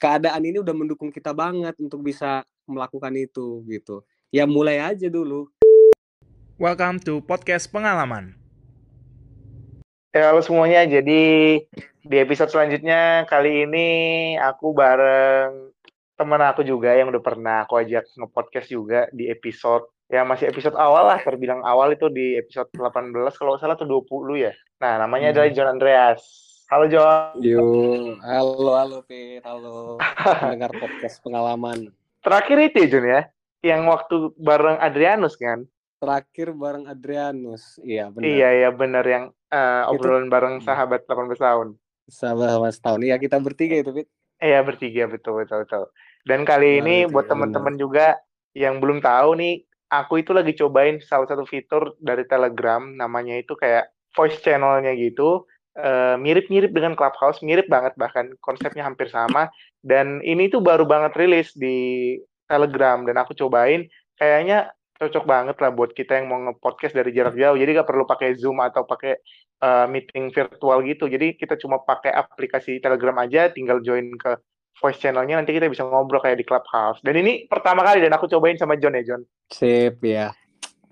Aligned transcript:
keadaan 0.00 0.40
ini 0.48 0.56
udah 0.64 0.72
mendukung 0.72 1.12
kita 1.12 1.36
banget 1.36 1.76
untuk 1.76 2.00
bisa 2.00 2.40
melakukan 2.64 3.12
itu 3.20 3.60
gitu. 3.68 4.00
Ya 4.32 4.48
mulai 4.48 4.80
aja 4.80 5.12
dulu. 5.12 5.52
Welcome 6.56 7.04
to 7.04 7.20
podcast 7.20 7.68
pengalaman. 7.68 8.32
Ya, 10.16 10.32
halo 10.32 10.40
semuanya. 10.40 10.88
Jadi 10.88 11.22
di 12.00 12.16
episode 12.16 12.48
selanjutnya 12.48 13.28
kali 13.28 13.68
ini 13.68 13.88
aku 14.40 14.72
bareng 14.72 15.68
teman 16.16 16.40
aku 16.48 16.64
juga 16.64 16.96
yang 16.96 17.12
udah 17.12 17.20
pernah 17.20 17.56
aku 17.68 17.80
ajak 17.84 18.08
nge-podcast 18.16 18.68
juga 18.72 19.08
di 19.12 19.28
episode 19.28 19.88
ya 20.10 20.24
masih 20.26 20.50
episode 20.50 20.76
awal 20.76 21.06
lah 21.06 21.22
terbilang 21.22 21.62
awal 21.62 21.94
itu 21.94 22.10
di 22.12 22.34
episode 22.36 22.68
18 22.74 23.14
kalau 23.36 23.56
salah 23.60 23.76
tuh 23.76 23.86
20 23.86 24.48
ya. 24.48 24.52
Nah, 24.80 24.96
namanya 24.96 25.30
Hmm. 25.30 25.34
adalah 25.36 25.50
John 25.52 25.70
Andreas. 25.76 26.49
Halo 26.70 26.86
John. 26.86 27.34
Yo, 27.42 27.66
halo 28.22 28.78
halo 28.78 29.02
Pit, 29.02 29.42
halo 29.42 29.98
mendengar 30.38 30.70
podcast 30.70 31.18
pengalaman. 31.18 31.90
Terakhir 32.22 32.70
itu 32.70 32.78
ya 32.78 32.86
John 32.86 33.06
ya, 33.10 33.20
yang 33.66 33.90
waktu 33.90 34.30
bareng 34.38 34.78
Adrianus 34.78 35.34
kan? 35.34 35.66
Terakhir 35.98 36.54
bareng 36.54 36.86
Adrianus. 36.86 37.82
Iya 37.82 38.14
benar. 38.14 38.22
Iya 38.22 38.48
iya 38.54 38.70
bener 38.70 39.02
yang 39.02 39.24
Itu- 39.34 39.98
obrolan 39.98 40.30
bareng 40.30 40.62
sahabat 40.62 41.10
18 41.10 41.42
tahun. 41.42 41.74
Sama 42.06 42.46
sama 42.46 42.70
setahun. 42.70 43.02
Iya 43.02 43.18
kita 43.18 43.42
bertiga 43.42 43.74
itu 43.74 43.90
Pit. 43.90 44.06
Iya 44.38 44.62
bertiga 44.62 45.10
betul 45.10 45.42
betul 45.42 45.66
betul. 45.66 45.90
Dan 46.22 46.46
kali 46.46 46.78
Nah, 46.78 46.86
ini 46.86 46.96
itu 47.02 47.10
buat 47.10 47.26
teman-teman 47.26 47.74
juga 47.82 48.14
yang 48.54 48.78
belum 48.78 49.02
tahu 49.02 49.42
nih, 49.42 49.66
aku 49.90 50.22
itu 50.22 50.30
lagi 50.30 50.54
cobain 50.54 51.02
salah 51.02 51.26
satu 51.26 51.42
fitur 51.42 51.98
dari 51.98 52.22
Telegram, 52.30 52.94
namanya 52.94 53.42
itu 53.42 53.58
kayak 53.58 53.90
voice 54.14 54.38
channelnya 54.38 54.94
gitu, 54.94 55.50
eh, 55.76 56.16
mirip-mirip 56.18 56.70
dengan 56.74 56.98
Clubhouse, 56.98 57.42
mirip 57.44 57.70
banget 57.70 57.94
bahkan 57.94 58.32
konsepnya 58.42 58.86
hampir 58.86 59.10
sama. 59.12 59.52
Dan 59.80 60.20
ini 60.24 60.50
tuh 60.50 60.60
baru 60.60 60.84
banget 60.84 61.16
rilis 61.16 61.54
di 61.56 62.18
Telegram 62.50 63.06
dan 63.06 63.16
aku 63.20 63.32
cobain, 63.38 63.86
kayaknya 64.18 64.74
cocok 65.00 65.24
banget 65.24 65.56
lah 65.64 65.72
buat 65.72 65.96
kita 65.96 66.20
yang 66.20 66.28
mau 66.28 66.40
nge-podcast 66.50 66.92
dari 66.92 67.10
jarak 67.16 67.32
jauh. 67.32 67.56
Jadi 67.56 67.70
gak 67.72 67.88
perlu 67.88 68.04
pakai 68.04 68.36
Zoom 68.36 68.60
atau 68.60 68.84
pakai 68.84 69.16
eh, 69.60 69.86
meeting 69.88 70.28
virtual 70.34 70.84
gitu. 70.84 71.08
Jadi 71.08 71.38
kita 71.38 71.56
cuma 71.56 71.80
pakai 71.80 72.12
aplikasi 72.12 72.82
Telegram 72.82 73.16
aja, 73.24 73.48
tinggal 73.48 73.80
join 73.80 74.12
ke 74.20 74.36
voice 74.80 74.96
channelnya 74.96 75.36
nanti 75.36 75.52
kita 75.52 75.68
bisa 75.68 75.84
ngobrol 75.84 76.24
kayak 76.24 76.40
di 76.40 76.46
Clubhouse. 76.48 76.98
Dan 77.04 77.20
ini 77.20 77.44
pertama 77.46 77.84
kali 77.84 78.00
dan 78.00 78.16
aku 78.16 78.26
cobain 78.26 78.56
sama 78.56 78.80
John 78.80 78.96
ya 78.96 79.04
John. 79.04 79.22
Sip 79.52 80.00
ya. 80.00 80.32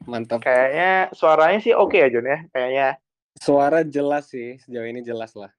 Mantap. 0.04 0.44
Kayaknya 0.44 1.10
suaranya 1.16 1.58
sih 1.64 1.72
oke 1.72 1.96
ya 1.96 2.08
John 2.12 2.28
ya. 2.28 2.38
Kayaknya 2.52 2.86
Suara 3.38 3.86
jelas 3.86 4.28
sih, 4.30 4.58
sejauh 4.58 4.86
ini 4.88 5.00
jelas 5.00 5.32
lah. 5.38 5.50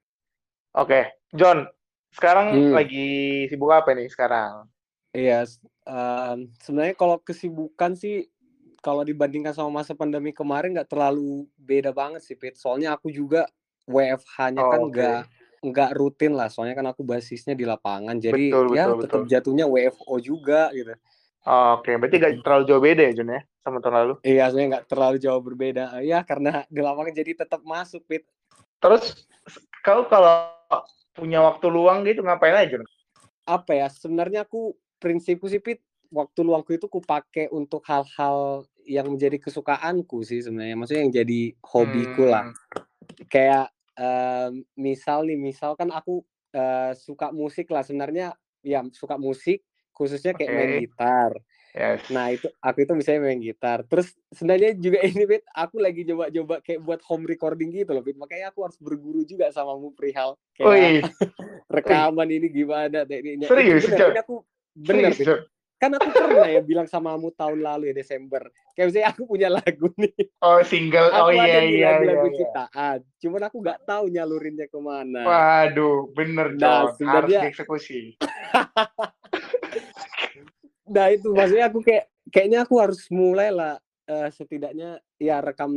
oke. 0.76 1.00
John, 1.32 1.64
sekarang 2.12 2.52
Hmm. 2.52 2.74
lagi 2.74 3.08
sibuk 3.48 3.70
apa 3.70 3.94
nih 3.94 4.10
sekarang? 4.10 4.66
Iya, 5.10 5.42
em, 5.86 6.50
sebenarnya 6.62 6.94
kalau 6.94 7.18
kesibukan 7.18 7.98
sih 7.98 8.30
kalau 8.80 9.04
dibandingkan 9.04 9.52
sama 9.52 9.82
masa 9.82 9.92
pandemi 9.92 10.30
kemarin 10.32 10.72
nggak 10.72 10.88
terlalu 10.90 11.46
beda 11.58 11.90
banget 11.90 12.22
sih, 12.22 12.36
Pit. 12.38 12.56
Soalnya 12.56 12.94
aku 12.96 13.10
juga 13.10 13.46
WFH-nya 13.90 14.62
Oh, 14.62 14.70
kan 14.70 14.80
nggak 14.86 15.20
nggak 15.60 15.90
rutin 15.98 16.32
lah. 16.32 16.48
Soalnya 16.48 16.78
kan 16.78 16.86
aku 16.88 17.02
basisnya 17.04 17.52
di 17.58 17.66
lapangan, 17.68 18.16
jadi 18.16 18.54
Betul, 18.54 18.64
ya 18.76 18.84
betul, 18.86 18.96
tetap 19.02 19.20
betul. 19.20 19.22
jatuhnya 19.28 19.66
WFO 19.68 20.14
juga 20.22 20.70
gitu. 20.72 20.94
Oke, 21.40 21.96
berarti 21.96 22.16
gak 22.20 22.32
terlalu 22.44 22.62
jauh 22.68 22.82
beda 22.84 23.02
ya 23.10 23.12
John 23.16 23.32
ya 23.32 23.40
sama 23.60 23.78
tahun 23.78 23.96
lalu. 23.96 24.14
Iya, 24.24 24.48
sebenarnya 24.48 24.70
nggak 24.76 24.86
terlalu 24.88 25.16
jauh 25.20 25.42
berbeda. 25.42 25.84
Ya 26.00 26.24
karena 26.24 26.64
di 26.68 26.80
lapangan 26.80 27.12
jadi 27.12 27.32
tetap 27.44 27.60
masuk, 27.64 28.04
Pit. 28.08 28.24
Terus 28.80 29.28
kau 29.84 30.08
kalau 30.08 30.52
punya 31.12 31.44
waktu 31.44 31.66
luang 31.68 32.04
gitu 32.08 32.24
ngapain 32.24 32.56
aja? 32.56 32.80
Apa 33.44 33.76
ya? 33.76 33.86
Sebenarnya 33.92 34.48
aku 34.48 34.72
prinsipku 34.96 35.48
sih, 35.48 35.60
Pit, 35.60 35.84
waktu 36.08 36.40
luangku 36.42 36.74
itu 36.74 36.88
kupakai 36.88 37.52
untuk 37.52 37.84
hal-hal 37.86 38.64
yang 38.88 39.06
menjadi 39.12 39.36
kesukaanku 39.36 40.24
sih 40.24 40.40
sebenarnya. 40.40 40.76
Maksudnya 40.80 41.02
yang 41.04 41.14
jadi 41.14 41.40
hobiku 41.60 42.24
lah. 42.26 42.48
Hmm, 42.48 42.56
kayak 43.28 43.70
em, 44.00 44.64
misal 44.74 45.28
nih 45.28 45.38
misal 45.38 45.76
kan 45.76 45.92
aku 45.92 46.24
eh, 46.56 46.92
suka 46.96 47.30
musik 47.30 47.68
lah 47.70 47.84
sebenarnya 47.84 48.34
ya 48.64 48.84
suka 48.92 49.16
musik 49.16 49.64
khususnya 49.92 50.32
kayak 50.36 50.52
main 50.52 50.72
Oke. 50.72 50.80
gitar 50.88 51.30
Yes. 51.70 52.02
nah 52.10 52.34
itu 52.34 52.50
aku 52.58 52.82
itu 52.82 52.92
misalnya 52.98 53.30
main 53.30 53.38
gitar 53.38 53.86
terus 53.86 54.10
sebenarnya 54.34 54.74
juga 54.74 54.98
ini 55.06 55.22
Fit 55.22 55.46
aku 55.54 55.78
lagi 55.78 56.02
coba-coba 56.02 56.58
kayak 56.66 56.80
buat 56.82 57.00
home 57.06 57.24
recording 57.30 57.70
gitu 57.70 57.94
loh 57.94 58.02
Fit 58.02 58.18
makanya 58.18 58.50
aku 58.50 58.66
harus 58.66 58.74
berguru 58.82 59.22
juga 59.22 59.54
sama 59.54 59.78
mu 59.78 59.94
perihal 59.94 60.34
kayak 60.58 60.66
Wih, 60.66 61.00
rekaman 61.78 62.26
ini 62.26 62.50
gimana 62.50 63.06
tekniknya 63.06 63.46
Itu 63.46 63.54
Serius, 63.54 63.86
bener, 63.86 63.98
Cok? 64.02 64.10
ini 64.10 64.20
aku 64.20 64.34
bener 64.74 65.02
serius 65.14 65.18
Fit. 65.22 65.46
Kan 65.80 65.96
aku 65.96 66.12
pernah 66.12 66.44
ya 66.44 66.60
bilang 66.60 66.84
sama 66.84 67.16
kamu 67.16 67.32
tahun 67.40 67.58
lalu 67.64 67.82
ya 67.88 67.94
Desember 67.96 68.42
kayak 68.76 68.86
misalnya 68.92 69.08
aku 69.16 69.22
punya 69.24 69.48
lagu 69.48 69.88
nih 70.02 70.12
Oh 70.44 70.60
single, 70.60 71.08
aku 71.08 71.24
oh 71.24 71.28
ada 71.32 71.40
iya 71.40 71.60
nih 71.64 71.70
iya 71.72 71.72
iya. 71.72 71.88
lagu-lagu 72.04 72.28
iya. 72.28 72.36
ciptaan 72.36 72.98
cuman 73.16 73.42
aku 73.48 73.56
nggak 73.64 73.78
tahu 73.88 74.04
nyalurinnya 74.12 74.66
ke 74.68 74.78
mana 74.82 75.22
Waduh, 75.24 76.12
bener 76.12 76.52
Nah, 76.58 76.92
John, 76.98 77.08
harus 77.08 77.32
dieksekusi. 77.32 78.18
Nah 80.90 81.06
itu 81.08 81.30
maksudnya 81.30 81.66
aku 81.66 81.80
kayak 81.80 82.04
kayaknya 82.28 82.58
aku 82.60 82.74
harus 82.76 83.06
mulai 83.08 83.48
lah 83.48 83.78
eh, 84.04 84.28
setidaknya 84.28 84.90
ya 85.16 85.38
rekam 85.38 85.70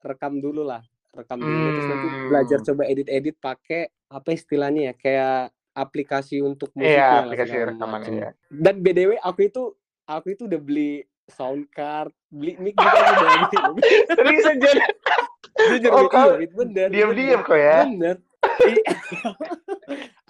rekam 0.00 0.38
dulu 0.38 0.62
lah 0.62 0.80
rekam 1.12 1.36
dulu 1.36 1.66
terus 1.70 1.88
nanti 1.88 2.06
Hmm. 2.06 2.26
belajar 2.26 2.58
coba 2.62 2.82
edit-edit 2.84 3.36
pakai 3.36 3.82
apa 4.08 4.28
istilahnya 4.30 4.82
ya 4.82 4.94
kayak 4.94 5.38
aplikasi 5.72 6.38
untuk 6.38 6.68
Iya, 6.74 7.00
lah, 7.00 7.20
aplikasi 7.24 7.50
segala 7.50 7.68
rekamannya 7.70 8.06
macem. 8.06 8.22
ya. 8.22 8.30
dan 8.50 8.74
btw 8.78 9.10
aku 9.18 9.40
itu 9.42 9.62
aku 10.04 10.26
itu 10.30 10.42
udah 10.44 10.60
beli 10.60 10.92
sound 11.26 11.64
card 11.68 12.12
beli 12.28 12.56
mic 12.56 12.74
juga 12.74 12.92
aku 12.92 13.12
udah 13.14 13.28
beli 13.50 13.82
Serius 14.08 14.46
John. 14.54 14.76
jujur 15.70 15.90
Oh, 15.92 16.06
kau 16.06 16.32
iya, 16.34 16.48
bener 16.48 16.88
Diam-diam 16.88 17.40
bener. 17.40 17.46
kok 17.46 17.58
ya. 17.58 17.78
Bener. 17.84 18.16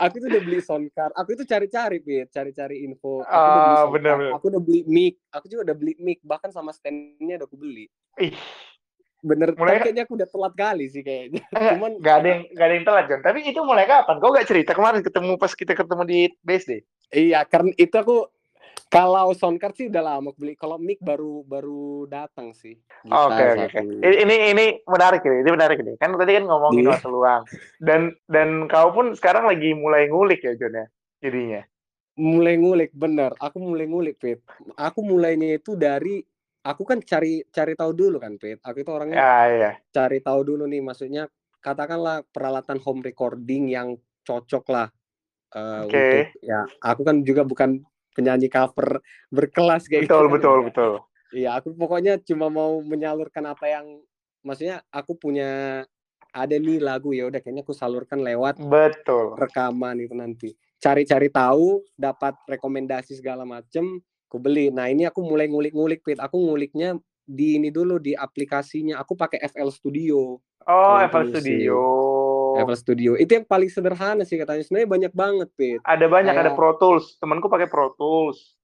Aku 0.03 0.15
tuh 0.19 0.29
udah 0.29 0.43
beli 0.43 0.59
sound 0.59 0.89
card. 0.91 1.13
Aku 1.15 1.35
itu 1.35 1.45
cari-cari, 1.47 2.03
Pit, 2.03 2.29
cari-cari 2.31 2.83
info. 2.83 3.23
Aku 3.23 3.31
udah 3.31 3.61
beli 3.63 3.77
Ah, 3.77 3.87
bener, 3.87 4.13
bener. 4.19 4.33
Aku 4.35 4.45
udah 4.51 4.63
beli 4.63 4.81
mic. 4.85 5.15
Aku 5.31 5.47
juga 5.47 5.61
udah 5.71 5.77
beli 5.79 5.93
mic. 5.99 6.19
Bahkan 6.23 6.51
sama 6.51 6.75
stand-nya 6.75 7.39
udah 7.39 7.47
aku 7.47 7.57
beli. 7.59 7.87
Ih, 8.19 8.35
Bener. 9.23 9.55
Mulai- 9.55 9.79
Tapi 9.79 9.85
kayaknya 9.87 10.03
aku 10.03 10.15
udah 10.19 10.29
telat 10.29 10.55
kali 10.59 10.85
sih 10.91 11.03
kayaknya. 11.07 11.43
enggak, 11.55 11.73
Cuman 11.79 11.91
nggak 12.03 12.17
ada 12.19 12.27
yang 12.27 12.43
nggak 12.51 12.67
ada 12.67 12.75
yang 12.75 12.87
telat 12.91 13.05
John. 13.07 13.21
Tapi 13.23 13.39
itu 13.47 13.61
mulai 13.63 13.87
kapan? 13.87 14.17
Kau 14.19 14.31
nggak 14.35 14.49
cerita 14.51 14.73
kemarin 14.75 15.01
ketemu 15.01 15.33
pas 15.39 15.53
kita 15.55 15.73
ketemu 15.79 16.03
di 16.03 16.19
BSD? 16.43 16.73
iya, 17.13 17.45
karena 17.47 17.71
itu 17.77 17.93
aku 17.93 18.25
kalau 18.93 19.33
sound 19.33 19.57
card 19.57 19.73
sih 19.73 19.89
udah 19.89 20.05
lama 20.05 20.37
beli. 20.37 20.53
Kalau 20.53 20.77
mic 20.77 21.01
baru 21.01 21.41
baru 21.43 22.05
datang 22.05 22.53
sih. 22.53 22.77
Oke 23.03 23.43
oke 23.57 23.65
oke. 23.73 23.81
Ini 24.05 24.53
ini 24.53 24.65
menarik 24.85 25.25
ini. 25.25 25.41
Ini 25.41 25.51
menarik 25.51 25.81
ini. 25.81 25.97
Kan 25.97 26.13
tadi 26.15 26.37
kan 26.37 26.45
ngomongin 26.45 26.85
Iya. 26.85 26.91
waktu 26.93 27.09
luang. 27.09 27.43
Dan 27.81 28.01
dan 28.29 28.69
kau 28.69 28.93
pun 28.93 29.17
sekarang 29.17 29.49
lagi 29.49 29.73
mulai 29.73 30.07
ngulik 30.07 30.45
ya 30.45 30.53
John 30.55 30.77
ya. 30.77 30.87
Jadinya. 31.19 31.63
mulai 32.13 32.61
ngulik 32.61 32.93
bener 32.93 33.33
aku 33.41 33.57
mulai 33.57 33.89
ngulik 33.89 34.21
Pit 34.21 34.45
aku 34.77 35.01
mulainya 35.01 35.57
itu 35.57 35.73
dari 35.73 36.21
aku 36.61 36.85
kan 36.85 37.01
cari 37.01 37.41
cari 37.49 37.73
tahu 37.73 37.97
dulu 37.97 38.21
kan 38.21 38.37
Pit 38.37 38.61
aku 38.61 38.85
itu 38.85 38.93
orangnya 38.93 39.17
Ya 39.17 39.33
ya. 39.49 39.71
cari 39.89 40.21
tahu 40.21 40.45
dulu 40.45 40.69
nih 40.69 40.85
maksudnya 40.85 41.25
katakanlah 41.59 42.21
peralatan 42.29 42.77
home 42.85 43.01
recording 43.01 43.73
yang 43.73 43.97
cocok 44.29 44.65
lah 44.69 44.93
eh, 45.57 45.89
Oke. 45.89 45.89
untuk 45.89 46.45
ya 46.45 46.61
aku 46.85 47.01
kan 47.01 47.17
juga 47.25 47.49
bukan 47.49 47.81
penyanyi 48.13 48.49
cover 48.49 49.01
berkelas 49.29 49.89
kayak 49.89 50.07
Betul 50.07 50.25
gitu 50.25 50.29
kan, 50.29 50.35
betul 50.35 50.53
enggak. 50.55 50.67
betul. 50.69 50.93
iya 51.33 51.51
aku 51.57 51.73
pokoknya 51.73 52.21
cuma 52.23 52.47
mau 52.49 52.81
menyalurkan 52.81 53.45
apa 53.45 53.67
yang 53.67 53.87
maksudnya 54.41 54.85
aku 54.89 55.17
punya 55.17 55.83
ada 56.33 56.57
nih 56.57 56.81
lagu 56.81 57.13
ya 57.13 57.29
udah 57.29 57.41
kayaknya 57.41 57.61
aku 57.61 57.73
salurkan 57.73 58.21
lewat 58.21 58.57
Betul. 58.57 59.37
rekaman 59.37 60.01
itu 60.01 60.13
nanti 60.13 60.49
cari-cari 60.77 61.29
tahu 61.29 61.85
dapat 61.95 62.35
rekomendasi 62.49 63.15
segala 63.15 63.45
macem 63.45 64.01
aku 64.27 64.37
beli 64.37 64.69
nah 64.69 64.89
ini 64.89 65.05
aku 65.05 65.21
mulai 65.21 65.47
ngulik-ngulik 65.47 66.01
Pit 66.01 66.19
aku 66.19 66.41
nguliknya 66.41 66.97
di 67.23 67.57
ini 67.57 67.69
dulu 67.69 68.01
di 68.01 68.13
aplikasinya 68.13 68.99
aku 68.99 69.13
pakai 69.15 69.41
FL 69.47 69.69
Studio 69.69 70.41
Oh, 70.63 70.95
FL 71.03 71.27
Studio. 71.35 71.75
FL 72.61 72.77
Studio 72.77 73.11
itu 73.15 73.33
yang 73.33 73.45
paling 73.45 73.67
sederhana 73.67 74.23
sih 74.23 74.37
katanya 74.37 74.61
sebenarnya 74.61 74.89
banyak 74.91 75.13
banget 75.13 75.49
Pit 75.53 75.81
Ada 75.83 76.07
banyak, 76.07 76.35
ada 76.35 76.51
Kayak- 76.51 76.59
Pro 76.59 76.71
Tools. 76.77 77.17
Temanku 77.17 77.49
pakai 77.49 77.67
Pro 77.67 77.97
Tools. 77.97 78.59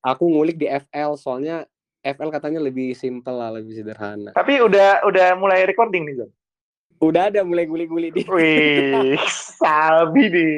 Aku 0.00 0.24
ngulik 0.26 0.56
di 0.56 0.64
FL 0.64 1.12
soalnya 1.14 1.68
FL 2.00 2.28
katanya 2.28 2.60
lebih 2.60 2.92
simple 2.92 3.32
lah 3.32 3.52
lebih 3.52 3.74
sederhana 3.74 4.32
Tapi 4.32 4.60
udah 4.60 5.04
udah 5.04 5.36
mulai 5.36 5.64
recording 5.64 6.04
nih, 6.04 6.14
John. 6.20 6.30
udah 7.00 7.28
ada 7.28 7.44
mulai 7.44 7.68
ngulik-ngulik 7.68 8.12
di 8.12 8.22
Wih, 8.24 9.20
sabi 9.60 10.24
nih. 10.30 10.56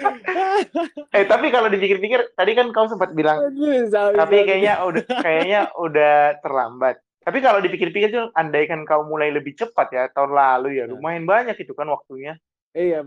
eh, 1.14 1.24
tapi 1.26 1.46
kalau 1.50 1.68
dipikir-pikir, 1.68 2.34
tadi 2.34 2.52
kan 2.58 2.72
kau 2.74 2.88
sempat 2.88 3.12
bilang, 3.14 3.38
Aduh, 3.38 3.86
tapi 3.90 4.42
kayaknya 4.42 4.82
udah 4.82 5.04
kayaknya 5.20 5.60
udah 5.76 6.40
terlambat. 6.42 6.96
Tapi 7.20 7.38
kalau 7.44 7.60
dipikir-pikir 7.60 8.08
tuh, 8.10 8.26
andaikan 8.32 8.88
kau 8.88 9.04
mulai 9.04 9.28
lebih 9.28 9.52
cepat 9.52 9.88
ya 9.92 10.04
tahun 10.08 10.32
lalu 10.32 10.80
ya, 10.80 10.88
Ya. 10.88 10.92
lumayan 10.92 11.28
banyak 11.28 11.56
itu 11.60 11.76
kan 11.76 11.88
waktunya. 11.92 12.40
Iya, 12.72 13.02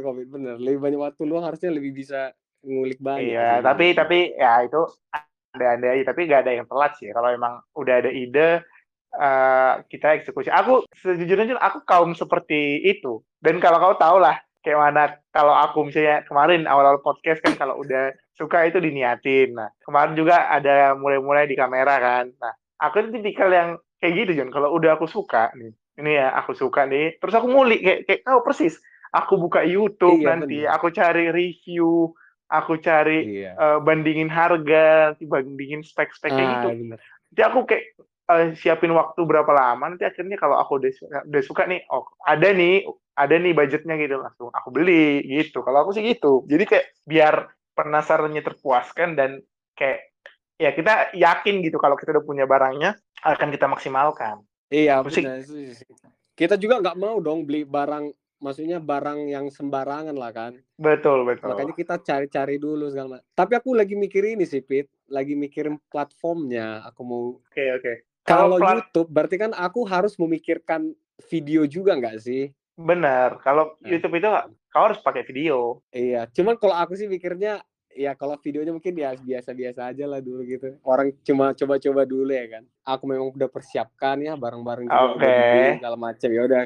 kok, 0.00 0.16
Fit, 0.18 0.28
bener. 0.32 0.56
Lebih 0.58 0.80
banyak 0.82 1.00
waktu 1.00 1.22
luang 1.28 1.44
harusnya 1.46 1.70
lebih 1.70 1.92
bisa 1.94 2.32
ngulik 2.64 2.98
banyak 2.98 3.30
Iya, 3.30 3.62
tapi 3.62 3.92
tapi 3.94 4.18
ya 4.34 4.64
itu 4.66 4.82
ada-ada 5.54 5.86
aja, 5.94 6.02
tapi 6.10 6.20
nggak 6.26 6.42
ada 6.42 6.52
yang 6.58 6.66
telat 6.66 6.92
sih. 6.98 7.12
Kalau 7.12 7.28
emang 7.30 7.60
udah 7.76 7.94
ada 8.02 8.10
ide, 8.10 8.64
eh, 9.14 9.72
kita 9.86 10.16
eksekusi. 10.18 10.50
Aku 10.50 10.82
sejujurnya 10.96 11.54
aku 11.60 11.84
kaum 11.86 12.16
seperti 12.16 12.82
itu. 12.82 13.22
Dan 13.38 13.62
kalau 13.62 13.78
kau 13.78 13.94
tahu 14.00 14.16
lah, 14.18 14.40
kayak 14.64 14.80
mana 14.80 15.02
kalau 15.30 15.54
aku 15.54 15.86
misalnya 15.86 16.26
kemarin 16.26 16.66
awal-awal 16.66 16.98
podcast 16.98 17.38
kan 17.44 17.54
kalau 17.54 17.78
udah 17.78 18.10
suka 18.34 18.66
itu 18.66 18.82
diniatin. 18.82 19.54
Nah, 19.54 19.70
kemarin 19.86 20.18
juga 20.18 20.50
ada 20.50 20.98
mulai-mulai 20.98 21.46
di 21.46 21.54
kamera 21.54 22.00
kan. 22.02 22.26
Nah, 22.42 22.52
aku 22.80 22.94
itu 23.04 23.08
tipikal 23.20 23.48
yang 23.52 23.70
kayak 24.00 24.14
gitu 24.24 24.30
Jun. 24.42 24.50
Kalau 24.52 24.72
udah 24.76 24.96
aku 25.00 25.08
suka 25.08 25.52
nih, 25.56 25.72
ini 26.00 26.10
ya 26.20 26.32
aku 26.36 26.52
suka 26.52 26.84
nih, 26.84 27.16
terus 27.20 27.34
aku 27.36 27.48
ngulik 27.48 27.80
kayak 27.82 28.00
kayak 28.04 28.20
kau 28.24 28.40
persis. 28.44 28.76
Aku 29.14 29.40
buka 29.40 29.64
YouTube 29.64 30.20
Iya, 30.20 30.28
nanti, 30.28 30.58
bener. 30.66 30.74
aku 30.76 30.86
cari 30.92 31.24
review, 31.32 32.12
aku 32.52 32.76
cari 32.84 33.40
Iya. 33.40 33.56
eh, 33.56 33.78
bandingin 33.80 34.28
harga, 34.28 35.14
nanti 35.14 35.24
bandingin 35.24 35.80
spek-spek 35.80 36.36
kayak 36.36 36.48
gitu. 36.60 36.68
Ah, 36.68 36.76
bener. 36.76 36.98
Jadi 37.32 37.42
aku 37.48 37.58
kayak 37.64 37.84
eh, 38.26 38.46
siapin 38.58 38.92
waktu 38.92 39.20
berapa 39.24 39.48
lama, 39.54 39.94
nanti 39.94 40.04
akhirnya 40.04 40.36
kalau 40.36 40.58
aku 40.58 40.82
udah 40.82 40.92
suka, 40.92 41.16
udah 41.24 41.42
suka 41.46 41.62
nih, 41.64 41.80
oh 41.94 42.04
ada 42.26 42.50
nih, 42.52 42.84
ada 43.16 43.34
nih 43.38 43.52
budgetnya 43.56 43.94
gitu, 43.96 44.18
langsung 44.20 44.50
aku 44.52 44.68
beli 44.74 45.22
gitu. 45.24 45.64
Kalau 45.64 45.86
aku 45.86 45.96
sih 45.96 46.04
gitu. 46.04 46.44
Jadi 46.50 46.64
kayak 46.68 46.86
biar 47.06 47.34
penasarannya 47.78 48.42
terpuaskan 48.44 49.14
dan 49.16 49.40
kayak 49.78 50.05
ya 50.56 50.72
kita 50.72 51.12
yakin 51.12 51.60
gitu 51.60 51.76
kalau 51.76 51.94
kita 51.94 52.16
udah 52.16 52.24
punya 52.24 52.44
barangnya 52.44 52.96
akan 53.22 53.48
kita 53.48 53.66
maksimalkan. 53.66 54.40
Iya, 54.66 55.00
Musik. 55.00 55.22
bener. 55.22 55.44
Kita 56.36 56.58
juga 56.58 56.82
nggak 56.82 56.98
mau 56.98 57.16
dong 57.16 57.46
beli 57.46 57.62
barang, 57.62 58.10
maksudnya 58.38 58.76
barang 58.76 59.30
yang 59.30 59.46
sembarangan 59.48 60.12
lah 60.12 60.32
kan. 60.34 60.52
Betul, 60.76 61.24
betul. 61.24 61.54
Makanya 61.54 61.72
kita 61.72 61.96
cari-cari 61.96 62.58
dulu 62.58 62.90
segala 62.90 63.16
macam. 63.16 63.26
Tapi 63.32 63.52
aku 63.56 63.72
lagi 63.72 63.94
mikir 63.94 64.26
ini 64.26 64.44
sih, 64.44 64.60
Pit. 64.60 64.90
Lagi 65.06 65.32
mikirin 65.32 65.78
platformnya. 65.86 66.82
Aku 66.84 67.00
mau 67.02 67.22
Oke, 67.40 67.64
oke. 67.72 67.92
Kalau 68.26 68.58
kalau 68.58 68.58
plat- 68.58 68.76
YouTube 68.82 69.08
berarti 69.08 69.36
kan 69.38 69.52
aku 69.54 69.86
harus 69.86 70.18
memikirkan 70.18 70.90
video 71.24 71.62
juga 71.64 71.94
nggak 71.94 72.18
sih? 72.18 72.50
benar, 72.76 73.40
kalau 73.40 73.72
Nah. 73.80 73.88
YouTube 73.88 74.20
itu 74.20 74.28
kau 74.68 74.84
harus 74.84 75.00
pakai 75.00 75.24
video. 75.24 75.80
Iya, 75.88 76.28
cuman 76.28 76.60
kalau 76.60 76.76
aku 76.76 76.92
sih 76.92 77.08
mikirnya 77.08 77.64
ya 77.96 78.12
kalau 78.12 78.36
videonya 78.38 78.76
mungkin 78.76 78.92
ya 78.92 79.16
biasa-biasa 79.16 79.90
aja 79.90 80.04
lah 80.04 80.20
dulu 80.20 80.44
gitu. 80.44 80.76
Orang 80.84 81.16
cuma 81.24 81.56
coba-coba 81.56 82.04
dulu 82.04 82.30
ya 82.30 82.46
kan. 82.60 82.62
Aku 82.84 83.08
memang 83.08 83.32
udah 83.32 83.48
persiapkan 83.48 84.20
ya 84.20 84.36
udah 84.86 85.16
Oke. 85.16 85.24
dibeli 85.24 85.80
segala 85.80 85.96
macam 85.96 86.28
ya 86.28 86.42
udah 86.44 86.62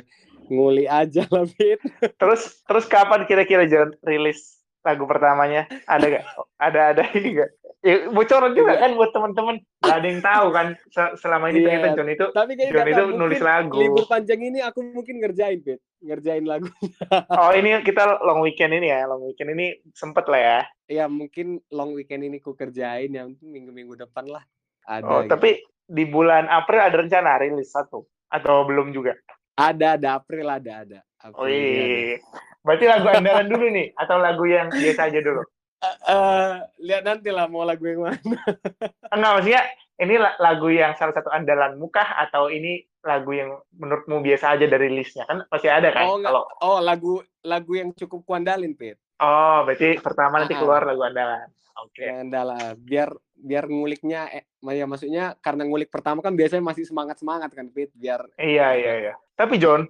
nguli 0.50 0.84
aja 0.90 1.22
lah 1.30 1.46
Fit. 1.46 1.78
Terus 2.20 2.60
terus 2.66 2.84
kapan 2.90 3.24
kira-kira 3.24 3.64
John 3.70 3.94
rilis 4.02 4.58
lagu 4.82 5.06
pertamanya? 5.06 5.70
Ada 5.86 6.06
gak? 6.10 6.24
Ada 6.58 6.80
ada 6.92 7.02
ini 7.14 7.38
gak? 7.38 7.50
Ya, 7.80 8.12
bocoran 8.12 8.52
juga 8.52 8.76
Iya. 8.76 8.82
kan 8.84 8.90
buat 8.92 9.08
teman-teman. 9.08 9.56
Gak 9.80 9.96
ada 9.96 10.04
yang 10.04 10.20
tahu 10.20 10.46
kan 10.52 10.66
se- 10.86 11.14
selama 11.16 11.48
ini 11.48 11.58
Iya. 11.58 11.66
ternyata 11.66 11.88
John 11.96 12.10
itu 12.10 12.26
Tapi 12.28 12.52
kayaknya 12.52 12.76
John 12.76 12.88
itu 12.92 13.04
nulis 13.16 13.40
lagu. 13.40 13.78
libur 13.80 14.04
panjang 14.04 14.40
ini 14.42 14.58
aku 14.60 14.84
mungkin 14.84 15.16
ngerjain 15.16 15.58
Fit, 15.60 15.80
ngerjain 15.98 16.44
lagu. 16.44 16.68
Oh 17.40 17.50
ini 17.50 17.80
kita 17.80 18.20
long 18.20 18.44
weekend 18.44 18.76
ini 18.76 18.92
ya, 18.92 19.08
long 19.08 19.24
weekend 19.24 19.56
ini 19.56 19.66
sempet 19.90 20.28
lah 20.28 20.40
ya. 20.40 20.60
Ya 20.92 21.04
mungkin 21.08 21.64
long 21.68 21.96
weekend 21.96 22.20
ini 22.20 22.36
ku 22.36 22.52
kerjain 22.52 23.08
ya 23.08 23.24
mungkin 23.24 23.48
minggu-minggu 23.48 23.96
depan 23.98 24.28
lah. 24.28 24.44
Ada. 24.84 25.04
Oh 25.06 25.24
gitu. 25.24 25.32
tapi 25.32 25.50
di 25.82 26.04
bulan 26.04 26.46
April 26.46 26.80
ada 26.80 27.00
rencana 27.00 27.40
rilis 27.40 27.72
satu 27.72 28.04
atau 28.28 28.62
belum 28.62 28.92
juga? 28.92 29.16
ada 29.56 29.96
ada 29.96 30.16
April 30.16 30.48
ada 30.48 30.84
ada. 30.84 31.00
Oh 31.32 31.44
April 31.44 31.48
ada. 31.48 31.52
iya. 31.52 32.16
Berarti 32.60 32.84
lagu 32.84 33.06
andalan 33.08 33.46
dulu 33.48 33.66
nih 33.68 33.88
atau 33.94 34.16
lagu 34.16 34.44
yang 34.44 34.68
biasa 34.68 35.08
aja 35.08 35.20
dulu? 35.20 35.40
Eh, 35.80 35.96
eh, 36.12 36.52
lihat 36.84 37.02
nanti 37.08 37.32
lah 37.32 37.48
mau 37.48 37.64
lagu 37.64 37.88
yang 37.88 38.04
mana. 38.04 38.20
Enggak 39.14 39.32
maksudnya 39.40 39.62
ini 40.00 40.14
la- 40.20 40.36
lagu 40.36 40.68
yang 40.68 40.92
salah 40.96 41.16
satu 41.16 41.32
andalanmu 41.32 41.88
kah 41.88 42.20
atau 42.20 42.52
ini 42.52 42.84
lagu 43.00 43.32
yang 43.32 43.56
menurutmu 43.72 44.20
biasa 44.20 44.60
aja 44.60 44.68
dari 44.68 44.92
listnya? 44.92 45.24
Kan 45.24 45.48
pasti 45.48 45.72
ada 45.72 45.88
kan 45.88 46.04
Oh, 46.04 46.20
kalau 46.20 46.42
Oh, 46.60 46.78
lagu 46.84 47.24
lagu 47.40 47.72
yang 47.80 47.96
cukup 47.96 48.28
kuandalin, 48.28 48.76
Pit. 48.76 49.00
oh 49.20 49.64
berarti 49.64 50.00
pertama 50.00 50.40
nanti 50.40 50.56
keluar 50.56 50.84
lagu 50.84 51.00
andalan. 51.00 51.48
Oke. 51.80 52.04
Ya 52.04 52.44
lah, 52.44 52.76
biar 52.76 53.08
biar 53.40 53.64
nguliknya 53.64 54.28
eh, 54.36 54.44
ya 54.76 54.84
maksudnya 54.84 55.32
karena 55.40 55.64
ngulik 55.64 55.88
pertama 55.88 56.20
kan 56.20 56.36
biasanya 56.36 56.60
masih 56.60 56.84
semangat-semangat 56.84 57.56
kan, 57.56 57.72
Pit, 57.72 57.88
biar 57.96 58.20
iya 58.36 58.76
iya. 58.76 58.92
iya 59.00 59.14
tapi 59.32 59.56
John 59.56 59.88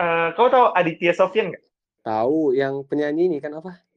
eh, 0.00 0.28
kau 0.32 0.48
tahu 0.48 0.72
Aditya 0.72 1.12
Sofyan 1.12 1.52
nggak? 1.52 1.64
Tahu 2.00 2.56
yang 2.56 2.80
penyanyi 2.88 3.28
ini 3.28 3.38
kan 3.44 3.52
apa? 3.60 3.87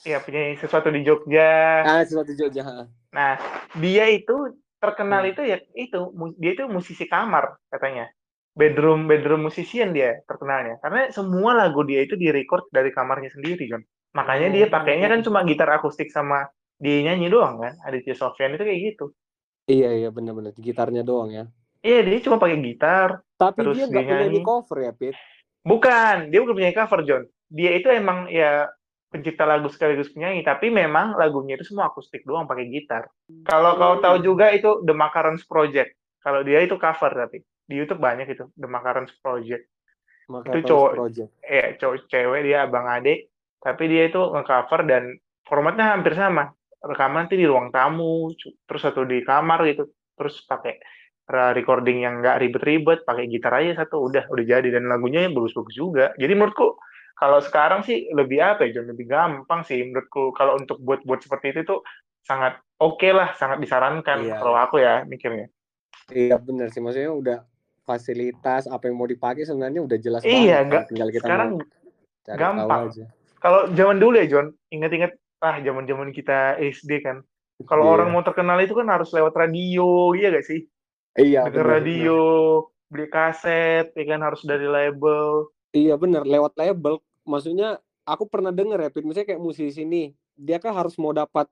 Iya 0.00 0.22
punya 0.22 0.40
sesuatu 0.56 0.88
di 0.88 1.02
Jogja 1.02 1.82
Ah, 1.82 2.02
sesuatu 2.02 2.32
Jogja. 2.32 2.62
ha. 2.62 2.76
nah 3.08 3.40
dia 3.76 4.04
itu 4.08 4.32
terkenal 4.76 5.24
Hmm. 5.24 5.32
itu 5.32 5.42
ya 5.42 5.56
itu 5.74 5.98
dia 6.36 6.50
itu 6.52 6.64
musisi 6.68 7.04
kamar 7.04 7.56
katanya 7.66 8.06
bedroom 8.52 9.06
bedroom 9.06 9.48
musician 9.48 9.90
dia 9.90 10.20
terkenalnya 10.24 10.76
karena 10.78 11.08
semua 11.08 11.50
lagu 11.52 11.82
dia 11.82 12.00
itu 12.00 12.14
direcord 12.14 12.68
dari 12.68 12.92
kamarnya 12.92 13.32
sendiri 13.32 13.64
John 13.66 13.82
makanya 14.12 14.48
dia 14.48 14.66
Oh. 14.66 14.70
pakainya 14.70 15.08
kan 15.08 15.20
cuma 15.20 15.42
gitar 15.42 15.66
akustik 15.70 16.08
sama 16.08 16.46
dia 16.76 17.02
nyanyi 17.02 17.26
doang 17.26 17.58
kan 17.58 17.74
Aditya 17.82 18.14
Sofyan 18.14 18.54
itu 18.54 18.62
kayak 18.62 18.80
gitu 18.92 19.06
Iya, 19.66 19.92
iya 19.94 20.08
benar-benar 20.08 20.56
gitarnya 20.56 21.02
doang 21.02 21.28
ya. 21.28 21.44
iya 21.80 22.00
dia 22.00 22.18
cuma 22.20 22.36
pakai 22.36 22.56
gitar 22.58 23.20
Tapi 23.36 23.58
Terus 23.60 23.76
dia 23.76 23.86
nggak 23.86 24.04
nyanyi. 24.04 24.40
cover 24.42 24.78
ya, 24.80 24.92
Pit. 24.92 25.14
bukan 25.62 26.28
dia 26.28 26.38
bukan 26.40 26.54
penyanyi 26.54 26.76
cover 26.76 27.00
John 27.02 27.22
dia 27.48 27.70
itu 27.72 27.88
emang 27.88 28.28
ya 28.28 28.68
pencipta 29.08 29.48
lagu 29.48 29.72
sekaligus 29.72 30.12
penyanyi 30.12 30.44
tapi 30.44 30.68
memang 30.68 31.16
lagunya 31.16 31.56
itu 31.56 31.64
semua 31.64 31.88
akustik 31.88 32.22
doang 32.22 32.44
pakai 32.44 32.68
gitar. 32.68 33.08
Kalau 33.44 33.74
kau 33.74 33.96
Hmm. 33.96 34.04
tahu 34.04 34.16
juga 34.20 34.52
itu 34.52 34.84
The 34.84 34.92
Macarons 34.92 35.48
Project. 35.48 35.96
Kalau 36.20 36.44
dia 36.44 36.60
itu 36.60 36.76
cover 36.76 37.12
tapi 37.14 37.40
di 37.64 37.74
YouTube 37.76 38.00
banyak 38.00 38.28
itu 38.28 38.44
The 38.52 38.68
Macarons 38.68 39.12
Project. 39.18 39.64
Maka 40.28 40.52
Itu 40.52 40.60
cowok. 40.68 40.90
Project. 40.92 41.30
eh 41.40 41.80
cowok 41.80 41.96
cewek 42.04 42.40
dia 42.44 42.68
abang 42.68 42.84
adik 42.84 43.32
tapi 43.58 43.88
dia 43.88 44.06
itu 44.06 44.20
ngecover 44.20 44.84
dan 44.84 45.02
formatnya 45.42 45.96
hampir 45.96 46.12
sama. 46.12 46.52
Rekaman 46.78 47.26
nanti 47.26 47.34
di 47.34 47.48
ruang 47.48 47.72
tamu 47.72 48.30
terus 48.38 48.82
satu 48.84 49.02
di 49.02 49.24
kamar 49.24 49.64
gitu. 49.66 49.88
Terus 50.14 50.44
pakai 50.44 50.78
recording 51.28 52.04
yang 52.04 52.20
nggak 52.20 52.38
ribet-ribet 52.40 52.98
pakai 53.04 53.24
gitar 53.26 53.56
aja 53.56 53.84
satu 53.84 54.04
udah 54.04 54.28
udah 54.28 54.44
jadi. 54.44 54.68
Dan 54.68 54.86
lagunya 54.86 55.26
bagus-bagus 55.28 55.74
juga. 55.74 56.12
Jadi 56.14 56.32
menurutku 56.32 56.76
kalau 57.18 57.38
sekarang 57.38 57.82
sih 57.82 58.06
lebih 58.10 58.38
apa 58.38 58.64
ya 58.64 58.78
John 58.78 58.88
lebih 58.88 59.06
gampang 59.06 59.62
sih 59.62 59.82
menurutku 59.82 60.30
kalau 60.32 60.54
untuk 60.54 60.78
buat-buat 60.78 61.20
seperti 61.20 61.52
itu 61.52 61.66
tuh 61.66 61.80
sangat 62.22 62.56
oke 62.78 63.08
lah 63.08 63.34
sangat 63.34 63.58
disarankan 63.58 64.22
Iya. 64.22 64.38
kalau 64.38 64.54
aku 64.54 64.78
ya 64.78 65.02
mikirnya 65.04 65.50
Iya 66.08 66.40
benar 66.40 66.72
sih, 66.72 66.80
maksudnya 66.80 67.12
udah 67.12 67.38
fasilitas 67.84 68.64
apa 68.64 68.86
yang 68.86 68.96
mau 68.96 69.04
dipakai 69.04 69.44
sebenarnya 69.44 69.80
udah 69.80 69.98
jelas 69.98 70.22
Iya, 70.22 70.30
banget. 70.30 70.48
kan. 70.48 70.64
nggak- 70.64 70.86
tinggal 70.88 71.08
kita 71.10 71.24
sekarang 71.24 71.50
gampang. 72.24 72.82
kalau 73.38 73.60
zaman 73.70 73.96
dulu 73.96 74.14
ya 74.14 74.26
John 74.26 74.46
ingat-ingat 74.68 75.12
ah 75.38 75.56
zaman-zaman 75.58 76.10
kita 76.10 76.56
SD 76.58 77.00
kan 77.00 77.20
kalau 77.64 77.84
Iya. 77.84 77.92
orang 77.94 78.08
mau 78.10 78.22
terkenal 78.22 78.58
itu 78.58 78.72
kan 78.72 78.86
harus 78.86 79.10
lewat 79.10 79.32
radio 79.32 80.12
iya 80.12 80.28
gak 80.30 80.44
sih 80.44 80.60
iya, 81.14 81.44
denger 81.44 81.56
benar, 81.60 81.72
radio 81.80 82.18
beli 82.86 83.06
kaset 83.06 83.92
ya 83.92 84.04
kan 84.06 84.20
harus 84.22 84.42
dari 84.42 84.64
label 84.64 85.48
Iya 85.78 85.94
bener, 85.94 86.22
lewat 86.26 86.58
label. 86.58 86.98
Maksudnya 87.22 87.78
aku 88.02 88.26
pernah 88.26 88.50
denger 88.50 88.78
ya, 88.78 88.90
misalnya 89.04 89.28
kayak 89.30 89.42
musisi 89.42 89.86
nih, 89.86 90.16
dia 90.34 90.58
kan 90.58 90.74
harus 90.74 90.98
mau 90.98 91.14
dapat 91.14 91.46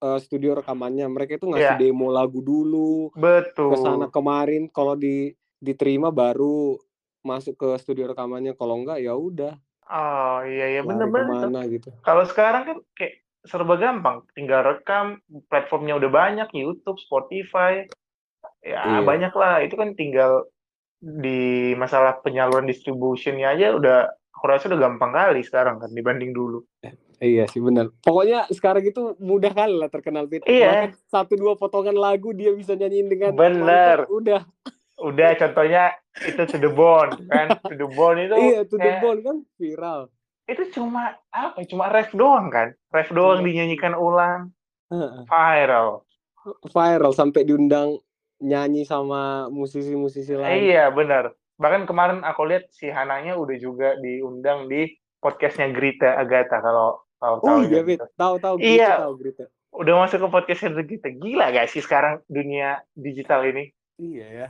eh, 0.00 0.18
studio 0.20 0.56
rekamannya. 0.60 1.06
Mereka 1.08 1.36
itu 1.40 1.46
ngasih 1.48 1.76
Iya. 1.76 1.80
demo 1.80 2.08
lagu 2.12 2.40
dulu, 2.40 3.12
betul 3.16 3.72
ke 3.72 3.76
sana 3.80 4.08
kemarin. 4.08 4.68
Kalau 4.68 4.96
di 4.96 5.32
diterima 5.60 6.08
baru 6.08 6.76
masuk 7.20 7.56
ke 7.56 7.68
studio 7.80 8.08
rekamannya. 8.08 8.56
Kalau 8.56 8.80
enggak 8.80 9.00
ya 9.04 9.12
udah, 9.12 9.56
oh 9.90 10.38
iya 10.46 10.78
iya 10.78 10.80
ke 10.80 11.24
mana 11.26 11.60
gitu. 11.66 11.90
kalau 12.06 12.24
sekarang 12.24 12.62
kan 12.64 12.76
kayak 12.94 13.20
serba 13.44 13.74
gampang 13.80 14.22
tinggal 14.36 14.62
rekam 14.62 15.18
platformnya 15.48 15.96
udah 15.96 16.10
banyak 16.12 16.48
YouTube 16.52 17.00
Spotify 17.00 17.88
ya 18.60 18.80
Iya. 18.84 19.00
banyak 19.02 19.32
lah 19.32 19.64
itu 19.64 19.74
kan 19.74 19.96
tinggal 19.96 20.44
di 21.00 21.72
masalah 21.74 22.20
penyaluran 22.20 22.64
distributionnya 22.64 23.50
aja 23.50 23.72
udah 23.72 23.98
aku 24.30 24.44
rasa 24.44 24.68
udah 24.68 24.78
gampang 24.78 25.10
kali 25.10 25.40
sekarang 25.40 25.80
kan 25.80 25.90
dibanding 25.90 26.30
dulu 26.30 26.60
Iya 27.20 27.44
sih 27.52 27.60
bener. 27.60 27.92
Pokoknya 28.00 28.48
sekarang 28.48 28.80
itu 28.80 29.12
mudah 29.20 29.52
kali 29.52 29.76
lah 29.76 29.92
terkenal 29.92 30.24
Pit. 30.24 30.40
Iya. 30.48 30.88
Bahkan 30.88 30.92
satu 31.04 31.36
dua 31.36 31.52
potongan 31.52 31.92
lagu 31.92 32.32
dia 32.32 32.48
bisa 32.56 32.72
nyanyiin 32.72 33.12
dengan 33.12 33.36
Bener. 33.36 33.60
mantap, 33.60 34.08
Udah. 34.08 34.40
udah 35.00 35.30
contohnya 35.36 35.84
itu 36.16 36.40
to 36.44 36.56
the 36.56 36.68
bone 36.68 37.12
kan 37.28 37.56
to 37.60 37.72
the 37.72 37.88
bone 37.90 38.20
itu 38.20 38.36
iya, 38.36 38.60
to 38.64 38.76
the 38.76 39.00
bone 39.00 39.20
kan 39.20 39.36
viral. 39.56 40.08
itu 40.44 40.64
cuma 40.72 41.16
apa 41.28 41.56
ya, 41.56 41.64
cuma 41.68 41.88
ref 41.88 42.12
doang 42.12 42.48
kan 42.48 42.72
ref 42.88 43.08
doang 43.08 43.40
Cuma- 43.40 43.46
dinyanyikan 43.46 43.96
ulang 43.96 44.52
viral 45.24 46.04
Viral 46.66 47.12
sampai 47.12 47.44
diundang 47.44 47.96
nyanyi 48.40 48.82
sama 48.82 49.46
musisi-musisi 49.48 50.32
lain. 50.32 50.64
iya 50.64 50.88
benar 50.88 51.30
bahkan 51.54 51.84
kemarin 51.84 52.20
aku 52.20 52.44
lihat 52.44 52.68
si 52.70 52.88
Hananya 52.88 53.36
udah 53.36 53.56
juga 53.56 53.94
diundang 53.96 54.64
di 54.64 54.88
podcastnya 55.16 55.68
Grita 55.70 56.16
Agatha 56.16 56.58
kalau 56.58 57.04
Oh 57.20 57.36
tahu 57.36 57.68
iya, 57.68 57.76
ya 57.76 57.82
Fit. 57.84 58.00
gitu. 58.00 58.06
Tahu 58.16 58.34
tahu 58.40 58.54
Iya. 58.56 58.64
Grita, 58.64 58.96
tahu 58.98 59.14
Grita. 59.14 59.44
Udah 59.70 59.94
masuk 60.00 60.18
ke 60.18 60.28
podcastnya 60.32 60.72
Grita. 60.74 61.08
Gila 61.12 61.52
gak 61.52 61.68
sih 61.68 61.84
sekarang 61.84 62.24
dunia 62.24 62.80
digital 62.96 63.44
ini? 63.44 63.68
Iya 64.00 64.26
ya. 64.26 64.48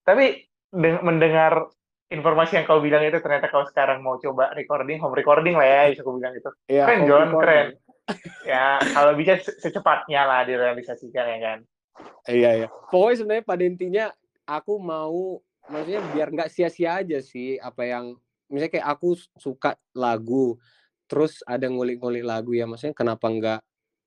Tapi 0.00 0.38
deng- 0.70 1.02
mendengar 1.02 1.66
informasi 2.06 2.54
yang 2.54 2.64
kau 2.64 2.78
bilang 2.78 3.02
itu 3.02 3.18
ternyata 3.18 3.50
kau 3.50 3.66
sekarang 3.66 3.98
mau 4.00 4.22
coba 4.22 4.54
recording, 4.54 5.02
home 5.02 5.10
recording 5.12 5.58
lah 5.58 5.66
ya, 5.66 5.80
bisa 5.90 6.06
aku 6.06 6.14
bilang 6.14 6.30
itu. 6.32 6.46
Iya, 6.70 6.84
Keren, 6.86 7.00
John, 7.04 7.26
recording. 7.26 7.42
keren. 7.42 7.66
Ya, 8.46 8.66
kalau 8.84 9.12
bisa 9.14 9.38
se- 9.38 9.58
secepatnya 9.58 10.22
lah 10.22 10.42
direalisasikan 10.42 11.26
ya 11.26 11.38
kan. 11.40 11.58
Iya 12.26 12.50
iya. 12.64 12.68
Pokoknya 12.90 13.16
sebenarnya 13.18 13.44
pada 13.46 13.62
intinya 13.66 14.06
aku 14.46 14.78
mau 14.78 15.42
maksudnya 15.70 16.02
biar 16.14 16.28
nggak 16.34 16.50
sia-sia 16.50 17.02
aja 17.02 17.18
sih 17.22 17.58
apa 17.58 17.86
yang 17.86 18.18
misalnya 18.50 18.78
kayak 18.78 18.88
aku 18.98 19.14
suka 19.38 19.78
lagu 19.94 20.58
terus 21.06 21.40
ada 21.46 21.68
ngulik-ngulik 21.70 22.24
lagu 22.26 22.52
ya 22.52 22.66
maksudnya 22.66 22.96
kenapa 22.96 23.30
nggak 23.30 23.60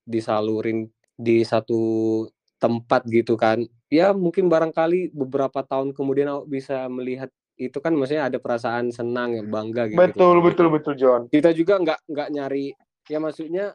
disalurin 0.06 0.86
di 1.16 1.42
satu 1.42 2.22
tempat 2.60 3.04
gitu 3.08 3.34
kan 3.34 3.64
ya 3.88 4.12
mungkin 4.12 4.46
barangkali 4.46 5.12
beberapa 5.12 5.64
tahun 5.64 5.96
kemudian 5.96 6.28
aku 6.30 6.44
bisa 6.50 6.86
melihat 6.92 7.32
itu 7.56 7.80
kan 7.80 7.96
maksudnya 7.96 8.28
ada 8.28 8.36
perasaan 8.36 8.92
senang 8.92 9.32
ya 9.32 9.42
bangga 9.44 9.88
gitu 9.88 9.96
Betul, 9.96 10.44
betul, 10.44 10.68
betul, 10.68 10.94
John. 10.94 11.22
kita 11.32 11.56
juga 11.56 11.80
nggak 11.80 11.98
nggak 12.04 12.28
nyari 12.32 12.76
ya 13.08 13.18
maksudnya 13.18 13.72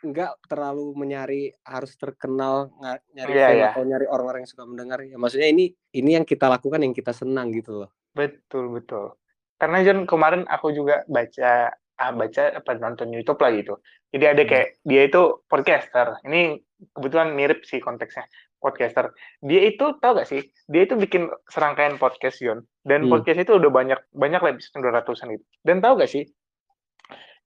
nggak 0.00 0.46
terlalu 0.46 0.94
menyari 0.94 1.42
harus 1.62 1.94
terkenal 1.94 2.70
nyari 3.12 3.32
Iya, 3.32 3.46
fame 3.46 3.58
iya. 3.58 3.68
atau 3.72 3.82
nyari 3.82 4.06
orang-orang 4.06 4.40
yang 4.46 4.50
suka 4.50 4.64
mendengar 4.64 4.98
ya 5.02 5.16
maksudnya 5.16 5.48
ini 5.48 5.64
ini 5.92 6.10
yang 6.14 6.22
kita 6.22 6.46
lakukan 6.46 6.78
yang 6.80 6.94
kita 6.94 7.10
senang 7.10 7.50
gitu 7.50 7.84
loh 7.84 7.90
Betul, 8.08 8.74
betul. 8.74 9.14
Karena 9.54 9.78
John 9.82 10.02
kemarin 10.02 10.42
aku 10.46 10.74
juga 10.74 11.06
baca 11.06 11.70
ah 11.98 12.10
baca 12.10 12.42
apa 12.50 12.70
nonton 12.74 13.10
YouTube 13.10 13.38
lah 13.38 13.50
gitu. 13.54 13.78
Jadi 14.10 14.24
ada 14.26 14.42
Hmm. 14.42 14.50
kayak 14.50 14.68
dia 14.82 15.02
itu 15.06 15.22
podcaster. 15.46 16.18
Ini 16.22 16.58
kebetulan 16.94 17.34
mirip 17.34 17.62
sih 17.62 17.78
konteksnya 17.78 18.26
podcaster. 18.58 19.14
Dia 19.38 19.70
itu 19.70 19.98
tahu 19.98 20.18
gak 20.18 20.26
sih? 20.26 20.42
Dia 20.66 20.82
itu 20.82 20.94
bikin 20.94 21.30
serangkaian 21.46 21.94
podcast 21.94 22.38
John. 22.38 22.62
Dan 22.82 23.06
Hmm. 23.06 23.10
podcast 23.12 23.38
itu 23.38 23.54
udah 23.54 23.70
banyak 23.70 24.00
banyak 24.10 24.40
lah 24.42 24.50
episode 24.50 24.82
200-an 24.82 25.28
gitu. 25.34 25.44
Dan 25.62 25.78
tahu 25.78 25.94
gak 25.98 26.10
sih? 26.10 26.24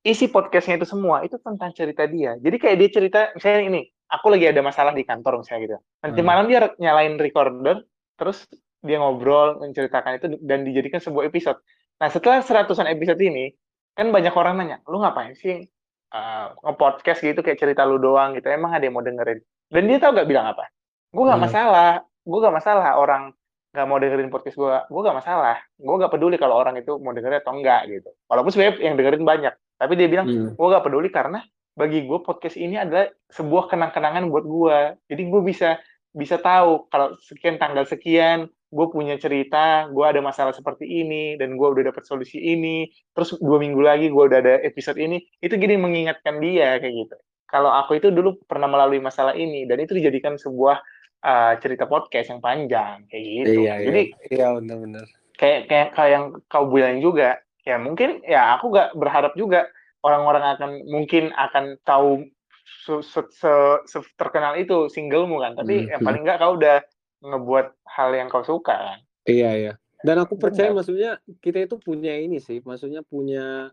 Isi 0.02 0.26
podcastnya 0.26 0.82
itu 0.82 0.86
semua 0.86 1.22
itu 1.22 1.38
tentang 1.38 1.70
cerita 1.70 2.02
dia. 2.10 2.34
Jadi 2.42 2.56
kayak 2.58 2.76
dia 2.82 2.88
cerita 2.90 3.20
misalnya 3.38 3.60
ini, 3.70 3.80
aku 4.10 4.34
lagi 4.34 4.50
ada 4.50 4.58
masalah 4.58 4.90
di 4.90 5.06
kantor 5.06 5.46
misalnya 5.46 5.60
gitu. 5.62 5.76
Nanti 6.02 6.20
Hmm. 6.20 6.28
malam 6.28 6.44
dia 6.50 6.58
nyalain 6.82 7.14
recorder, 7.22 7.86
terus 8.18 8.50
dia 8.82 8.98
ngobrol 8.98 9.62
menceritakan 9.62 10.18
itu 10.18 10.26
dan 10.42 10.66
dijadikan 10.66 10.98
sebuah 10.98 11.30
episode. 11.30 11.62
Nah 12.02 12.10
setelah 12.10 12.42
seratusan 12.42 12.90
episode 12.90 13.22
ini, 13.22 13.54
kan 13.94 14.10
banyak 14.10 14.34
orang 14.34 14.58
nanya, 14.58 14.82
lu 14.90 14.98
ngapain 14.98 15.38
sih 15.38 15.70
uh, 16.10 16.46
nge-podcast 16.66 17.22
gitu 17.22 17.38
kayak 17.46 17.62
cerita 17.62 17.86
lu 17.86 18.02
doang 18.02 18.34
gitu, 18.34 18.50
emang 18.50 18.74
ada 18.74 18.82
yang 18.82 18.98
mau 18.98 19.06
dengerin? 19.06 19.38
Dan 19.70 19.86
dia 19.86 20.02
tahu 20.02 20.18
gak 20.18 20.26
bilang 20.26 20.50
apa? 20.50 20.66
Gue 21.14 21.30
gak 21.30 21.38
Hmm. 21.38 21.46
masalah, 21.46 21.90
gue 22.26 22.38
gak 22.42 22.56
masalah 22.58 22.98
orang 22.98 23.30
gak 23.70 23.86
mau 23.86 24.02
dengerin 24.02 24.28
podcast 24.34 24.58
gue, 24.58 24.76
gue 24.82 25.00
gak 25.00 25.16
masalah, 25.16 25.62
gue 25.78 25.94
gak 25.94 26.10
peduli 26.10 26.36
kalau 26.42 26.58
orang 26.58 26.74
itu 26.74 26.98
mau 26.98 27.14
dengerin 27.14 27.38
atau 27.38 27.54
enggak 27.54 27.86
gitu. 27.86 28.10
Walaupun 28.26 28.50
sebenarnya 28.50 28.82
yang 28.82 28.98
dengerin 28.98 29.22
banyak, 29.24 29.54
tapi 29.82 29.94
dia 29.98 30.08
bilang 30.08 30.26
Hmm. 30.30 30.54
gue 30.54 30.66
gak 30.70 30.84
peduli 30.86 31.10
karena 31.10 31.42
bagi 31.72 32.04
gue 32.04 32.18
podcast 32.20 32.56
ini 32.60 32.76
adalah 32.76 33.08
sebuah 33.32 33.72
kenang-kenangan 33.72 34.28
buat 34.28 34.44
gue. 34.44 34.78
Jadi 35.08 35.22
gue 35.26 35.42
bisa 35.42 35.80
bisa 36.12 36.36
tahu 36.36 36.86
kalau 36.92 37.16
sekian 37.24 37.56
tanggal 37.56 37.88
sekian 37.88 38.46
gue 38.72 38.86
punya 38.88 39.20
cerita, 39.20 39.84
gue 39.92 40.00
ada 40.04 40.24
masalah 40.24 40.56
seperti 40.56 40.88
ini 40.88 41.36
dan 41.36 41.60
gue 41.60 41.68
udah 41.68 41.92
dapat 41.92 42.04
solusi 42.08 42.40
ini. 42.40 42.88
Terus 43.12 43.36
dua 43.40 43.60
minggu 43.60 43.80
lagi 43.84 44.08
gue 44.08 44.22
udah 44.24 44.38
ada 44.40 44.54
episode 44.64 44.96
ini. 44.96 45.20
Itu 45.44 45.60
gini 45.60 45.76
mengingatkan 45.76 46.40
dia 46.40 46.80
kayak 46.80 46.94
gitu. 47.04 47.16
Kalau 47.48 47.68
aku 47.68 48.00
itu 48.00 48.08
dulu 48.08 48.40
pernah 48.48 48.64
melalui 48.68 48.96
masalah 49.00 49.36
ini 49.36 49.68
dan 49.68 49.76
itu 49.80 49.92
dijadikan 49.92 50.40
sebuah 50.40 50.80
uh, 51.20 51.52
cerita 51.60 51.84
podcast 51.84 52.32
yang 52.32 52.40
panjang 52.40 53.04
kayak 53.12 53.24
gitu. 53.24 53.60
iya 53.64 53.74
iya 53.76 53.86
Jadi 53.88 54.02
iya 54.32 54.46
benar-benar 54.56 55.04
kayak 55.36 55.60
kayak 55.68 55.88
kayak 55.96 56.10
yang 56.12 56.24
kau 56.46 56.64
bilang 56.68 56.98
juga 57.02 57.40
ya 57.62 57.76
mungkin 57.78 58.22
ya 58.26 58.58
aku 58.58 58.74
gak 58.74 58.94
berharap 58.98 59.32
juga 59.38 59.70
orang-orang 60.02 60.58
akan 60.58 60.70
mungkin 60.90 61.30
akan 61.34 61.78
tahu 61.86 62.26
se, 62.86 62.94
se, 63.06 63.20
se- 63.30 63.82
se- 63.86 64.14
terkenal 64.18 64.58
itu 64.58 64.90
singlemu 64.90 65.38
kan. 65.38 65.52
Tapi 65.54 65.86
Hmm. 65.86 65.90
yang 65.94 66.00
paling 66.02 66.22
enggak 66.26 66.38
kau 66.42 66.54
udah 66.58 66.78
ngebuat 67.22 67.66
hal 67.86 68.10
yang 68.18 68.26
kau 68.26 68.42
suka 68.42 68.74
kan. 68.74 68.98
Iya 69.30 69.50
iya. 69.54 69.72
Dan 70.02 70.18
aku 70.18 70.34
percaya 70.34 70.74
Benar. 70.74 70.82
maksudnya 70.82 71.10
kita 71.38 71.62
itu 71.62 71.78
punya 71.78 72.18
ini 72.18 72.42
sih 72.42 72.58
maksudnya 72.66 73.06
punya 73.06 73.70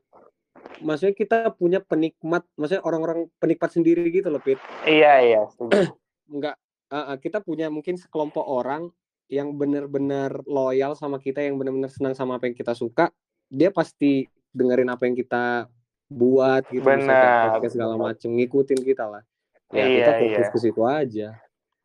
maksudnya 0.78 1.18
kita 1.18 1.50
punya 1.58 1.82
penikmat 1.82 2.46
maksudnya 2.54 2.86
orang-orang 2.86 3.26
penikmat 3.42 3.74
sendiri 3.74 4.06
gitu 4.14 4.30
loh 4.30 4.38
Pit. 4.38 4.62
Iya 4.86 5.14
iya 5.26 5.42
nggak 6.38 6.56
uh, 6.94 7.18
kita 7.18 7.42
punya 7.42 7.74
mungkin 7.74 7.98
sekelompok 7.98 8.46
orang 8.46 8.94
yang 9.26 9.58
benar-benar 9.58 10.46
loyal 10.46 10.94
sama 10.94 11.18
kita 11.18 11.42
yang 11.42 11.58
benar-benar 11.58 11.90
senang 11.90 12.14
sama 12.14 12.38
apa 12.38 12.46
yang 12.50 12.58
kita 12.58 12.78
suka 12.78 13.10
dia 13.50 13.70
pasti 13.74 14.30
dengerin 14.54 14.90
apa 14.90 15.06
yang 15.10 15.18
kita 15.18 15.70
buat 16.10 16.66
gitu 16.74 16.86
Benar, 16.86 17.58
podcast 17.58 17.74
segala 17.78 17.96
macem 17.98 18.34
ngikutin 18.34 18.82
kita 18.82 19.06
lah. 19.06 19.22
Ya 19.70 19.86
Iya, 19.86 19.94
kita 20.02 20.12
fokus 20.18 20.48
iya. 20.48 20.54
ke 20.54 20.58
situ 20.58 20.82
aja. 20.86 21.28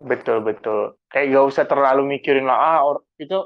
Betul 0.00 0.38
betul. 0.40 0.96
Kayak 1.12 1.26
gak 1.36 1.46
usah 1.52 1.64
terlalu 1.68 2.02
mikirin 2.16 2.48
lah 2.48 2.56
ah 2.56 2.78
or- 2.88 3.04
itu 3.20 3.44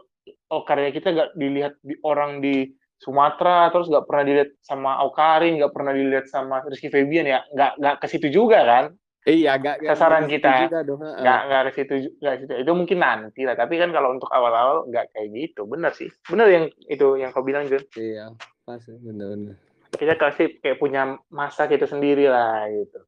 oh 0.51 0.63
karya 0.63 0.95
kita 0.95 1.11
gak 1.11 1.31
dilihat 1.35 1.75
di 1.83 1.95
orang 2.07 2.39
di 2.39 2.71
Sumatera 2.99 3.71
terus 3.71 3.91
gak 3.91 4.07
pernah 4.07 4.25
dilihat 4.27 4.51
sama 4.63 4.99
Aukarin 5.03 5.59
gak 5.63 5.75
pernah 5.75 5.95
dilihat 5.95 6.27
sama 6.31 6.63
Rizky 6.67 6.91
Febian 6.91 7.27
ya 7.27 7.47
nggak 7.55 7.73
nggak 7.79 7.97
ke 8.03 8.07
situ 8.11 8.29
juga 8.33 8.63
kan 8.67 8.85
iya 9.29 9.53
gak, 9.61 9.85
gak 9.85 9.93
Sasaran 9.95 10.25
kita. 10.25 10.65
juga 10.65 10.81
dong, 10.81 11.05
uh, 11.05 11.13
uh. 11.13 11.21
nggak 11.21 11.41
nggak 11.45 11.63
situ 11.77 11.95
ju- 12.09 12.17
nggak 12.25 12.35
ke 12.35 12.41
situ. 12.49 12.55
Itu 12.65 12.73
mungkin 12.73 12.99
nanti 12.99 13.41
lah 13.45 13.55
tapi 13.55 13.77
kan 13.77 13.93
kalau 13.93 14.17
untuk 14.17 14.33
awal-awal 14.33 14.89
nggak 14.89 15.13
kayak 15.13 15.29
gitu. 15.37 15.69
Bener 15.69 15.93
sih. 15.93 16.09
Bener 16.27 16.49
yang 16.49 16.65
itu 16.89 17.07
yang 17.21 17.31
kau 17.37 17.45
bilang 17.45 17.69
Jun. 17.69 17.85
Iya 17.95 18.33
pas 18.65 18.81
bener-bener. 18.89 19.61
Kita 19.93 20.15
kasih 20.17 20.61
kayak 20.65 20.81
punya 20.81 21.21
masa 21.29 21.69
kita 21.69 21.85
sendiri 21.85 22.27
lah 22.29 22.67
gitu. 22.73 22.99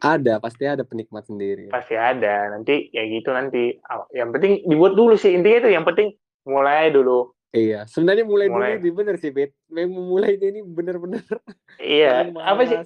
Ada 0.00 0.40
pasti 0.40 0.64
ada 0.64 0.86
penikmat 0.86 1.28
sendiri. 1.28 1.68
Pasti 1.68 1.98
ada. 1.98 2.48
Nanti 2.54 2.88
ya 2.94 3.04
gitu 3.04 3.34
nanti. 3.34 3.76
Yang 4.16 4.30
penting 4.38 4.52
dibuat 4.64 4.96
dulu 4.96 5.14
sih. 5.18 5.36
Intinya 5.36 5.66
itu 5.66 5.70
yang 5.74 5.84
penting 5.84 6.16
mulai 6.48 6.88
dulu. 6.88 7.34
Iya 7.54 7.86
sebenarnya 7.86 8.26
mulai, 8.26 8.50
Mulai. 8.50 8.70
dulu 8.74 8.82
ini 8.82 8.90
bener 8.90 9.14
sih 9.14 9.30
Pit 9.30 9.54
memang 9.70 10.10
mulai 10.10 10.34
ini 10.34 10.66
bener-bener. 10.66 11.22
Iya. 11.78 12.34
Apa 12.50 12.62
sih? 12.66 12.78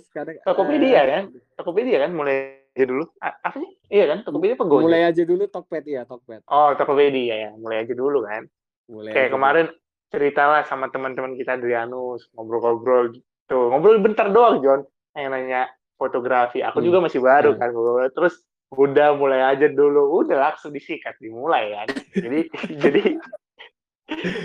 Tokopedia 0.45 1.01
eh, 1.01 1.05
kan? 1.09 1.23
Tokopedia 1.57 2.05
kan 2.05 2.13
mulai 2.13 2.58
aja 2.79 2.87
dulu. 2.87 3.05
A- 3.19 3.39
apa 3.43 3.57
sih? 3.59 3.71
Iya 3.91 4.05
kan 4.07 4.19
Tokopedia 4.23 4.55
apa 4.55 4.65
Gojek? 4.65 4.85
Mulai 4.87 5.03
aja 5.05 5.23
dulu 5.27 5.45
Tokped 5.51 5.85
ya 5.85 6.03
Tokped. 6.07 6.47
Oh 6.47 6.71
Tokopedia 6.79 7.35
ya. 7.35 7.51
Mulai 7.59 7.83
aja 7.83 7.93
dulu 7.93 8.23
kan. 8.23 8.47
Mulai 8.87 9.11
kayak 9.11 9.31
kemarin 9.35 9.67
ceritalah 10.09 10.63
sama 10.65 10.87
teman-teman 10.89 11.35
kita 11.35 11.59
Adrianus 11.59 12.31
ngobrol-ngobrol 12.33 13.19
gitu. 13.19 13.59
Ngobrol 13.69 13.99
bentar 13.99 14.31
doang 14.31 14.63
John 14.63 14.87
yang 15.13 15.35
nanya 15.35 15.67
fotografi. 15.99 16.63
Aku 16.63 16.79
Hmm. 16.79 16.87
juga 16.87 16.99
masih 17.03 17.19
baru 17.19 17.53
Hmm. 17.53 17.61
kan 17.61 17.69
ngobrol. 17.75 18.07
terus 18.15 18.39
udah 18.71 19.19
mulai 19.19 19.43
aja 19.43 19.67
dulu. 19.67 20.23
Udah 20.23 20.39
langsung 20.39 20.71
disikat 20.71 21.19
dimulai 21.19 21.75
kan. 21.75 21.89
Jadi 22.15 22.41
jadi 22.85 23.03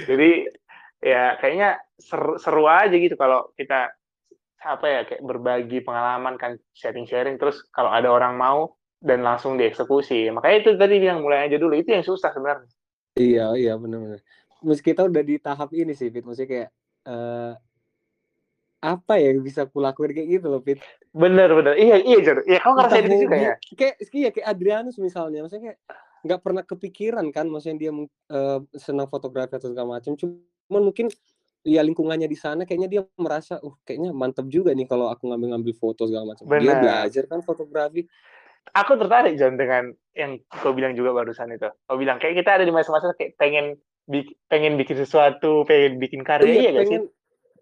jadi 0.09 0.31
ya 0.99 1.35
kayaknya 1.37 1.69
seru, 1.99 2.35
seru 2.35 2.63
aja 2.65 2.91
gitu 2.91 3.15
kalau 3.15 3.51
kita 3.55 3.91
apa 4.63 4.85
ya 4.87 5.01
kayak 5.03 5.21
berbagi 5.21 5.83
pengalaman 5.83 6.39
kan 6.39 6.55
sharing-sharing 6.71 7.35
terus 7.35 7.59
kalau 7.75 7.91
ada 7.91 8.07
orang 8.07 8.39
mau 8.39 8.73
dan 9.03 9.19
langsung 9.19 9.59
dieksekusi 9.59 10.31
makanya 10.31 10.57
itu 10.63 10.69
tadi 10.79 10.95
bilang 11.03 11.19
mulai 11.19 11.51
aja 11.51 11.59
dulu 11.59 11.75
itu 11.75 11.91
yang 11.91 12.07
susah 12.07 12.31
sebenarnya 12.31 12.71
Iya, 13.13 13.53
iya 13.53 13.73
benar-benar. 13.77 14.25
Meski 14.65 14.93
kita 14.93 15.05
udah 15.05 15.21
di 15.21 15.37
tahap 15.37 15.69
ini 15.77 15.93
sih, 15.93 16.09
Fit. 16.09 16.25
Maksudnya 16.25 16.49
kayak 16.49 16.69
eh 17.03 17.53
apa 18.83 19.15
ya 19.15 19.31
yang 19.31 19.39
bisa 19.47 19.63
kulakuin 19.63 20.11
kayak 20.11 20.29
gitu 20.39 20.47
loh, 20.51 20.59
Fit. 20.59 20.79
bener 21.15 21.47
bener 21.55 21.79
iya 21.79 22.03
iya 22.03 22.19
Jor 22.19 22.43
iya 22.43 22.59
kamu 22.59 22.73
ngerasain 22.75 23.05
itu 23.07 23.17
juga 23.23 23.37
ya 23.39 23.53
kayak 23.79 23.95
iya 24.11 24.29
kayak 24.33 24.47
Adrianus 24.49 24.97
misalnya, 24.99 25.39
maksudnya 25.39 25.71
kayak 25.71 25.79
nggak 26.27 26.39
pernah 26.43 26.63
kepikiran 26.67 27.25
kan, 27.31 27.47
maksudnya 27.47 27.77
dia 27.79 27.91
eh, 28.33 28.59
senang 28.75 29.07
fotografi 29.07 29.55
atau 29.55 29.71
segala 29.71 29.99
macam. 29.99 30.19
Cuman 30.19 30.81
mungkin 30.83 31.07
ya 31.63 31.81
lingkungannya 31.81 32.27
di 32.27 32.35
sana 32.35 32.67
kayaknya 32.67 32.89
dia 32.91 33.01
merasa, 33.15 33.57
uh 33.63 33.73
kayaknya 33.87 34.11
mantep 34.11 34.45
juga 34.51 34.75
nih 34.75 34.85
kalau 34.87 35.07
aku 35.07 35.31
ngambil-ngambil 35.31 35.73
foto 35.79 36.05
segala 36.05 36.35
macam. 36.35 36.43
Dia 36.47 36.75
belajar 36.75 37.23
kan 37.27 37.39
fotografi. 37.41 38.03
aku 38.73 38.95
tertarik 38.95 39.35
John 39.35 39.59
dengan 39.59 39.91
yang 40.15 40.39
kau 40.63 40.71
bilang 40.71 40.95
juga 40.95 41.11
barusan 41.11 41.51
itu. 41.51 41.67
Kau 41.87 41.99
bilang 41.99 42.19
kayak 42.19 42.43
kita 42.43 42.61
ada 42.61 42.63
di 42.63 42.71
masa-masa 42.71 43.11
kayak 43.15 43.35
pengen 43.35 43.75
bik- 44.07 44.39
pengen 44.47 44.79
bikin 44.79 44.97
sesuatu, 45.03 45.67
pengen 45.67 45.99
bikin 45.99 46.23
karya, 46.23 46.47
iya, 46.47 46.59
Iya, 46.59 46.69
gak 46.71 46.71
sih? 46.71 46.79
pengen 46.79 47.03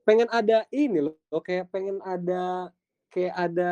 pengen 0.01 0.29
ada 0.29 0.57
ini 0.73 0.99
loh, 1.01 1.41
kayak 1.41 1.69
pengen 1.73 2.01
ada 2.05 2.69
kayak 3.13 3.33
ada 3.37 3.71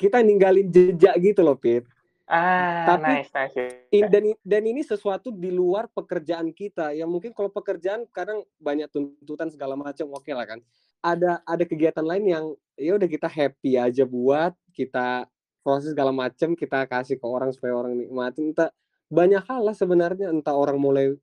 kita 0.00 0.18
ninggalin 0.24 0.68
jejak 0.72 1.14
gitu 1.20 1.40
loh, 1.46 1.54
Pit. 1.56 1.86
Ah, 2.30 2.94
Tapi- 2.94 3.26
nice, 3.26 3.30
nice. 3.34 3.58
In- 3.90 4.06
dan 4.06 4.22
dan 4.46 4.62
ini 4.62 4.86
sesuatu 4.86 5.34
di 5.34 5.50
luar 5.50 5.90
pekerjaan 5.90 6.54
kita. 6.54 6.94
Yang 6.94 7.10
mungkin 7.10 7.30
kalau 7.34 7.50
pekerjaan 7.50 8.06
kadang 8.14 8.46
banyak 8.62 8.86
tuntutan 8.86 9.50
segala 9.50 9.74
macam 9.74 10.06
oke 10.14 10.30
lah 10.30 10.46
kan. 10.46 10.62
Ada 11.02 11.42
ada 11.42 11.64
kegiatan 11.66 12.06
lain 12.06 12.24
yang 12.30 12.44
ya 12.78 12.94
udah 12.94 13.08
kita 13.10 13.26
happy 13.26 13.74
aja 13.74 14.06
buat 14.06 14.54
kita 14.70 15.26
proses 15.66 15.90
segala 15.90 16.14
macam 16.14 16.54
kita 16.54 16.86
kasih 16.86 17.18
ke 17.18 17.26
orang 17.26 17.50
supaya 17.50 17.74
orang 17.74 17.98
nikmatin. 17.98 18.54
Entah 18.54 18.70
banyak 19.10 19.42
hal 19.50 19.66
lah 19.66 19.74
sebenarnya. 19.74 20.30
Entah 20.30 20.54
orang 20.54 20.78
mulai 20.78 21.18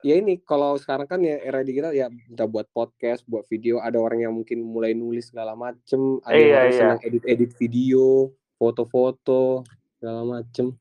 ya 0.00 0.14
ini 0.14 0.38
kalau 0.40 0.78
sekarang 0.78 1.04
kan 1.04 1.20
ya 1.20 1.36
era 1.42 1.60
digital 1.60 1.90
ya 1.90 2.06
kita 2.08 2.46
buat 2.46 2.70
podcast 2.70 3.26
buat 3.26 3.42
video 3.50 3.82
ada 3.82 3.98
orang 3.98 4.22
yang 4.22 4.30
mungkin 4.30 4.62
mulai 4.62 4.94
nulis 4.94 5.34
segala 5.34 5.58
macem 5.58 6.22
ada 6.22 6.38
Iya, 6.38 6.46
yang 6.46 6.70
iya. 6.70 6.78
senang 6.78 7.00
edit 7.02 7.24
edit 7.26 7.50
video 7.58 8.30
foto-foto 8.54 9.66
segala 9.98 10.22
macem 10.24 10.72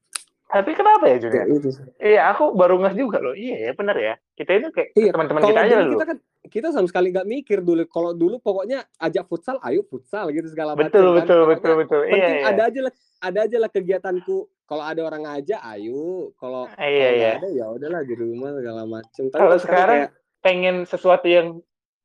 Tapi 0.48 0.72
kenapa 0.72 1.04
ya 1.06 1.20
Jun 1.20 1.28
ya? 1.28 1.44
kayak 1.44 1.48
itu 1.52 1.70
sih. 1.76 1.84
Iya, 2.00 2.32
aku 2.32 2.56
baru 2.56 2.80
ngeh 2.80 2.96
juga 2.96 3.20
loh. 3.20 3.36
Iya 3.36 3.68
ya, 3.68 3.72
bener 3.76 3.98
ya. 4.00 4.14
Kita 4.32 4.56
itu 4.56 4.72
kayak 4.72 4.90
Iya, 4.96 5.12
teman-teman 5.12 5.42
kita 5.44 5.60
aja 5.60 5.76
dulu 5.76 5.84
dulu. 5.84 5.92
kita 5.92 6.06
kan 6.08 6.18
kita 6.48 6.68
sama 6.72 6.88
sekali 6.88 7.08
nggak 7.12 7.28
mikir 7.28 7.60
dulu 7.60 7.84
kalau 7.86 8.16
dulu 8.16 8.40
pokoknya 8.40 8.80
ajak 8.98 9.28
futsal 9.28 9.60
ayo 9.60 9.84
futsal 9.84 10.32
gitu 10.32 10.48
segala 10.48 10.72
macam 10.72 10.88
Betul, 10.88 11.04
kan. 11.04 11.16
betul, 11.20 11.42
betul, 11.46 11.74
betul. 11.76 12.02
Iya, 12.08 12.16
iya. 12.16 12.44
ada 12.48 12.62
aja 12.64 12.80
lah 12.80 12.94
ada 13.20 13.40
aja 13.44 13.58
lah 13.60 13.68
kegiatanku 13.68 14.38
kalau 14.64 14.84
ada 14.84 15.02
orang 15.04 15.22
ngajak 15.28 15.60
ayo 15.70 16.32
kalau 16.40 16.64
Iya, 16.80 16.88
kalau 16.88 17.20
iya. 17.20 17.32
ada 17.36 17.48
ya 17.52 17.66
udahlah 17.68 18.02
di 18.02 18.16
rumah 18.16 18.50
segala 18.56 18.82
macam 18.88 19.24
tapi 19.28 19.36
kalau 19.36 19.58
sekarang 19.60 20.00
kayak 20.00 20.12
pengen 20.40 20.76
sesuatu 20.86 21.28
yang 21.28 21.48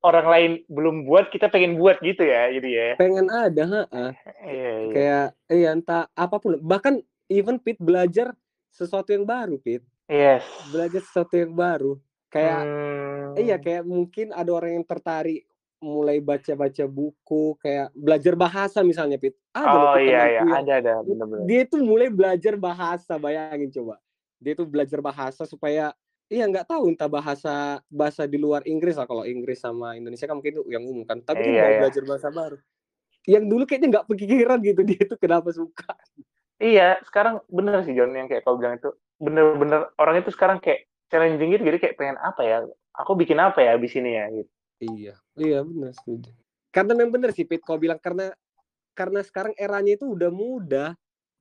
orang 0.03 0.27
lain 0.27 0.51
belum 0.67 1.07
buat, 1.07 1.31
kita 1.31 1.47
pengen 1.47 1.79
buat 1.79 2.03
gitu 2.03 2.23
ya, 2.23 2.51
jadi 2.51 2.69
ya. 2.69 2.89
pengen 2.99 3.27
ada 3.27 3.63
ha 3.65 3.83
Iya, 4.43 4.73
iya. 4.83 4.91
kayak 4.91 5.27
iya 5.49 5.69
entah 5.73 6.11
apa 6.13 6.37
pun 6.37 6.59
bahkan 6.59 6.99
even 7.27 7.57
Pit 7.57 7.79
belajar 7.79 8.35
sesuatu 8.69 9.11
yang 9.11 9.23
baru 9.23 9.57
Pit 9.57 9.83
Yes. 10.11 10.43
belajar 10.69 11.01
sesuatu 11.01 11.35
yang 11.35 11.55
baru 11.55 11.97
kayak 12.29 12.63
Hmm. 12.63 13.39
iya 13.39 13.57
kayak 13.57 13.87
mungkin 13.87 14.29
ada 14.31 14.51
orang 14.51 14.77
yang 14.77 14.85
tertarik 14.85 15.47
mulai 15.79 16.19
baca-baca 16.19 16.85
buku 16.85 17.57
kayak 17.59 17.91
belajar 17.95 18.35
bahasa 18.35 18.83
misalnya 18.83 19.17
Pit 19.17 19.35
ada 19.51 19.71
Oh 19.73 19.97
iya, 19.97 20.39
iya. 20.39 20.43
Ada, 20.45 20.73
ada. 20.79 20.93
Bener-bener. 21.03 21.47
dia 21.47 21.63
tuh 21.65 21.81
mulai 21.83 22.11
belajar 22.11 22.55
bahasa 22.55 23.17
bayangin 23.17 23.71
coba 23.73 23.97
dia 24.37 24.53
tuh 24.53 24.67
belajar 24.67 24.99
bahasa 24.99 25.47
supaya 25.47 25.95
iya 26.33 26.49
nggak 26.49 26.65
tahu 26.65 26.89
entah 26.89 27.07
bahasa 27.07 27.55
bahasa 27.93 28.25
di 28.25 28.41
luar 28.41 28.65
Inggris 28.65 28.97
lah 28.97 29.05
kalau 29.05 29.29
Inggris 29.29 29.61
sama 29.61 29.93
Indonesia 29.93 30.25
kan 30.25 30.41
mungkin 30.41 30.57
itu 30.57 30.63
yang 30.73 30.83
umum 30.83 31.05
kan 31.05 31.21
tapi 31.21 31.45
dia 31.45 31.53
Iya, 31.53 31.61
mau 31.61 31.69
iya. 31.69 31.79
belajar 31.85 32.03
bahasa 32.09 32.29
baru 32.33 32.57
yang 33.29 33.45
dulu 33.47 33.63
kayaknya 33.63 33.89
nggak 33.93 34.05
kepikiran 34.09 34.59
gitu 34.65 34.81
dia 34.89 35.03
tuh 35.05 35.19
kenapa 35.21 35.53
suka 35.53 35.93
Iya, 36.57 37.03
sekarang 37.03 37.43
bener 37.51 37.83
sih 37.83 37.91
John 37.91 38.15
yang 38.15 38.31
kayak 38.31 38.47
kau 38.47 38.55
bilang 38.55 38.79
itu. 38.79 38.95
Bener-bener 39.19 39.91
orang 39.99 40.23
itu 40.23 40.31
sekarang 40.31 40.63
kayak 40.63 40.87
challenging 41.11 41.51
gitu, 41.51 41.67
jadi 41.67 41.75
kayak 41.75 41.95
pengen 41.99 42.15
apa 42.23 42.39
ya? 42.47 42.63
Aku 43.03 43.19
bikin 43.19 43.35
apa 43.43 43.59
ya 43.67 43.75
abis 43.75 43.99
ini 43.99 44.15
ya? 44.15 44.31
Gitu. 44.31 44.51
iya 44.79 45.15
iya 45.39 45.59
benar 45.63 45.95
setuju 45.95 46.31
karena 46.71 46.93
memang 46.99 47.15
bener 47.15 47.31
sih 47.31 47.47
Pit 47.47 47.63
kau 47.63 47.79
bilang 47.79 47.99
karena 47.99 48.35
karena 48.93 49.23
sekarang 49.23 49.55
eranya 49.55 49.95
itu 49.95 50.07
udah 50.07 50.31
mudah 50.31 50.91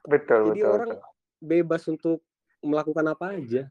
Betul, 0.01 0.53
Jadi 0.53 0.62
betul, 0.62 0.69
orang- 0.69 0.93
betul. 0.98 1.10
bebas 1.41 1.83
untuk 1.86 2.17
melakukan 2.62 3.05
apa 3.07 3.25
aja 3.33 3.65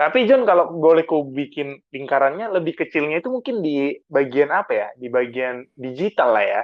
Tapi 0.00 0.24
John 0.24 0.48
kalau 0.48 0.72
boleh 0.72 1.04
ku 1.04 1.28
bikin 1.28 1.76
lingkarannya 1.92 2.48
lebih 2.48 2.72
kecilnya 2.72 3.20
itu 3.20 3.28
mungkin 3.28 3.60
di 3.60 4.00
bagian 4.08 4.48
apa 4.48 4.72
ya? 4.72 4.88
Di 4.96 5.12
bagian 5.12 5.68
digital 5.76 6.32
lah 6.32 6.40
ya. 6.40 6.62